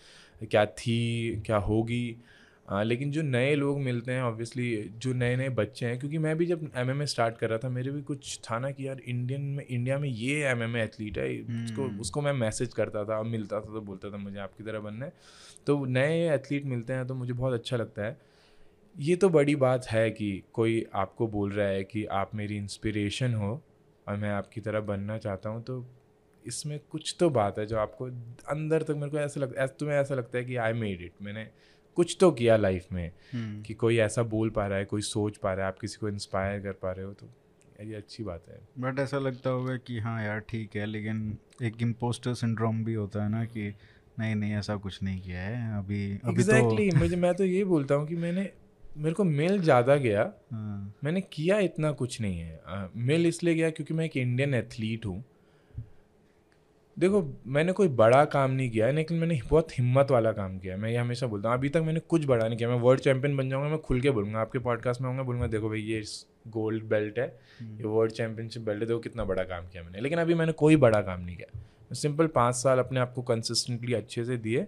[0.51, 2.17] क्या थी क्या होगी।
[2.69, 4.67] आ, लेकिन जो नए लोग मिलते हैं ऑब्वियसली
[4.99, 7.69] जो नए नए बच्चे हैं क्योंकि मैं भी जब एम एम स्टार्ट कर रहा था
[7.69, 11.19] मेरे भी कुछ था ना कि यार इंडियन में इंडिया में ये एम एम एथलीट
[11.19, 14.65] है उसको हम्म। उसको मैं मैसेज करता था मिलता था तो बोलता था मुझे आपकी
[14.65, 15.13] तरह बनना है
[15.67, 18.17] तो नए एथलीट मिलते हैं तो मुझे बहुत अच्छा लगता है
[18.97, 23.35] ये तो बड़ी बात है कि कोई आपको बोल रहा है कि आप मेरी इंस्पिरेशन
[23.35, 23.61] हो
[24.07, 25.85] और मैं आपकी तरह बनना चाहता हूँ तो
[26.45, 28.07] इसमें कुछ तो बात है जो आपको
[28.49, 31.23] अंदर तक मेरे को ऐसा लगता है तुम्हें ऐसा लगता है कि आई मेड इट
[31.23, 31.47] मैंने
[31.97, 35.37] कुछ तो किया लाइफ में हम्म। कि कोई ऐसा बोल पा रहा है कोई सोच
[35.37, 37.29] पा रहा है आप किसी को इंस्पायर कर पा रहे हो तो
[37.81, 41.83] ये अच्छी बात है बट ऐसा लगता होगा कि हाँ यार ठीक है लेकिन एक
[41.83, 43.73] इम्पोस्टर सिंड्रोम भी होता है ना कि
[44.19, 47.65] नहीं नहीं ऐसा कुछ नहीं किया है अभी अभी exactly, तो मुझे मैं तो ये
[47.65, 48.51] बोलता हूँ कि मैंने
[48.97, 50.23] मेरे को मिल ज़्यादा गया
[50.53, 50.95] हाँ.
[51.05, 55.23] मैंने किया इतना कुछ नहीं है मिल इसलिए गया क्योंकि मैं एक इंडियन एथलीट हूँ
[56.97, 60.77] देखो मैंने कोई बड़ा काम नहीं किया है लेकिन मैंने बहुत हिम्मत वाला काम किया।
[60.77, 63.37] मैं ये हमेशा बोलता हूँ अभी तक मैंने कुछ बड़ा नहीं किया। मैं वर्ल्ड चैंपियन
[63.37, 66.03] बन जाऊँगा मैं खुल के बोलूँगा। आपके पॉडकास्ट में आऊँगा बोलूँगा देखो भाई ये
[66.49, 67.27] गोल्ड बेल्ट है
[67.61, 70.53] हम्म। ये वर्ल्ड चैंपियनशिप बेल्ट है देखो कितना बड़ा काम किया मैंने। लेकिन अभी मैंने
[70.53, 74.37] कोई बड़ा काम नहीं किया। मैं सिंपल पाँच साल अपने आप को कंसिस्टेंटली अच्छे से
[74.37, 74.67] दिए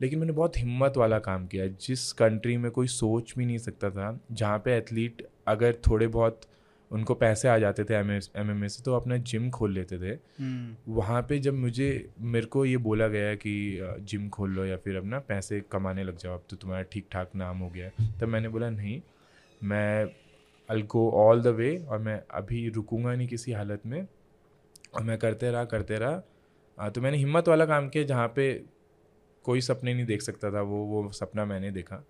[0.00, 3.90] लेकिन मैंने बहुत हिम्मत वाला काम किया। जिस कंट्री में कोई सोच भी नहीं सकता
[3.90, 6.40] था जहाँ पे एथलीट अगर थोड़े बहुत
[6.90, 10.92] उनको पैसे आ जाते थे एम एम से तो अपना जिम खोल लेते थे। हम्म।
[10.94, 11.88] वहाँ पे जब मुझे
[12.20, 13.54] मेरे को ये बोला गया कि
[14.02, 17.30] जिम खोल लो या फिर अपना पैसे कमाने लग जाओ अब तो तुम्हारा ठीक ठाक
[17.36, 19.00] नाम हो गया तब मैंने बोला नहीं
[19.62, 20.04] मैं
[20.68, 24.00] अल गो ऑल द वे और मैं अभी रुकूँगा नहीं किसी हालत में
[24.94, 28.52] और मैं करते रहा करते रहा। तो मैंने हिम्मत वाला काम किया जहाँ पे
[29.44, 32.04] कोई सपने नहीं देख सकता था वो वो सपना मैंने देखा।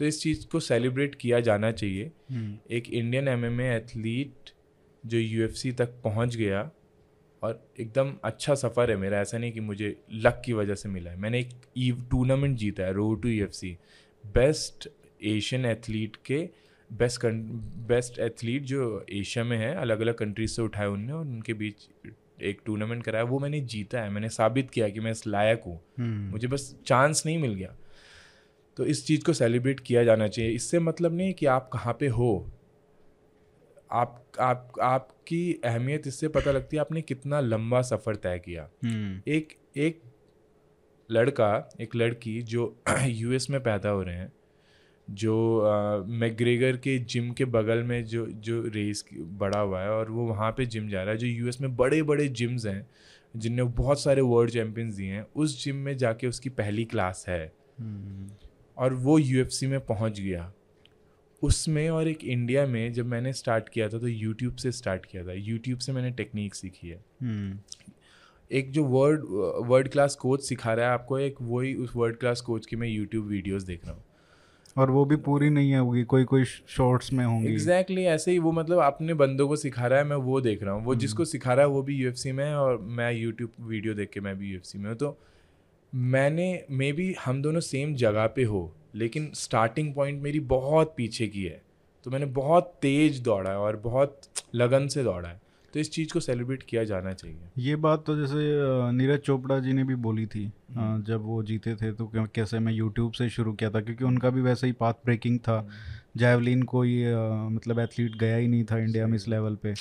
[0.00, 4.50] तो इस चीज़ को सेलिब्रेट किया जाना चाहिए। हम्म। एक इंडियन एमएमए एथलीट
[5.06, 6.70] जो यूएफसी तक पहुँच गया
[7.42, 11.10] और एकदम अच्छा सफ़र है मेरा ऐसा नहीं कि मुझे लक की वजह से मिला
[11.10, 13.78] है। मैंने एक ईव टूर्नामेंट जीता है road to UFC
[14.26, 14.88] best
[15.24, 16.48] Asian athlete के
[16.92, 17.26] बेस्ट
[17.86, 21.74] बेस्ट एथलीट जो एशिया में है अलग अलग कंट्रीज़ से उठाए उनने और उनके बीच
[22.42, 25.80] एक टूर्नामेंट कराया वो मैंने जीता है। मैंने साबित किया कि मैं इस लायक हूँ।
[25.98, 27.76] हम्म। मुझे बस चांस नहीं मिल गया।
[28.76, 32.08] तो इस चीज़ को सेलिब्रेट किया जाना चाहिए इससे मतलब नहीं कि आप कहाँ पे
[32.10, 32.30] हो
[33.92, 39.20] आप आप आपकी अहमियत इससे पता लगती है आपने कितना लंबा सफ़र तय किया हम्म।
[39.28, 40.00] एक एक
[41.10, 44.32] लड़का एक लड़की जो यूएस में पैदा हो रहे हैं
[45.08, 50.26] जो मैग्रेगर के जिम के बगल में जो जो रेस बड़ा हुआ है और वो
[50.26, 52.86] वहाँ पे जिम जा रहा है जो यूएस में बड़े बड़े जिम्स हैं
[53.34, 57.42] जिनने बहुत सारे वर्ल्ड चैम्पियंस दिए हैं उस जिम में जाके उसकी पहली क्लास है
[57.80, 58.28] हम्म।
[58.80, 60.52] और वो यूएफसी में पहुँच गया।
[61.42, 65.24] उसमें और एक इंडिया में जब मैंने स्टार्ट किया था तो यूट्यूब से स्टार्ट किया
[65.24, 67.58] था। यूट्यूब से मैंने टेक्निक सीखी है। हम्म।
[68.50, 69.20] एक जो वर्ड
[69.66, 72.88] वर्ल्ड क्लास कोच सिखा रहा है आपको एक वही उस वर्ल्ड क्लास कोच की मैं
[72.88, 74.04] यूट्यूब वीडियोस देख रहा हूँ।
[74.76, 78.38] और वो भी पूरी नहीं होगी कोई कोई शॉर्ट्स में होंगी। एग्जैक्टली exactly, ऐसे ही
[78.38, 81.00] वो मतलब अपने बंदों को सिखा रहा है मैं वो देख रहा हूँ। वो हम्म।
[81.00, 84.20] जिसको सिखा रहा है वो भी यूएफसी में है और मैं यूट्यूब वीडियो देख के
[84.20, 85.18] मैं भी यूएफसी में हूँ। तो
[85.92, 91.26] मैंने मे बी हम दोनों सेम जगह पे हो लेकिन स्टार्टिंग पॉइंट मेरी बहुत पीछे
[91.28, 91.60] की है।
[92.06, 94.20] तो मैंने बहुत तेज दौड़ा है और बहुत
[94.54, 95.40] लगन से दौड़ा है।
[95.74, 98.36] तो इस चीज़ को सेलिब्रेट किया जाना चाहिए। ये बात तो जैसे
[98.92, 102.72] नीरज चोपड़ा जी ने भी बोली थी हम्म। जब वो जीते थे तो कैसे मैं
[102.72, 105.66] यूट्यूब से शुरू किया था क्योंकि उनका भी वैसे ही पाथ ब्रेकिंग था।
[106.16, 107.04] जैवलिन हम्म। कोई
[107.54, 109.74] मतलब एथलीट गया ही नहीं था इंडिया में इस लेवल पे।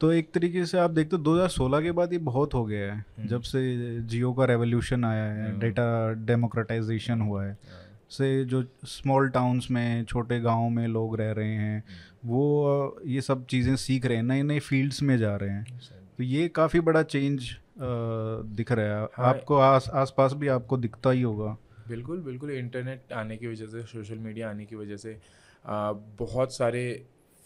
[0.00, 2.98] तो एक तरीके से आप देखते हो 2016 के बाद ये बहुत हो गया है।
[2.98, 3.60] हम्म। जब से
[4.02, 5.86] जियो का रेवोल्यूशन आया है डेटा
[6.26, 7.58] डेमोक्रेटाइजेशन हुआ है
[8.10, 11.82] से जो स्मॉल टाउन्स में छोटे गाँव में लोग रह रहे हैं
[12.24, 15.80] वो ये सब चीज़ें सीख रहे हैं नए नए फील्ड्स में जा रहे हैं।
[16.18, 20.76] तो ये काफ़ी बड़ा चेंज दिख रहा है। हाँ, आपको आस आस पास भी आपको
[20.76, 21.56] दिखता ही होगा।
[21.88, 25.18] बिल्कुल बिल्कुल इंटरनेट आने की वजह से सोशल मीडिया आने की वजह से
[25.66, 26.84] आ, बहुत सारे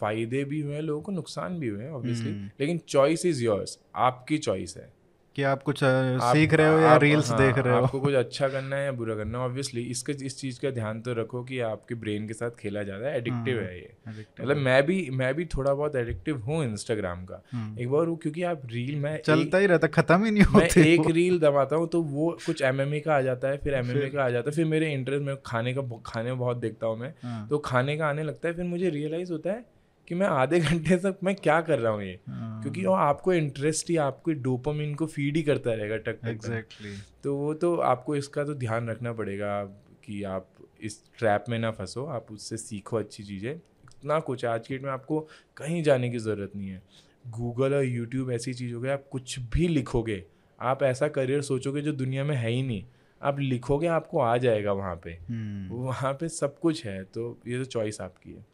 [0.00, 3.44] फ़ायदे भी हुए हैं लोगों को नुकसान भी हुए हैं ऑब्वियसली हम्म। लेकिन चॉइस इज़
[3.44, 4.92] योर्स आपकी चॉइस है।
[5.36, 7.82] कि आप कुछ आप, सीख रहे हो या आप, रील्स हाँ, देख रहे हो?
[7.82, 11.00] आपको कुछ अच्छा करना है या बुरा करना है ऑब्वियसली इसके इस चीज़ का ध्यान
[11.00, 14.56] तो रखो कि आपके ब्रेन के साथ खेला जाता है एडिक्टिव हाँ, है ये। मतलब
[14.56, 18.62] मैं भी मैं भी थोड़ा बहुत एडिक्टिव हूँ इंस्टाग्राम का। हाँ। एक बार क्योंकि आप
[18.66, 22.38] रील मैं चलता ही रहता खत्म ही नहीं होता एक रील दबाता हूँ तो वो
[22.46, 25.24] कुछ एमएमए का आ जाता है फिर एम का आ जाता है फिर मेरे इंटरेस्ट
[25.24, 28.48] में खाने का खाने में बहुत देखता हूँ मैं। हाँ। तो खाने का आने लगता
[28.48, 29.77] है फिर मुझे रियलाइज़ होता है
[30.08, 32.20] कि मैं आधे घंटे तक मैं क्या कर रहा हूँ ये?
[32.28, 36.28] हाँ। क्योंकि वो आपको इंटरेस्ट ही आपको डोपामिन को फ़ीड ही करता रहेगा टक टक
[36.28, 39.64] एग्जैक्टली तो वो तो आपको इसका तो ध्यान रखना पड़ेगा
[40.04, 40.48] कि आप
[40.80, 44.84] इस ट्रैप में ना फंसो आप उससे सीखो अच्छी चीज़ें। इतना कुछ आज की डेट
[44.84, 46.82] में आपको कहीं जाने की ज़रूरत नहीं है।
[47.28, 50.24] गूगल और यूट्यूब ऐसी चीज़ हो गई आप कुछ भी लिखोगे
[50.60, 52.84] आप ऐसा करियर सोचोगे जो दुनिया में है ही नहीं।
[53.22, 57.58] आप लिखोगे आपको आ जाएगा वहाँ पे। हम्म। वहाँ पे सब कुछ है तो ये
[57.58, 58.46] तो चॉइस आपकी है।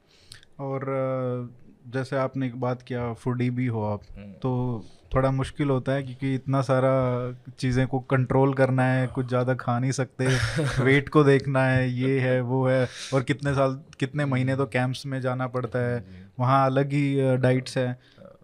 [0.60, 0.84] और
[1.88, 4.84] जैसे आपने एक बात किया फूडी भी हो आप हम्म। तो
[5.14, 6.92] थोड़ा मुश्किल होता है क्योंकि इतना सारा
[7.58, 10.26] चीज़ें को कंट्रोल करना है कुछ ज़्यादा खा नहीं सकते
[10.84, 15.06] वेट को देखना है ये है वो है और कितने साल कितने महीने तो कैंप्स
[15.06, 16.04] में जाना पड़ता है
[16.38, 17.98] वहाँ अलग ही डाइट्स है।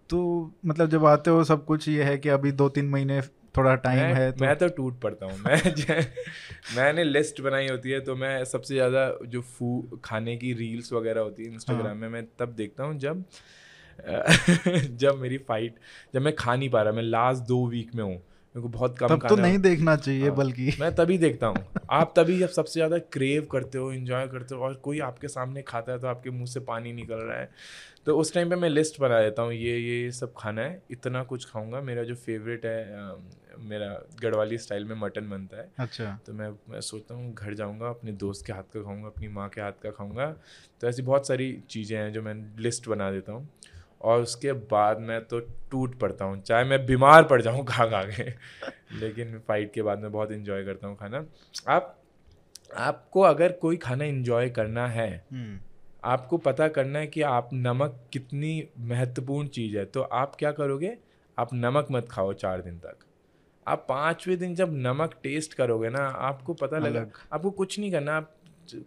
[0.09, 3.21] तो मतलब जब आते हो सब कुछ ये है कि अभी दो तीन महीने
[3.57, 6.05] थोड़ा टाइम है तो मैं तो टूट पड़ता हूँ मैं
[6.75, 11.21] मैंने लिस्ट बनाई होती है तो मैं सबसे ज़्यादा जो फू खाने की रील्स वगैरह
[11.21, 13.23] होती है इंस्टाग्राम हाँ। में मैं तब देखता हूँ जब
[14.97, 15.75] जब मेरी फाइट
[16.13, 18.21] जब मैं खा नहीं पा रहा मैं लास्ट दो वीक में हूँ
[18.55, 21.63] मेरे को बहुत कम तब तो नहीं देखना चाहिए हाँ, बल्कि। मैं तभी देखता हूँ।
[21.89, 25.61] आप तभी जब सबसे ज़्यादा क्रेव करते हो इंजॉय करते हो और कोई आपके सामने
[25.61, 27.49] खाता है तो आपके मुँह से पानी निकल रहा है
[28.05, 31.23] तो उस टाइम पे मैं लिस्ट बना देता हूँ ये ये सब खाना है इतना
[31.23, 33.15] कुछ खाऊँगा। मेरा जो फेवरेट है
[33.59, 33.87] मेरा
[34.21, 38.11] गढ़वाली स्टाइल में मटन बनता है। अच्छा। तो मैं मैं सोचता हूँ घर जाऊँगा अपने
[38.19, 40.25] दोस्त के हाथ का खाऊँगा अपनी माँ के हाथ का खाऊँगा।
[40.81, 43.47] तो ऐसी बहुत सारी चीज़ें हैं जो मैं लिस्ट बना देता हूँ।
[44.01, 45.39] और उसके बाद मैं तो
[45.71, 48.29] टूट पड़ता हूँ। चाहे मैं बीमार पड़ जाऊँ खा खा के
[48.99, 51.25] लेकिन फाइट के बाद मैं बहुत इन्जॉय करता हूँ खाना।
[51.67, 51.97] आप
[52.77, 55.59] आपको अगर कोई खाना इन्जॉय करना है हम्म,
[56.03, 60.97] आपको पता करना है कि आप नमक कितनी महत्वपूर्ण चीज़ है तो आप क्या करोगे?
[61.37, 63.05] आप नमक मत खाओ चार दिन तक।
[63.67, 68.15] आप पाँचवें दिन जब नमक टेस्ट करोगे ना आपको पता लगा आपको कुछ नहीं करना
[68.17, 68.33] आप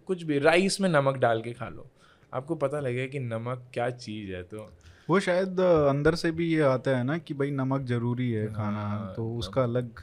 [0.07, 1.87] कुछ भी राइस में नमक डाल के खा लो।
[2.33, 4.71] आपको पता लगेगा कि नमक क्या चीज़ है तो
[5.09, 8.81] वो शायद अंदर से भी ये आता है ना कि भाई नमक ज़रूरी है खाना
[8.81, 10.01] हाँ, तो उसका अलग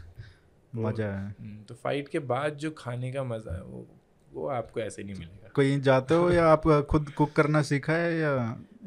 [0.76, 3.88] मज़ा है। हम्म, तो फाइट के बाद जो खाने का मज़ा है वो
[4.28, 8.16] वो आपको ऐसे नहीं मिलेगा। कहीं जाते हो या आप खुद कुक करना सीखा है
[8.18, 8.34] या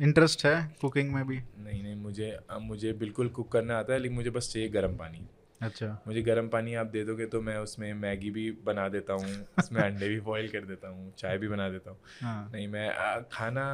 [0.01, 1.41] इंटरेस्ट है कुकिंग में भी?
[1.59, 5.27] नहीं नहीं मुझे मुझे बिल्कुल कुक करना आता है लेकिन मुझे बस चाहिए गर्म पानी।
[5.61, 9.47] अच्छा। मुझे गर्म पानी आप दे दोगे तो मैं उसमें मैगी भी बना देता हूँ
[9.59, 12.89] उसमें अंडे भी बॉईल कर देता हूँ चाय भी बना देता हूँ। हाँ। नहीं मैं
[13.33, 13.67] खाना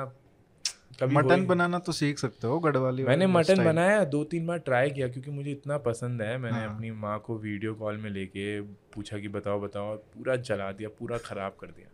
[1.03, 4.90] कभी मटन बनाना तो सीख सकते हो गढ़वाली मैंने मटन बनाया दो तीन बार ट्राई
[4.90, 8.61] किया क्योंकि मुझे इतना पसंद है। मैंने हाँ। अपनी माँ को वीडियो कॉल में लेके
[8.61, 11.88] पूछा कि बताओ बताओ और पूरा जला दिया पूरा ख़राब कर दिया।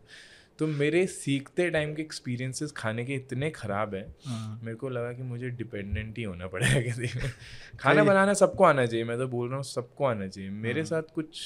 [0.58, 5.12] तो मेरे सीखते टाइम के एक्सपीरियंसेस खाने के इतने ख़राब हैं हाँ, मेरे को लगा
[5.12, 7.32] कि मुझे डिपेंडेंट ही होना पड़ेगा किसी में।
[7.80, 10.86] खाना बनाना सबको आना चाहिए मैं तो बोल रहा हूँ सबको आना चाहिए। मेरे हाँ।
[10.86, 11.42] साथ कुछ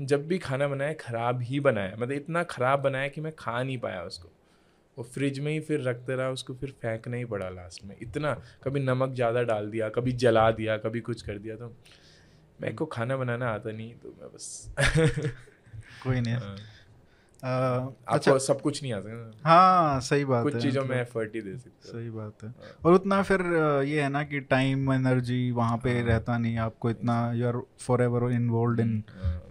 [0.00, 3.78] जब भी खाना बनाया ख़राब ही बनाया। मतलब इतना ख़राब बनाया कि मैं खा नहीं
[3.78, 4.32] पाया उसको।
[5.00, 8.32] वो फ्रिज में ही फिर रखते रहा उसको फिर फेंकना ही पड़ा लास्ट में इतना
[8.64, 11.72] कभी नमक ज़्यादा डाल दिया कभी जला दिया कभी कुछ कर दिया तो
[12.60, 14.74] मेरे को खाना बनाना आता नहीं तो मैं बस
[16.04, 16.56] कोई नहीं हाँ।
[17.42, 21.34] आपको अच्छा सब कुछ नहीं आता हाँ सही बात कुछ है चीज़ों में मतलब एफर्ट
[21.34, 23.46] ही दे सकते सही बात है हाँ। और उतना फिर
[23.86, 27.62] ये है ना कि टाइम एनर्जी वहाँ पे हाँ। रहता नहीं आपको इतना you are
[28.02, 29.02] forever involve in.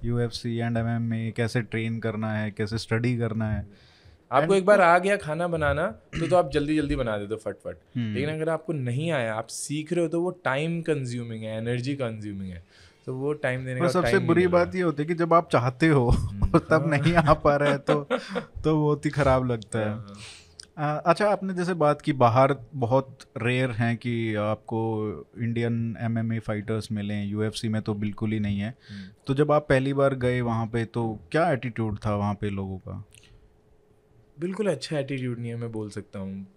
[0.06, 3.89] U F C and M M में कैसे ट्रेन करना है कैसे स्टडी करना है
[4.32, 5.88] आपको एक बार आ गया खाना बनाना
[6.20, 9.34] तो तो आप जल्दी जल्दी बना देते हो फटफट। हम्म। लेकिन अगर आपको नहीं आया
[9.34, 12.64] आप सीख रहे हो तो वो टाइम कंज्यूमिंग है एनर्जी कंज्यूमिंग है।
[13.06, 15.88] तो वो टाइम देने का सबसे बुरी बात ये होती है कि जब आप चाहते
[15.88, 18.04] हो और तब नहीं आ पा रहे तो
[18.64, 19.94] तो बहुत ही खराब लगता है।
[20.78, 24.80] हाँ, अच्छा आपने जैसे बात की बाहर बहुत रेयर हैं कि आपको
[25.40, 29.66] इंडियन एमएमए फाइटर्स मिलें यूएफसी में तो बिल्कुल ही नहीं है। हम्म। तो जब आप
[29.70, 33.04] पहली बार गए वहाँ पे तो क्या एटीट्यूड था वहाँ पे लोगों का?
[34.40, 36.48] बिल्कुल अच्छा एटीट्यूड नहीं है मैं बोल सकता हूँ।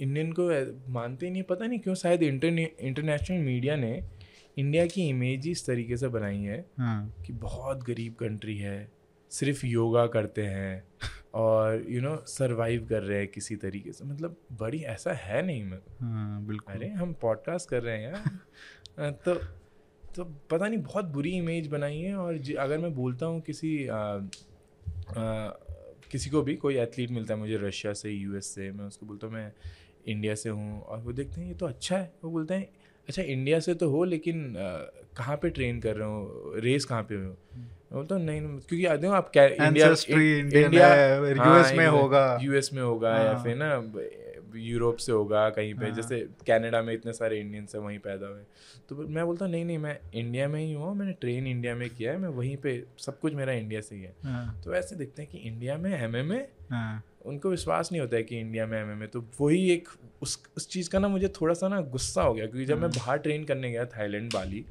[0.00, 0.48] इंडियन को
[0.92, 4.02] मानते ही नहीं पता नहीं क्यों शायद इंटरने इंटरनेशनल मीडिया ने
[4.58, 8.92] इंडिया की इमेज ही इस तरीके से बनाई है हाँ। कि बहुत गरीब कंट्री है
[9.30, 10.84] सिर्फ़ योगा करते हैं
[11.34, 15.64] और यू नो सरवाइव कर रहे हैं किसी तरीके से। मतलब बड़ी ऐसा है नहीं
[15.64, 19.34] मैं हाँ बिल्कुल। अरे हम पॉडकास्ट कर रहे हैं यार। तो
[20.14, 23.96] तो पता नहीं बहुत बुरी इमेज बनाई है और अगर मैं बोलता हूँ किसी आ,
[23.96, 25.50] आ,
[26.12, 29.26] किसी को भी कोई एथलीट मिलता है मुझे रशिया से यूएस से मैं उसको बोलता
[29.26, 29.52] हूँ मैं
[30.08, 32.68] इंडिया से हूँ और वो देखते हैं ये तो अच्छा है वो बोलते हैं
[33.08, 34.54] अच्छा इंडिया से तो हो लेकिन
[35.16, 38.84] कहाँ पे ट्रेन कर रहे हो रेस कहाँ पे हो मैं बोलता हूँ नहीं क्योंकि
[38.86, 43.56] आते हो आप क्या इंडिया यूएस Indian में होगा। यूएस में होगा या हाँ। फिर
[43.56, 43.76] ना
[44.56, 48.26] यूरोप से होगा कहीं पे हाँ। जैसे कनाडा में इतने सारे इंडियंस हैं वहीं पैदा
[48.26, 48.42] हुए।
[48.88, 52.12] तो मैं बोलता नहीं नहीं मैं इंडिया में ही हूँ मैंने ट्रेन इंडिया में किया
[52.12, 55.22] है मैं वहीं पे सब कुछ मेरा इंडिया से ही है। हाँ। तो ऐसे देखते
[55.22, 56.32] हैं कि इंडिया में एम एम
[56.70, 59.88] हाँ। उनको विश्वास नहीं होता है कि इंडिया में एमएमए तो वही एक
[60.22, 62.88] उस उस चीज़ का ना मुझे थोड़ा सा ना गुस्सा हो गया क्योंकि जब मैं
[62.88, 64.64] हाँ। बाहर ट्रेन करने गया थाईलैंड बाली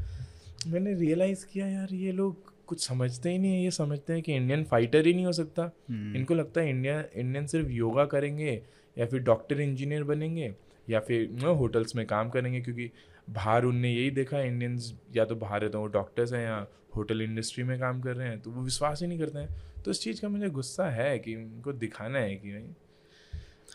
[0.68, 4.36] मैंने रियलाइज़ किया यार ये लोग कुछ समझते ही नहीं है ये समझते हैं कि
[4.36, 8.62] इंडियन फाइटर ही नहीं हो सकता। हम्म, इनको लगता है इंडिया इंडियन सिर्फ़ योगा करेंगे
[9.02, 10.54] या फिर डॉक्टर इंजीनियर बनेंगे,
[10.88, 12.92] या फिर, नो, होटल्स में काम करेंगे, क्योंकि
[13.30, 17.22] बाहर उनने यही देखा इंडियंस या तो बाहर है तो वो डॉक्टर्स हैं या होटल
[17.22, 20.02] इंडस्ट्री में काम कर रहे हैं तो वो विश्वास ही नहीं करते हैं। तो इस
[20.02, 22.74] चीज़ का मुझे गुस्सा है कि उनको दिखाना है कि भाई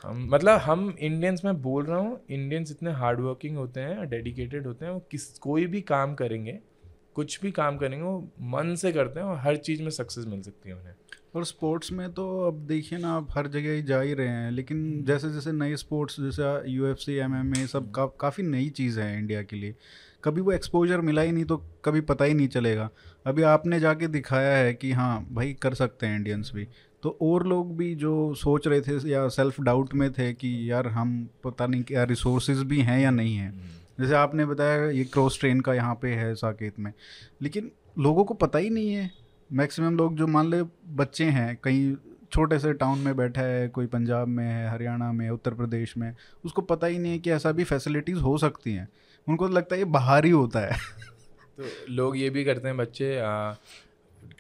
[0.04, 4.66] हम मतलब हम इंडियंस, में बोल रहा हूँ, इंडियंस इतने हार्ड वर्किंग होते हैं डेडिकेटेड
[4.66, 6.58] होते हैं, वो किस, कोई भी काम करेंगे,
[7.14, 10.42] कुछ भी काम करेंगे, वो मन से करते हैं और हर चीज़ में सक्सेस मिल
[10.42, 10.94] सकती है उन्हें।
[11.36, 14.50] और स्पोर्ट्स में तो अब देखिए ना आप हर जगह ही जा ही रहे हैं
[14.50, 18.44] लेकिन जैसे जैसे नए स्पोर्ट्स जैसे U F C M M A सब का, काफ़ी
[18.44, 19.74] नई चीज़ है इंडिया के लिए।
[20.24, 22.90] कभी वो एक्सपोजर मिला ही नहीं तो कभी पता ही नहीं चलेगा।
[23.26, 26.68] अभी आपने जाके दिखाया है कि हाँ भाई कर सकते हैं इंडियंस भी।
[27.02, 30.88] तो और लोग भी जो सोच रहे थे या सेल्फ डाउट में थे कि यार
[30.88, 35.04] हम पता नहीं क्या रिसोर्सेज भी हैं या नहीं हैं। हम्म। जैसे आपने बताया ये
[35.04, 36.92] क्रॉस ट्रेन का यहाँ पे है साकेत में।
[37.42, 41.96] लेकिन लोगों को पता ही नहीं है मैक्सिमम लोग जो मान ले बच्चे हैं कहीं
[42.32, 46.16] छोटे से टाउन में बैठा है कोई पंजाब में है हरियाणा में उत्तर प्रदेश में
[46.44, 48.88] उसको पता ही नहीं है कि ऐसा भी फैसिलिटीज़ हो सकती हैं
[49.28, 50.78] उनको तो लगता है ये बाहर ही होता है
[51.60, 53.22] तो लोग ये भी करते हैं बच्चे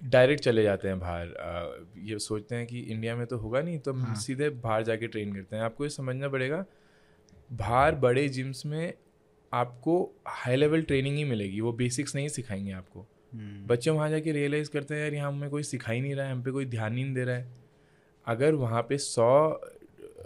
[0.04, 1.26] डायरेक्ट चले जाते हैं बाहर
[1.98, 4.14] ये सोचते हैं कि इंडिया में तो होगा नहीं तो हाँ.
[4.14, 6.64] सीधे बाहर जाके ट्रेन करते हैं आपको ये समझना पड़ेगा
[7.52, 8.94] बाहर बड़े जिम्स में
[9.52, 14.70] आपको हाई लेवल ट्रेनिंग ही मिलेगी वो बेसिक्स नहीं सिखाएँगे आपको। बच्चे वहाँ जाके रियलाइज़
[14.70, 16.96] करते हैं यार यहाँ हमें कोई सिखा ही नहीं रहा है हम पे कोई ध्यान
[16.96, 17.48] ही नहीं दे रहा है।
[18.26, 19.60] अगर वहाँ पे सौ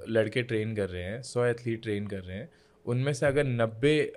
[0.08, 2.48] लड़के ट्रेन कर रहे हैं सौ एथलीट ट्रेन कर रहे हैं
[2.86, 4.12] उनमें से अगर नब्बे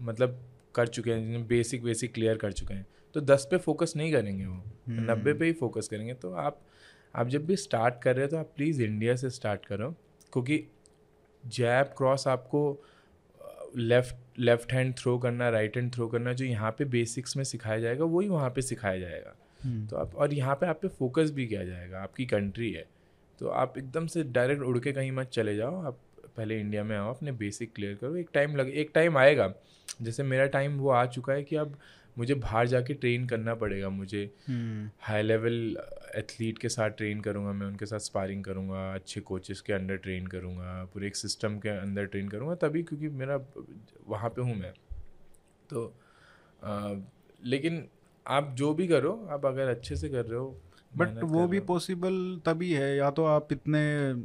[0.00, 0.38] मतलब
[0.74, 4.12] कर चुके हैं जिन्हें बेसिक बेसिक क्लियर कर चुके हैं तो दस पे फोकस नहीं
[4.12, 6.60] करेंगे वो। हम्म। नब्बे पे ही फोकस करेंगे। तो आप
[7.14, 9.90] आप जब भी स्टार्ट कर रहे हो तो आप प्लीज़ इंडिया से स्टार्ट करो
[10.32, 10.64] क्योंकि
[11.44, 12.62] जैब क्रॉस आपको
[13.76, 17.78] लेफ़्ट लेफ़्ट हैंड थ्रो करना राइट हैंड थ्रो करना जो यहाँ पे बेसिक्स में सिखाया
[17.80, 21.30] जाएगा वही वहाँ पे सिखाया जाएगा। हम्म। तो आप और यहाँ पे आप पे फोकस
[21.30, 22.84] भी किया जाएगा आपकी कंट्री है।
[23.38, 25.98] तो आप एकदम से डायरेक्ट उड़ के कहीं मत चले जाओ आप
[26.36, 29.52] पहले इंडिया में आओ अपने बेसिक क्लियर करो। एक टाइम लगे एक टाइम आएगा।
[30.02, 31.76] जैसे मेरा टाइम वो आ चुका है कि अब
[32.18, 34.22] मुझे बाहर जाके ट्रेन करना पड़ेगा मुझे।
[35.00, 35.76] हाई लेवल
[36.16, 40.26] एथलीट के साथ ट्रेन करूँगा मैं उनके साथ स्पारिंग करूँगा अच्छे कोचेस के अंडर ट्रेन
[40.26, 43.40] करूँगा पूरे एक सिस्टम के अंदर ट्रेन करूँगा तभी क्योंकि मेरा
[44.08, 44.72] वहाँ पे हूँ मैं।
[45.70, 45.86] तो
[46.64, 46.94] आ,
[47.44, 47.84] लेकिन
[48.26, 50.56] आप जो भी करो आप अगर अच्छे से कर रहे हो
[50.96, 53.80] बट वो भी पॉसिबल तभी है या तो आप इतने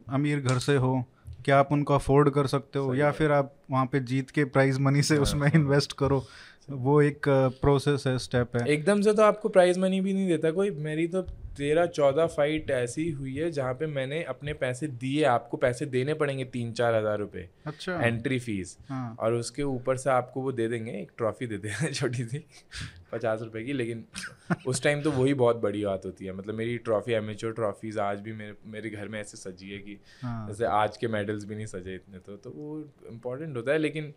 [0.10, 1.04] अमीर घर से हो
[1.46, 4.80] क्या आप उनको अफोर्ड कर सकते हो या फिर आप वहाँ पे जीत के प्राइज
[4.80, 6.26] मनी से हाँ, उसमें इन्वेस्ट हाँ। करो।
[6.70, 7.28] वो एक
[7.62, 11.08] प्रोसेस है स्टेप है। एकदम से तो आपको प्राइज मनी भी नहीं देता कोई। मेरी
[11.08, 11.22] तो
[11.58, 16.14] तेरह चौदह फाइट ऐसी हुई है जहाँ पे मैंने अपने पैसे दिए आपको पैसे देने
[16.14, 20.52] पड़ेंगे तीन चार हज़ार रुपए अच्छा एंट्री फ़ीस हाँ। और उसके ऊपर से आपको वो
[20.52, 22.44] दे देंगे एक ट्रॉफी दे देंगे छोटी सी
[23.12, 24.04] पचास रुपए की लेकिन
[24.68, 28.20] उस टाइम तो वही बहुत बड़ी बात होती है मतलब मेरी ट्रॉफी एमेच्योर ट्रॉफीज आज
[28.20, 31.56] भी मेरे मेरे घर में ऐसे सजी है कि हाँ। जैसे आज के मेडल्स भी
[31.56, 32.80] नहीं सजे इतने तो तो वो
[33.12, 34.14] इम्पोर्टेंट होता है लेकिन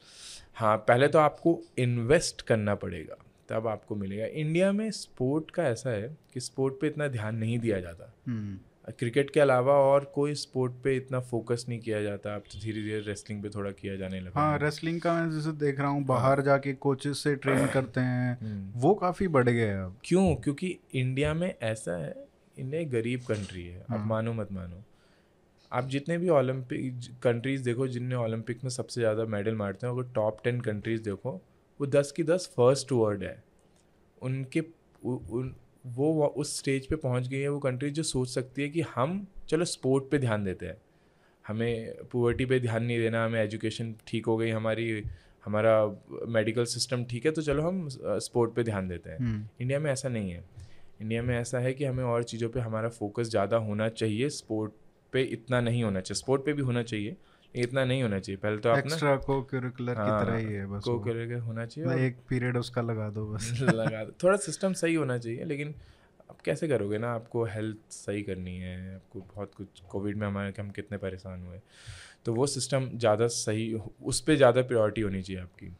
[0.56, 3.16] हाँ पहले तो आपको इन्वेस्ट करना पड़ेगा
[3.50, 7.58] तब आपको मिलेगा इंडिया में स्पोर्ट का ऐसा है कि स्पोर्ट पे इतना ध्यान नहीं
[7.58, 8.12] दिया जाता
[8.88, 12.60] क्रिकेट हम्म। के अलावा और कोई स्पोर्ट पे इतना फोकस नहीं किया जाता अब तो
[12.60, 15.88] धीरे धीरे रेसलिंग पे थोड़ा किया जाने लगा हाँ रेसलिंग का मैं जैसे देख रहा
[15.88, 19.96] हूँ बाहर हाँ। जाके कोचेस से ट्रेन करते हैं हम्म। वो काफ़ी बढ़ है अब
[20.04, 22.14] क्यों क्योंकि इंडिया में ऐसा है
[22.56, 24.82] इंडिया एक गरीब कंट्री है आप हाँ। मानो मत मानो
[25.72, 30.12] आप जितने भी ओलंपिक कंट्रीज़ देखो जिनने ओलंपिक में सबसे ज़्यादा मेडल मारते हैं अगर
[30.12, 31.40] टॉप टेन कंट्रीज़ देखो
[31.80, 33.42] वो दस की दस फ़र्स्ट वर्ड है।
[34.22, 35.54] उनके उ, उन
[35.86, 39.26] वो उस स्टेज पे पहुँच गई है वो कंट्री जो सोच सकती है कि हम
[39.48, 40.76] चलो स्पोर्ट पे ध्यान देते हैं।
[41.44, 45.04] हमें पुअर्टी पे ध्यान नहीं देना हमें एजुकेशन ठीक हो गई हमारी
[45.44, 45.72] हमारा
[46.28, 49.18] मेडिकल सिस्टम ठीक है तो चलो हम स्पोर्ट पे ध्यान देते हैं।
[49.60, 50.44] इंडिया हम्म। में ऐसा नहीं है।
[51.00, 54.72] इंडिया में ऐसा है कि हमें और चीज़ों पे हमारा फोकस ज़्यादा होना चाहिए स्पोर्ट
[55.12, 57.16] पे इतना नहीं होना चाहिए स्पोर्ट पे भी होना चाहिए
[57.54, 60.84] इतना नहीं होना चाहिए। पहले तो आप एक्स्ट्रा को करिकुलर की तरह ही है बस
[60.84, 64.94] को करिकुलर होना चाहिए एक पीरियड उसका लगा दो बस। लगा दो। थोड़ा सिस्टम सही
[64.94, 65.74] होना चाहिए लेकिन
[66.30, 67.12] आप कैसे करोगे ना?
[67.12, 71.60] आपको हेल्थ सही करनी है आपको बहुत कुछ कोविड में हमारे हम कितने परेशान हुए।
[72.24, 75.76] तो वो सिस्टम ज़्यादा सही उस पर ज़्यादा प्रायोरिटी होनी चाहिए आपकी।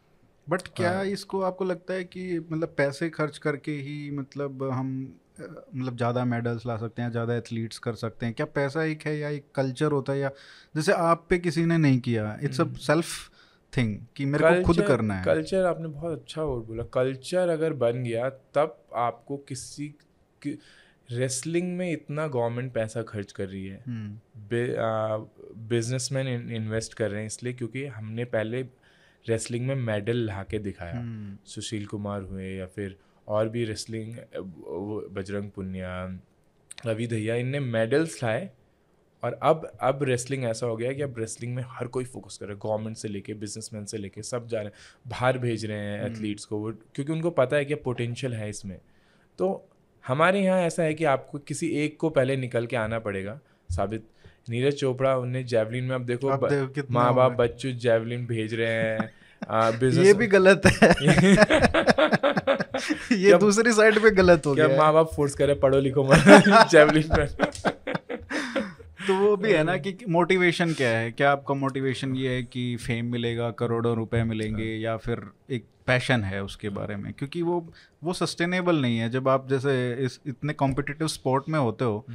[0.49, 1.05] बट क्या हाँ.
[1.05, 6.66] इसको आपको लगता है कि मतलब पैसे खर्च करके ही मतलब हम मतलब ज़्यादा मेडल्स
[6.66, 9.93] ला सकते हैं ज़्यादा एथलीट्स कर सकते हैं। क्या पैसा एक है या एक कल्चर
[9.93, 10.30] होता है या
[10.74, 13.30] जैसे आप पे किसी ने नहीं किया इट्स अ सेल्फ
[13.72, 17.49] थिंग कि मेरे culture, को खुद करना है। कल्चर आपने बहुत अच्छा वर्ड बोला। कल्चर
[17.49, 19.88] अगर बन गया तब आपको किसी
[20.43, 20.59] कि,
[21.11, 23.84] रेसलिंग में इतना गवर्नमेंट पैसा खर्च कर रही है।
[25.68, 28.62] बिजनेसमैन हम्म। इन्वेस्ट कर रहे हैं इसलिए क्योंकि हमने पहले
[29.26, 32.97] रेसलिंग में मेडल ला के दिखाया। हम्म। सुशील कुमार हुए या फिर
[33.31, 34.14] और भी रेसलिंग
[35.14, 36.20] बजरंग पुनिया
[36.87, 38.51] रवि दहिया इनने मेडल्स लाए।
[39.24, 42.47] और अब अब रेसलिंग ऐसा हो गया कि अब रेसलिंग में हर कोई फोकस कर
[42.47, 44.72] रहा है। गवर्नमेंट से लेके बिजनेसमैन से लेके सब जा रहे हैं।
[45.09, 48.51] बाहर भेज रहे हैं एथलीट्स हम्म। को। वो क्योंकि उनको पता है कि पोटेंशियल है
[48.51, 48.81] इसमें।
[49.39, 49.68] तो
[50.07, 54.05] हमारे यहाँ ऐसा है कि आपको किसी एक को पहले निकल के आना पड़ेगा साबित।
[54.49, 56.28] नीरज चोपड़ा उन्हें जैवलिन में अब देखो
[56.91, 59.12] माँ बाप बच्चों जैवलिन भेज रहे हैं।
[59.49, 60.95] आ, ये भी गलत है।
[63.12, 66.09] ये दूसरी साइड पे गलत हो गया माँ बाप फोर्स करे पढ़ो लिखो
[66.64, 67.26] जेवलिन
[69.07, 71.12] तो वो भी है ना कि मोटिवेशन क्या है?
[71.12, 75.64] क्या आपका मोटिवेशन ये है कि फेम मिलेगा करोड़ों रुपए मिलेंगे हाँ। या फिर एक
[75.86, 77.12] पैशन है उसके बारे में?
[77.12, 77.72] क्योंकि वो
[78.05, 82.07] वो सस्टेनेबल नहीं है। जब आप जैसे इस इतने कॉम्पिटिटिव स्पोर्ट में होते हो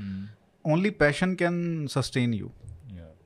[0.65, 2.51] only passion can sustain you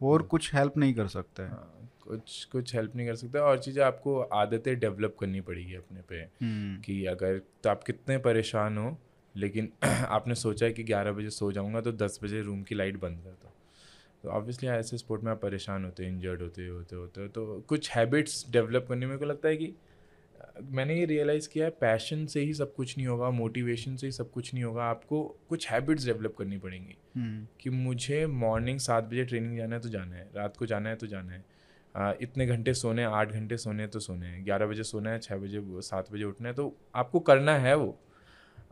[0.04, 1.79] और कुछ हेल्प नहीं कर सकता है। हाँ,
[2.10, 6.22] कुछ कुछ हेल्प नहीं कर सकता और चीज़ें आपको आदतें डेवलप करनी पड़ेगी अपने पे
[6.42, 8.98] हम्म। कि अगर तो आप कितने परेशान हो
[9.36, 13.00] लेकिन आपने सोचा है कि ग्यारह बजे सो जाऊँगा तो दस बजे रूम की लाइट
[13.00, 13.54] बंद कर दो
[14.24, 17.92] तो ऑब्वियसली ऐसे स्पोर्ट में आप परेशान होते हैं इंजर्ड होते होते होते तो कुछ
[17.92, 19.74] हैबिट्स डेवलप करने में को लगता है कि
[20.72, 24.12] मैंने ये रियलाइज़ किया है पैशन से ही सब कुछ नहीं होगा मोटिवेशन से ही
[24.12, 27.62] सब कुछ नहीं होगा आपको कुछ हैबिट्स डेवलप करनी पड़ेंगी hmm.
[27.62, 30.96] कि मुझे मॉर्निंग सात बजे ट्रेनिंग जाना है तो जाना है रात को जाना है
[30.96, 31.44] तो जाना है
[32.22, 35.62] इतने घंटे सोने आठ घंटे सोने तो सोने हैं। ग्यारह बजे सोना है छः बजे
[35.82, 37.98] सात बजे उठना है तो आपको करना है वो।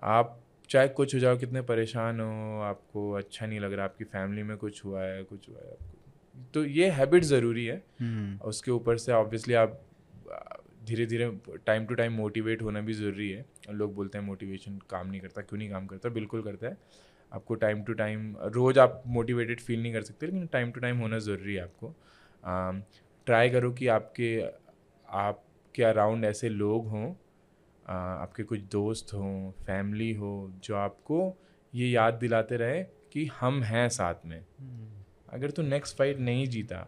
[0.04, 4.44] आप चाहे कुछ हो जाओ कितने परेशान हो आपको अच्छा नहीं लग रहा आपकी फैमिली
[4.44, 8.46] में कुछ हुआ है कुछ हुआ है आपको। तो ये हैबिट ज़रूरी है। hmm.
[8.46, 9.80] उसके ऊपर से ऑब्वियसली आप
[10.86, 11.30] धीरे धीरे
[11.66, 15.42] टाइम टू टाइम मोटिवेट होना भी ज़रूरी है। लोग बोलते हैं मोटिवेशन काम नहीं करता
[15.42, 16.10] क्यों नहीं काम करता?
[16.10, 16.78] बिल्कुल करता है।
[17.32, 20.98] आपको टाइम टू टाइम रोज़ आप मोटिवेटेड फील नहीं कर सकते लेकिन टाइम टू टाइम
[20.98, 21.94] होना ज़रूरी है आपको।
[23.28, 24.30] ट्राई करो कि आपके
[25.10, 27.08] आपके अराउंड ऐसे लोग हों
[27.86, 30.32] आपके कुछ दोस्त हों फैमिली हो
[30.64, 31.20] जो आपको
[31.74, 32.82] ये याद दिलाते रहे
[33.14, 34.88] कि हम हैं साथ में। हम्म।
[35.30, 36.88] अगर तू नेक्स्ट फाइट नहीं जीता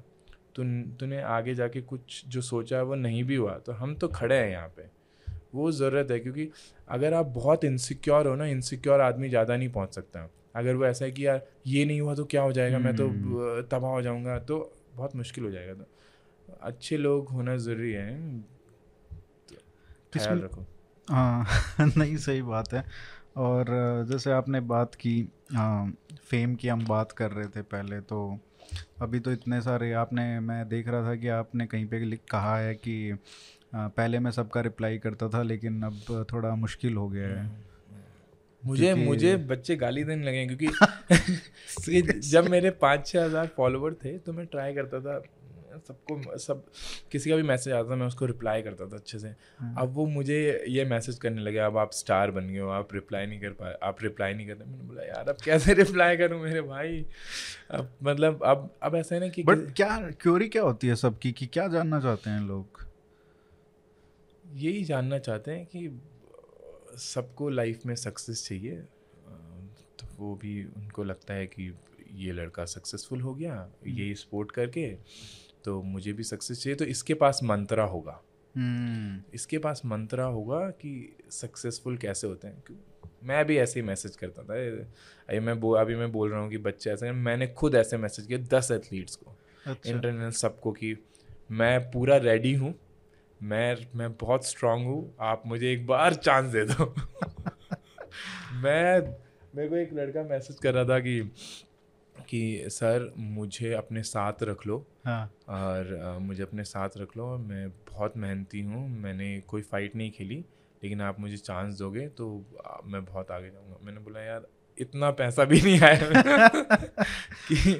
[0.56, 0.64] तू
[1.00, 4.38] तूने आगे जाके कुछ जो सोचा है वो नहीं भी हुआ तो हम तो खड़े
[4.38, 4.88] हैं यहाँ पे।
[5.56, 6.50] वो ज़रूरत है क्योंकि
[6.90, 11.06] अगर आप बहुत इनसिक्योर हो ना इनसिक्योर आदमी ज़्यादा नहीं पहुँच सकता। अगर वो ऐसा
[11.06, 12.80] है कि यार ये नहीं हुआ तो क्या हो जाएगा?
[12.80, 14.60] मैं तो हम्म। तबाह हो जाऊँगा तो
[14.96, 15.86] बहुत मुश्किल हो जाएगा तो।
[16.62, 18.40] अच्छे लोग होना ज़रूरी है।
[20.14, 20.66] ख्याल रखो।
[21.08, 21.46] हाँ
[21.98, 22.84] नहीं सही बात है।
[23.38, 23.66] और
[24.12, 25.94] जैसे आपने बात की हाँ
[26.30, 28.40] फेम की हम बात कर रहे थे पहले तो
[29.02, 32.58] अभी तो इतने सारे आपने मैं देख रहा था कि आपने कहीं पे लिख कहा
[32.58, 33.18] है कि
[33.76, 37.50] पहले मैं सबका रिप्लाई करता था लेकिन अब थोड़ा मुश्किल हो गया है।
[38.64, 44.34] मुझे मुझे बच्चे गाली देने लगे क्योंकि जब मेरे पाँच छः हज़ार फॉलोवर थे तो
[44.34, 45.22] मैं ट्राई करता था
[45.88, 46.64] सबको सब
[47.12, 49.28] किसी का भी मैसेज आता था मैं उसको रिप्लाई करता था अच्छे से।
[49.60, 52.94] हाँ। अब वो मुझे ये मैसेज करने लगे अब आप स्टार बन गए हो आप
[52.94, 56.42] रिप्लाई नहीं कर पाए आप रिप्लाई नहीं करते। मैंने बोला यार अब कैसे रिप्लाई करूँ
[56.42, 57.06] मेरे भाई?
[57.72, 61.32] अब मतलब अब अब ऐसा है ना कि बट क्या क्योरी क्या होती है सबकी
[61.32, 62.88] कि क्या जानना चाहते हैं लोग?
[64.56, 66.00] यही जानना चाहते हैं कि
[66.98, 68.76] सबको लाइफ में सक्सेस चाहिए।
[70.00, 71.74] तो वो भी उनको लगता है कि
[72.14, 74.86] ये लड़का सक्सेसफुल हो गया हम्म। ये स्पोर्ट करके
[75.64, 79.36] तो मुझे भी सक्सेस चाहिए तो इसके पास मंत्रा होगा। hmm.
[79.36, 82.64] इसके पास मंत्रा होगा कि सक्सेसफुल कैसे होते हैं?
[83.24, 84.54] मैं भी ऐसे ही मैसेज करता था
[85.30, 88.26] अभी मैं बो अभी मैं बोल रहा हूँ कि बच्चे ऐसे मैंने खुद ऐसे मैसेज
[88.26, 89.36] किया दस एथलीट्स को।
[89.68, 90.96] अच्छा। इंटरनेशनल सबको कि
[91.52, 92.76] मैं पूरा रेडी हूँ
[93.44, 96.96] मैं मैं बहुत स्ट्रांग हूँ आप मुझे एक बार चांस दे दो।
[98.54, 99.16] मैं
[99.56, 101.32] मेरे को एक लड़का मैसेज कर रहा था कि
[102.30, 105.34] कि सर मुझे अपने साथ रख लो। हाँ.
[105.50, 110.12] और आ, मुझे अपने साथ रख लो। मैं बहुत मेहनती हूँ। मैंने कोई फ़ाइट नहीं
[110.12, 110.46] खेली
[110.84, 112.46] लेकिन आप मुझे चांस दोगे तो
[112.86, 114.48] मैं बहुत आगे जाऊँगा। मैंने बोला यार
[114.78, 116.48] इतना पैसा भी नहीं आया
[117.52, 117.74] कि।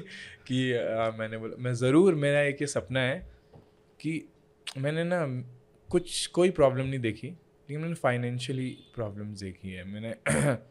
[0.46, 3.18] कि आ, मैंने बोला मैं ज़रूर मेरा एक ये सपना है
[4.00, 4.28] कि
[4.78, 5.44] मैंने ना
[5.90, 10.14] कुछ कोई प्रॉब्लम नहीं देखी लेकिन मैंने फाइनेंशियली प्रॉब्लम्स देखी है। मैंने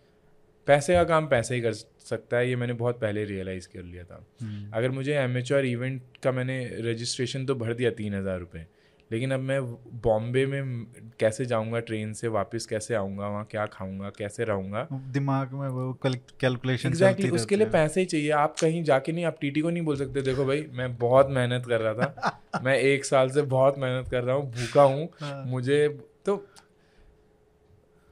[0.70, 4.04] पैसे का काम पैसे ही कर सकता है ये मैंने बहुत पहले रियलाइज़ कर लिया
[4.04, 8.66] था हम्म। अगर मुझे एमेच्योर इवेंट का मैंने रजिस्ट्रेशन तो भर दिया तीन हज़ार रुपये
[9.12, 9.62] लेकिन अब मैं
[10.02, 10.86] बॉम्बे में
[11.20, 15.92] कैसे जाऊँगा ट्रेन से वापस कैसे आऊँगा वहाँ क्या खाऊँगा कैसे रहूँगा दिमाग में वो
[16.04, 19.84] कैलकुलेशन एग्जैक्टली उसके लिए पैसे ही चाहिए आप कहीं जाके नहीं आप टीटी को नहीं
[19.84, 23.78] बोल सकते देखो भाई मैं बहुत मेहनत कर रहा था मैं एक साल से बहुत
[23.80, 25.88] मेहनत कर रहा हूँ भूखा हूँ हाँ। मुझे
[26.26, 26.36] तो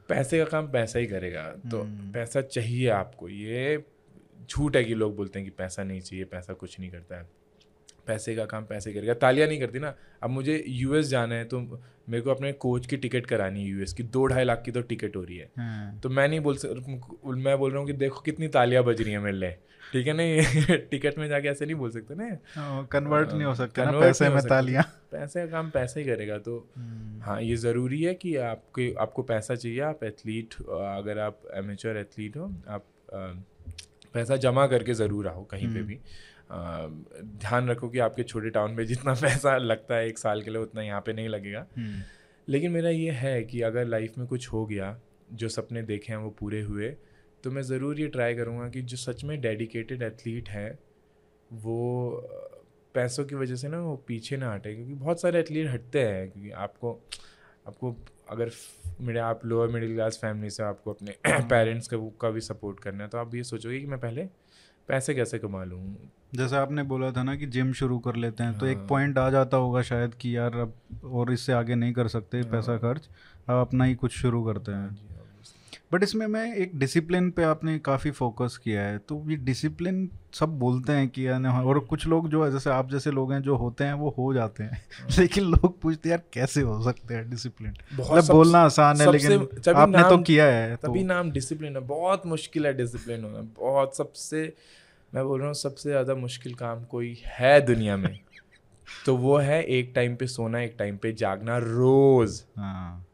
[0.08, 3.84] पैसे का काम पैसा ही करेगा। तो हम्म। पैसा चाहिए आपको। ये
[4.50, 7.26] झूठ है कि लोग बोलते हैं कि पैसा नहीं चाहिए पैसा कुछ नहीं करता है।
[8.06, 11.60] पैसे का काम पैसे करेगा। तालियाँ नहीं करती ना। अब मुझे यूएस जाना है तो
[12.08, 14.80] मेरे को अपने कोच की टिकट करानी है यूएस की। दो ढाई लाख की तो
[14.80, 16.84] टिकट हो रही है। हाँ। तो मैं नहीं बोल सक
[17.26, 19.56] मैं बोल रहा हूँ कि देखो कितनी तालियाँ बज रही हैं मेरे लिए।
[19.92, 23.54] ठीक है ना ये टिकट में जाके ऐसे नहीं बोल सकते ना कन्वर्ट नहीं हो
[23.54, 24.82] सकता ना पैसे में तालियाँ
[25.12, 29.22] पैसे का काम पैसे ही करेगा तो हम्म। हाँ ये ज़रूरी है कि आपके आपको
[29.24, 32.84] पैसा चाहिए आप एथलीट अगर आप एमेचर एथलीट हो आप
[34.14, 36.00] पैसा जमा करके ज़रूर आओ कहीं पे हम्म। भी
[37.38, 40.62] ध्यान रखो कि आपके छोटे टाउन में जितना पैसा लगता है एक साल के लिए
[40.62, 42.02] उतना यहाँ पे नहीं लगेगा हम्म।
[42.48, 44.98] लेकिन मेरा ये है कि अगर लाइफ में कुछ हो गया
[45.32, 46.96] जो सपने देखे हैं वो पूरे हुए
[47.44, 50.78] तो मैं ज़रूर ये ट्राई करूँगा कि जो सच में डेडिकेटेड एथलीट हैं
[51.52, 52.10] वो
[52.94, 56.30] पैसों की वजह से ना वो पीछे ना हटे क्योंकि बहुत सारे एथलीट हटते हैं
[56.30, 56.92] क्योंकि आपको
[57.68, 57.96] आपको
[58.30, 58.50] अगर
[59.00, 63.04] मेरे आप लोअर मिडिल क्लास फैमिली से आपको अपने पेरेंट्स का का भी सपोर्ट करना
[63.04, 64.28] है तो आप ये सोचोगे कि मैं पहले
[64.88, 65.96] पैसे कैसे कमा लूँ
[66.34, 69.18] जैसे आपने बोला था ना कि जिम शुरू कर लेते हैं हाँ। तो एक पॉइंट
[69.18, 70.74] हाँ। आ जाता होगा शायद कि यार अब
[71.04, 73.08] और इससे आगे नहीं कर सकते हाँ। पैसा खर्च
[73.48, 75.17] अब अपना ही कुछ शुरू करते हैं
[75.92, 80.48] बट इसमें मैं एक डिसिप्लिन पे आपने काफ़ी फोकस किया है। तो ये डिसिप्लिन सब
[80.48, 83.56] बोलते हैं कि यानी और कुछ लोग जो है जैसे आप जैसे लोग हैं जो
[83.56, 84.82] होते हैं वो हो जाते हैं।
[85.18, 89.48] लेकिन लोग पूछते हैं यार कैसे हो सकते हैं डिसिप्लिन मतलब बोलना आसान है लेकिन
[89.76, 93.40] आपने तो किया है तो तभी तो, नाम डिसिप्लिन है। बहुत मुश्किल है डिसिप्लिन होना।
[93.60, 94.54] बहुत सबसे
[95.14, 98.18] मैं बोल रहा हूँ सबसे ज़्यादा मुश्किल काम कोई है दुनिया में।
[99.06, 103.06] तो वो है एक टाइम पे सोना एक टाइम पे जागना रोज़। हाँ।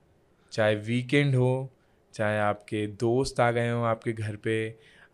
[0.52, 1.70] चाहे वीकेंड हो
[2.14, 4.56] चाहे आपके दोस्त आ गए हों आपके घर पे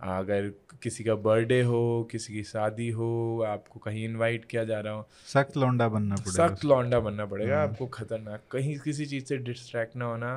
[0.03, 0.48] अगर
[0.82, 1.80] किसी का बर्थडे हो
[2.11, 3.09] किसी की शादी हो
[3.46, 7.57] आपको कहीं इनवाइट किया जा रहा हो सख्त लौंडा बनना पड़ेगा सख्त लौंडा बनना पड़ेगा
[7.57, 10.32] हाँ। आपको खतरनाक कहीं किसी चीज़ से डिस्ट्रैक्ट ना होना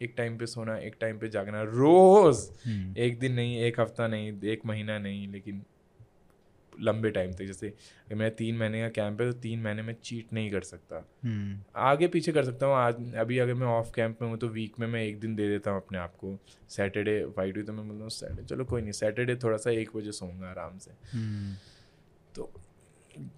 [0.00, 4.06] एक टाइम पे सोना एक टाइम पे जागना रोज हम्म। एक दिन नहीं एक हफ़्ता
[4.06, 5.62] नहीं एक महीना नहीं लेकिन
[6.80, 7.72] लंबे टाइम तक जैसे
[8.12, 11.70] मेरा तीन महीने का कैंप है तो तीन महीने में चीट नहीं कर सकता। hmm.
[11.76, 14.80] आगे पीछे कर सकता हूँ आज अभी अगर मैं ऑफ़ कैंप में हूँ तो वीक
[14.80, 17.88] में मैं एक दिन दे देता हूँ अपने आप को। सैटरडे वाइट हुई तो मैं
[17.88, 21.56] बोलता हूँ सैटरडे चलो कोई नहीं सैटरडे थोड़ा सा एक बजे सोऊँगा आराम से। hmm.
[22.34, 22.52] तो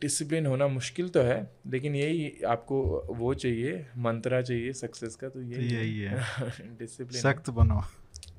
[0.01, 5.43] डिसिप्लिन होना मुश्किल तो है लेकिन यही आपको वो चाहिए मंत्रा चाहिए सक्सेस का तो
[5.43, 6.21] यही यही है।
[6.79, 7.83] डिसिप्लिन सख्त बनो।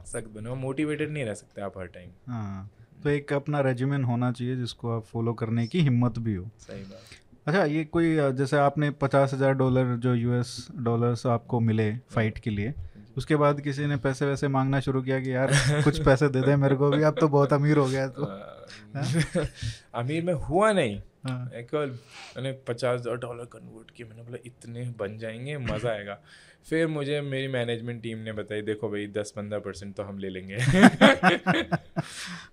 [0.06, 2.72] सख्त बनो मोटिवेटेड नहीं रह सकते आप हर टाइम हाँ।
[3.04, 6.84] तो एक अपना रेजिमेंट होना चाहिए जिसको आप फॉलो करने की हिम्मत भी हो। सही
[6.84, 12.38] बात। अच्छा ये कोई जैसे आपने पचास हज़ार डॉलर जो यूएस डॉलर्स आपको मिले फाइट
[12.38, 12.74] के लिए
[13.18, 15.52] उसके बाद किसी ने पैसे वैसे मांगना शुरू किया कि यार
[15.84, 18.26] कुछ पैसे दे दे मेरे को भी अब तो बहुत अमीर हो गया तो?
[19.96, 24.84] अमीर में हुआ नहीं। हाँ। एक मैंने पचास हज़ार डॉलर कन्वर्ट किया मैंने बोला इतने
[25.00, 26.18] बन जाएँगे मज़ा आएगा।
[26.70, 30.30] फिर मुझे मेरी मैनेजमेंट टीम ने बताई देखो भाई दस पंद्रह परसेंट तो हम ले
[30.30, 30.58] लेंगे।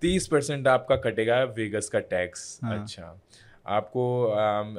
[0.01, 3.21] तीस परसेंट आपका कटेगा वेगस का टैक्स हाँ। अच्छा।
[3.65, 4.01] आपको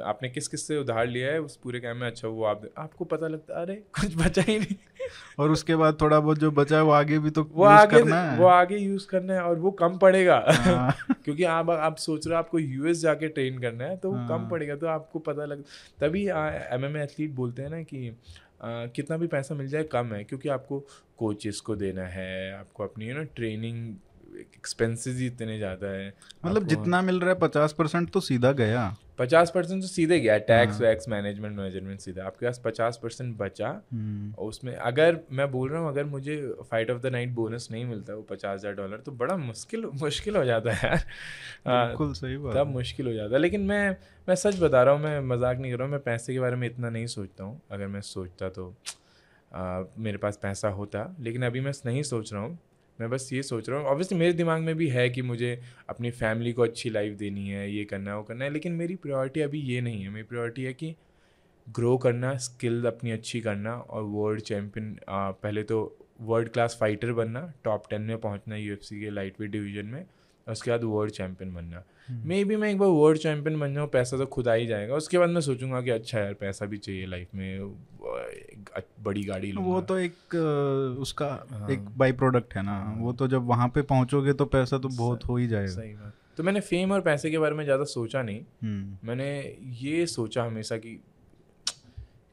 [0.05, 1.39] आपने किस किस से उधार लिया है?
[1.41, 4.75] उस पूरे काम में अच्छा वो आप आपको पता लगता अरे कुछ बचा ही नहीं।
[5.39, 8.21] और उसके बाद थोड़ा बहुत जो बचा है वो आगे भी तो वो आगे करना
[8.21, 10.91] है। वो आगे यूज़ करना है और वो कम पड़ेगा। हाँ।
[11.25, 14.27] क्योंकि आप आप सोच रहे हो आपको यूएस जाके ट्रेन करना है तो वो हाँ।
[14.29, 15.63] कम पड़ेगा तो आपको पता लग
[15.99, 18.09] तभी एम एम एथलीट बोलते हैं ना कि
[18.61, 20.79] आ, कितना भी पैसा मिल जाए कम है। क्योंकि आपको
[21.17, 23.95] कोचेस को देना है आपको अपनी ना ट्रेनिंग
[24.37, 26.13] एक्सपेंसेस ही इतने ज़्यादा है।
[26.45, 30.37] मतलब जितना मिल रहा है पचास परसेंट तो सीधा गया। पचास परसेंट तो सीधे गया
[30.47, 35.49] टैक्स वैक्स मैनेजमेंट मैनेजमेंट सीधा। आपके पास पचास परसेंट बचा हम्म। और उसमें अगर मैं
[35.51, 36.35] बोल रहा हूँ अगर मुझे
[36.71, 40.35] fight of the night bonus नहीं मिलता वो पचास हज़ार डॉलर तो बड़ा मुश्किल मुश्किल
[40.37, 43.89] हो जाता है यार। बिल्कुल सही बात तब मुश्किल हो जाता है। लेकिन मैं
[44.27, 46.55] मैं सच बता रहा हूँ मैं मज़ाक नहीं कर रहा हूँ मैं पैसे के बारे
[46.55, 48.73] में इतना नहीं सोचता हूँ। अगर मैं सोचता तो
[49.51, 52.57] आ, मेरे पास पैसा होता। लेकिन अभी मैं नहीं सोच रहा हूँ
[52.99, 56.11] मैं बस ये सोच रहा हूँ। ऑब्वियसली मेरे दिमाग में भी है कि मुझे अपनी
[56.11, 59.41] फैमिली को अच्छी लाइफ देनी है ये करना है वो करना है लेकिन मेरी प्रायोरिटी
[59.41, 60.95] अभी ये नहीं है। मेरी प्रायोरिटी है कि
[61.67, 65.79] ग्रो करना स्किल अपनी अच्छी करना और वर्ल्ड चैम्पियन पहले तो
[66.21, 70.05] वर्ल्ड क्लास फाइटर बनना टॉप टेन में पहुँचना यूएफसी के लाइट वेट डिवीज़न में
[70.47, 73.87] उसके बाद वर्ल्ड चैम्पियन बनना। मे हम्म। बी मैं एक बार वर्ल्ड चैम्पियन बन जाऊँ
[73.89, 76.77] पैसा तो खुद आ ही जाएगा। उसके बाद मैं सोचूँगा कि अच्छा यार पैसा भी
[76.77, 77.59] चाहिए लाइफ में
[79.03, 80.35] बड़ी गाड़ी वो तो एक
[80.99, 84.45] उसका हाँ। एक बाई प्रोडक्ट है ना हाँ। वो तो जब वहाँ पे पहुँचोगे तो
[84.45, 87.55] पैसा तो बहुत हो ही जाएगा सही बात तो मैंने फेम और पैसे के बारे
[87.55, 89.29] में ज़्यादा सोचा नहीं हम्म। मैंने
[89.79, 90.99] ये सोचा हमेशा कि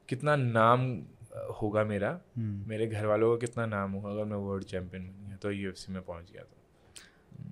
[0.08, 0.80] कितना नाम
[1.62, 5.26] होगा मेरा हम्म। मेरे घर वालों का कितना नाम होगा अगर मैं वर्ल्ड चैम्पियन बन
[5.28, 6.64] गया तो यूएफसी में पहुँच गया तो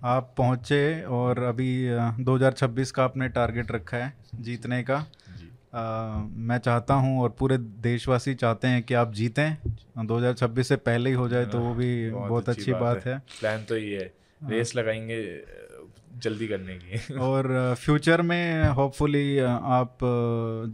[0.04, 1.70] आप पहुँचे और अभी
[2.24, 5.04] 2026 का आपने टारगेट रखा है जीतने का
[5.74, 11.16] मैं चाहता हूँ और पूरे देशवासी चाहते हैं कि आप जीतें। 2026 से पहले ही
[11.16, 13.98] हो जाए तो वो भी बहुत, बहुत अच्छी, अच्छी बात, बात है। प्लान तो ये
[13.98, 14.12] है
[14.50, 15.22] रेस लगाएँगे
[16.18, 19.98] जल्दी करने की। और फ्यूचर में होपफुली आप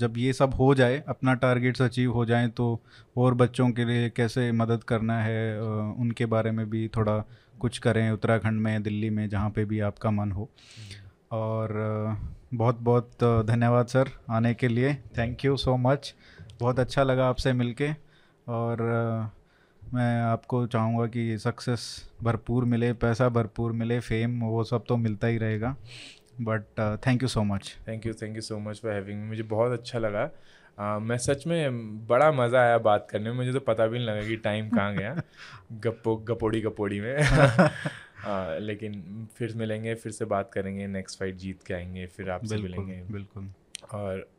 [0.00, 2.80] जब ये सब हो जाए अपना टारगेट्स अचीव हो जाए तो
[3.16, 7.18] और बच्चों के लिए कैसे मदद करना है उनके बारे में भी थोड़ा
[7.60, 10.50] कुछ करें उत्तराखंड में दिल्ली में जहाँ पे भी आपका मन हो।
[11.32, 11.72] और
[12.52, 16.14] बहुत बहुत धन्यवाद सर आने के लिए। थैंक यू सो मच
[16.60, 17.88] बहुत अच्छा लगा आपसे मिलके
[18.48, 18.82] और
[19.82, 21.84] मैं आपको चाहूँगा कि सक्सेस
[22.22, 25.76] भरपूर मिले पैसा भरपूर मिले फेम वो सब तो मिलता ही रहेगा।
[26.40, 29.72] But thank you so much thank you thank you so much for having मुझे बहुत
[29.72, 30.30] अच्छा लगा।
[30.78, 34.08] आ, मैं सच में बड़ा मज़ा आया बात करने में। मुझे तो पता भी नहीं
[34.08, 35.14] लगा कि टाइम कहाँ गया।
[35.72, 37.16] गप्पो गपोड़ी गपोड़ी में।
[38.24, 42.56] आ, लेकिन फिर मिलेंगे फिर से बात करेंगे नेक्स्ट फाइट जीत के आएँगे फिर आपसे
[42.56, 43.50] मिलेंगे। बिल्कुल।
[43.92, 44.30] और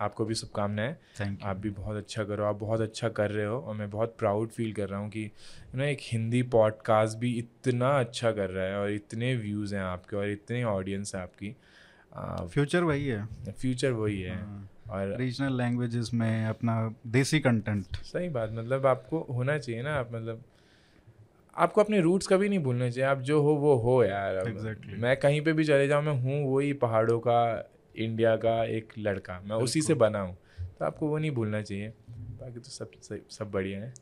[0.00, 0.96] आपको भी शुभकामनाएँ।
[1.42, 4.48] आप भी बहुत अच्छा करो आप बहुत अच्छा कर रहे हो और मैं बहुत प्राउड
[4.48, 8.64] फील कर रहा हूँ कि यू नो एक हिंदी पॉडकास्ट भी इतना अच्छा कर रहा
[8.64, 11.56] है और इतने व्यूज़ हैं आपके और इतने ऑडियंस है आपकी।
[12.48, 18.28] फ्यूचर वही है। फ्यूचर वही है। हाँ। और रीजनल लैंग्वेजेस में अपना देसी कंटेंट सही
[18.28, 20.42] बात मतलब आपको होना चाहिए ना आप मतलब
[21.56, 24.98] आपको अपने रूट्स कभी नहीं भूलने चाहिए। आप जो हो वो हो यार। exactly.
[24.98, 29.40] मैं कहीं पे भी चले जाऊँ मैं हूँ वही पहाड़ों का इंडिया का एक लड़का।
[29.44, 30.38] मैं उसी से बना हूँ।
[30.78, 32.90] तो आपको वो नहीं भूलना चाहिए। बाकी तो सब
[33.30, 33.94] सब बढ़िया है।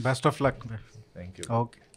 [0.00, 0.78] Best of luck
[1.16, 1.93] thank you okay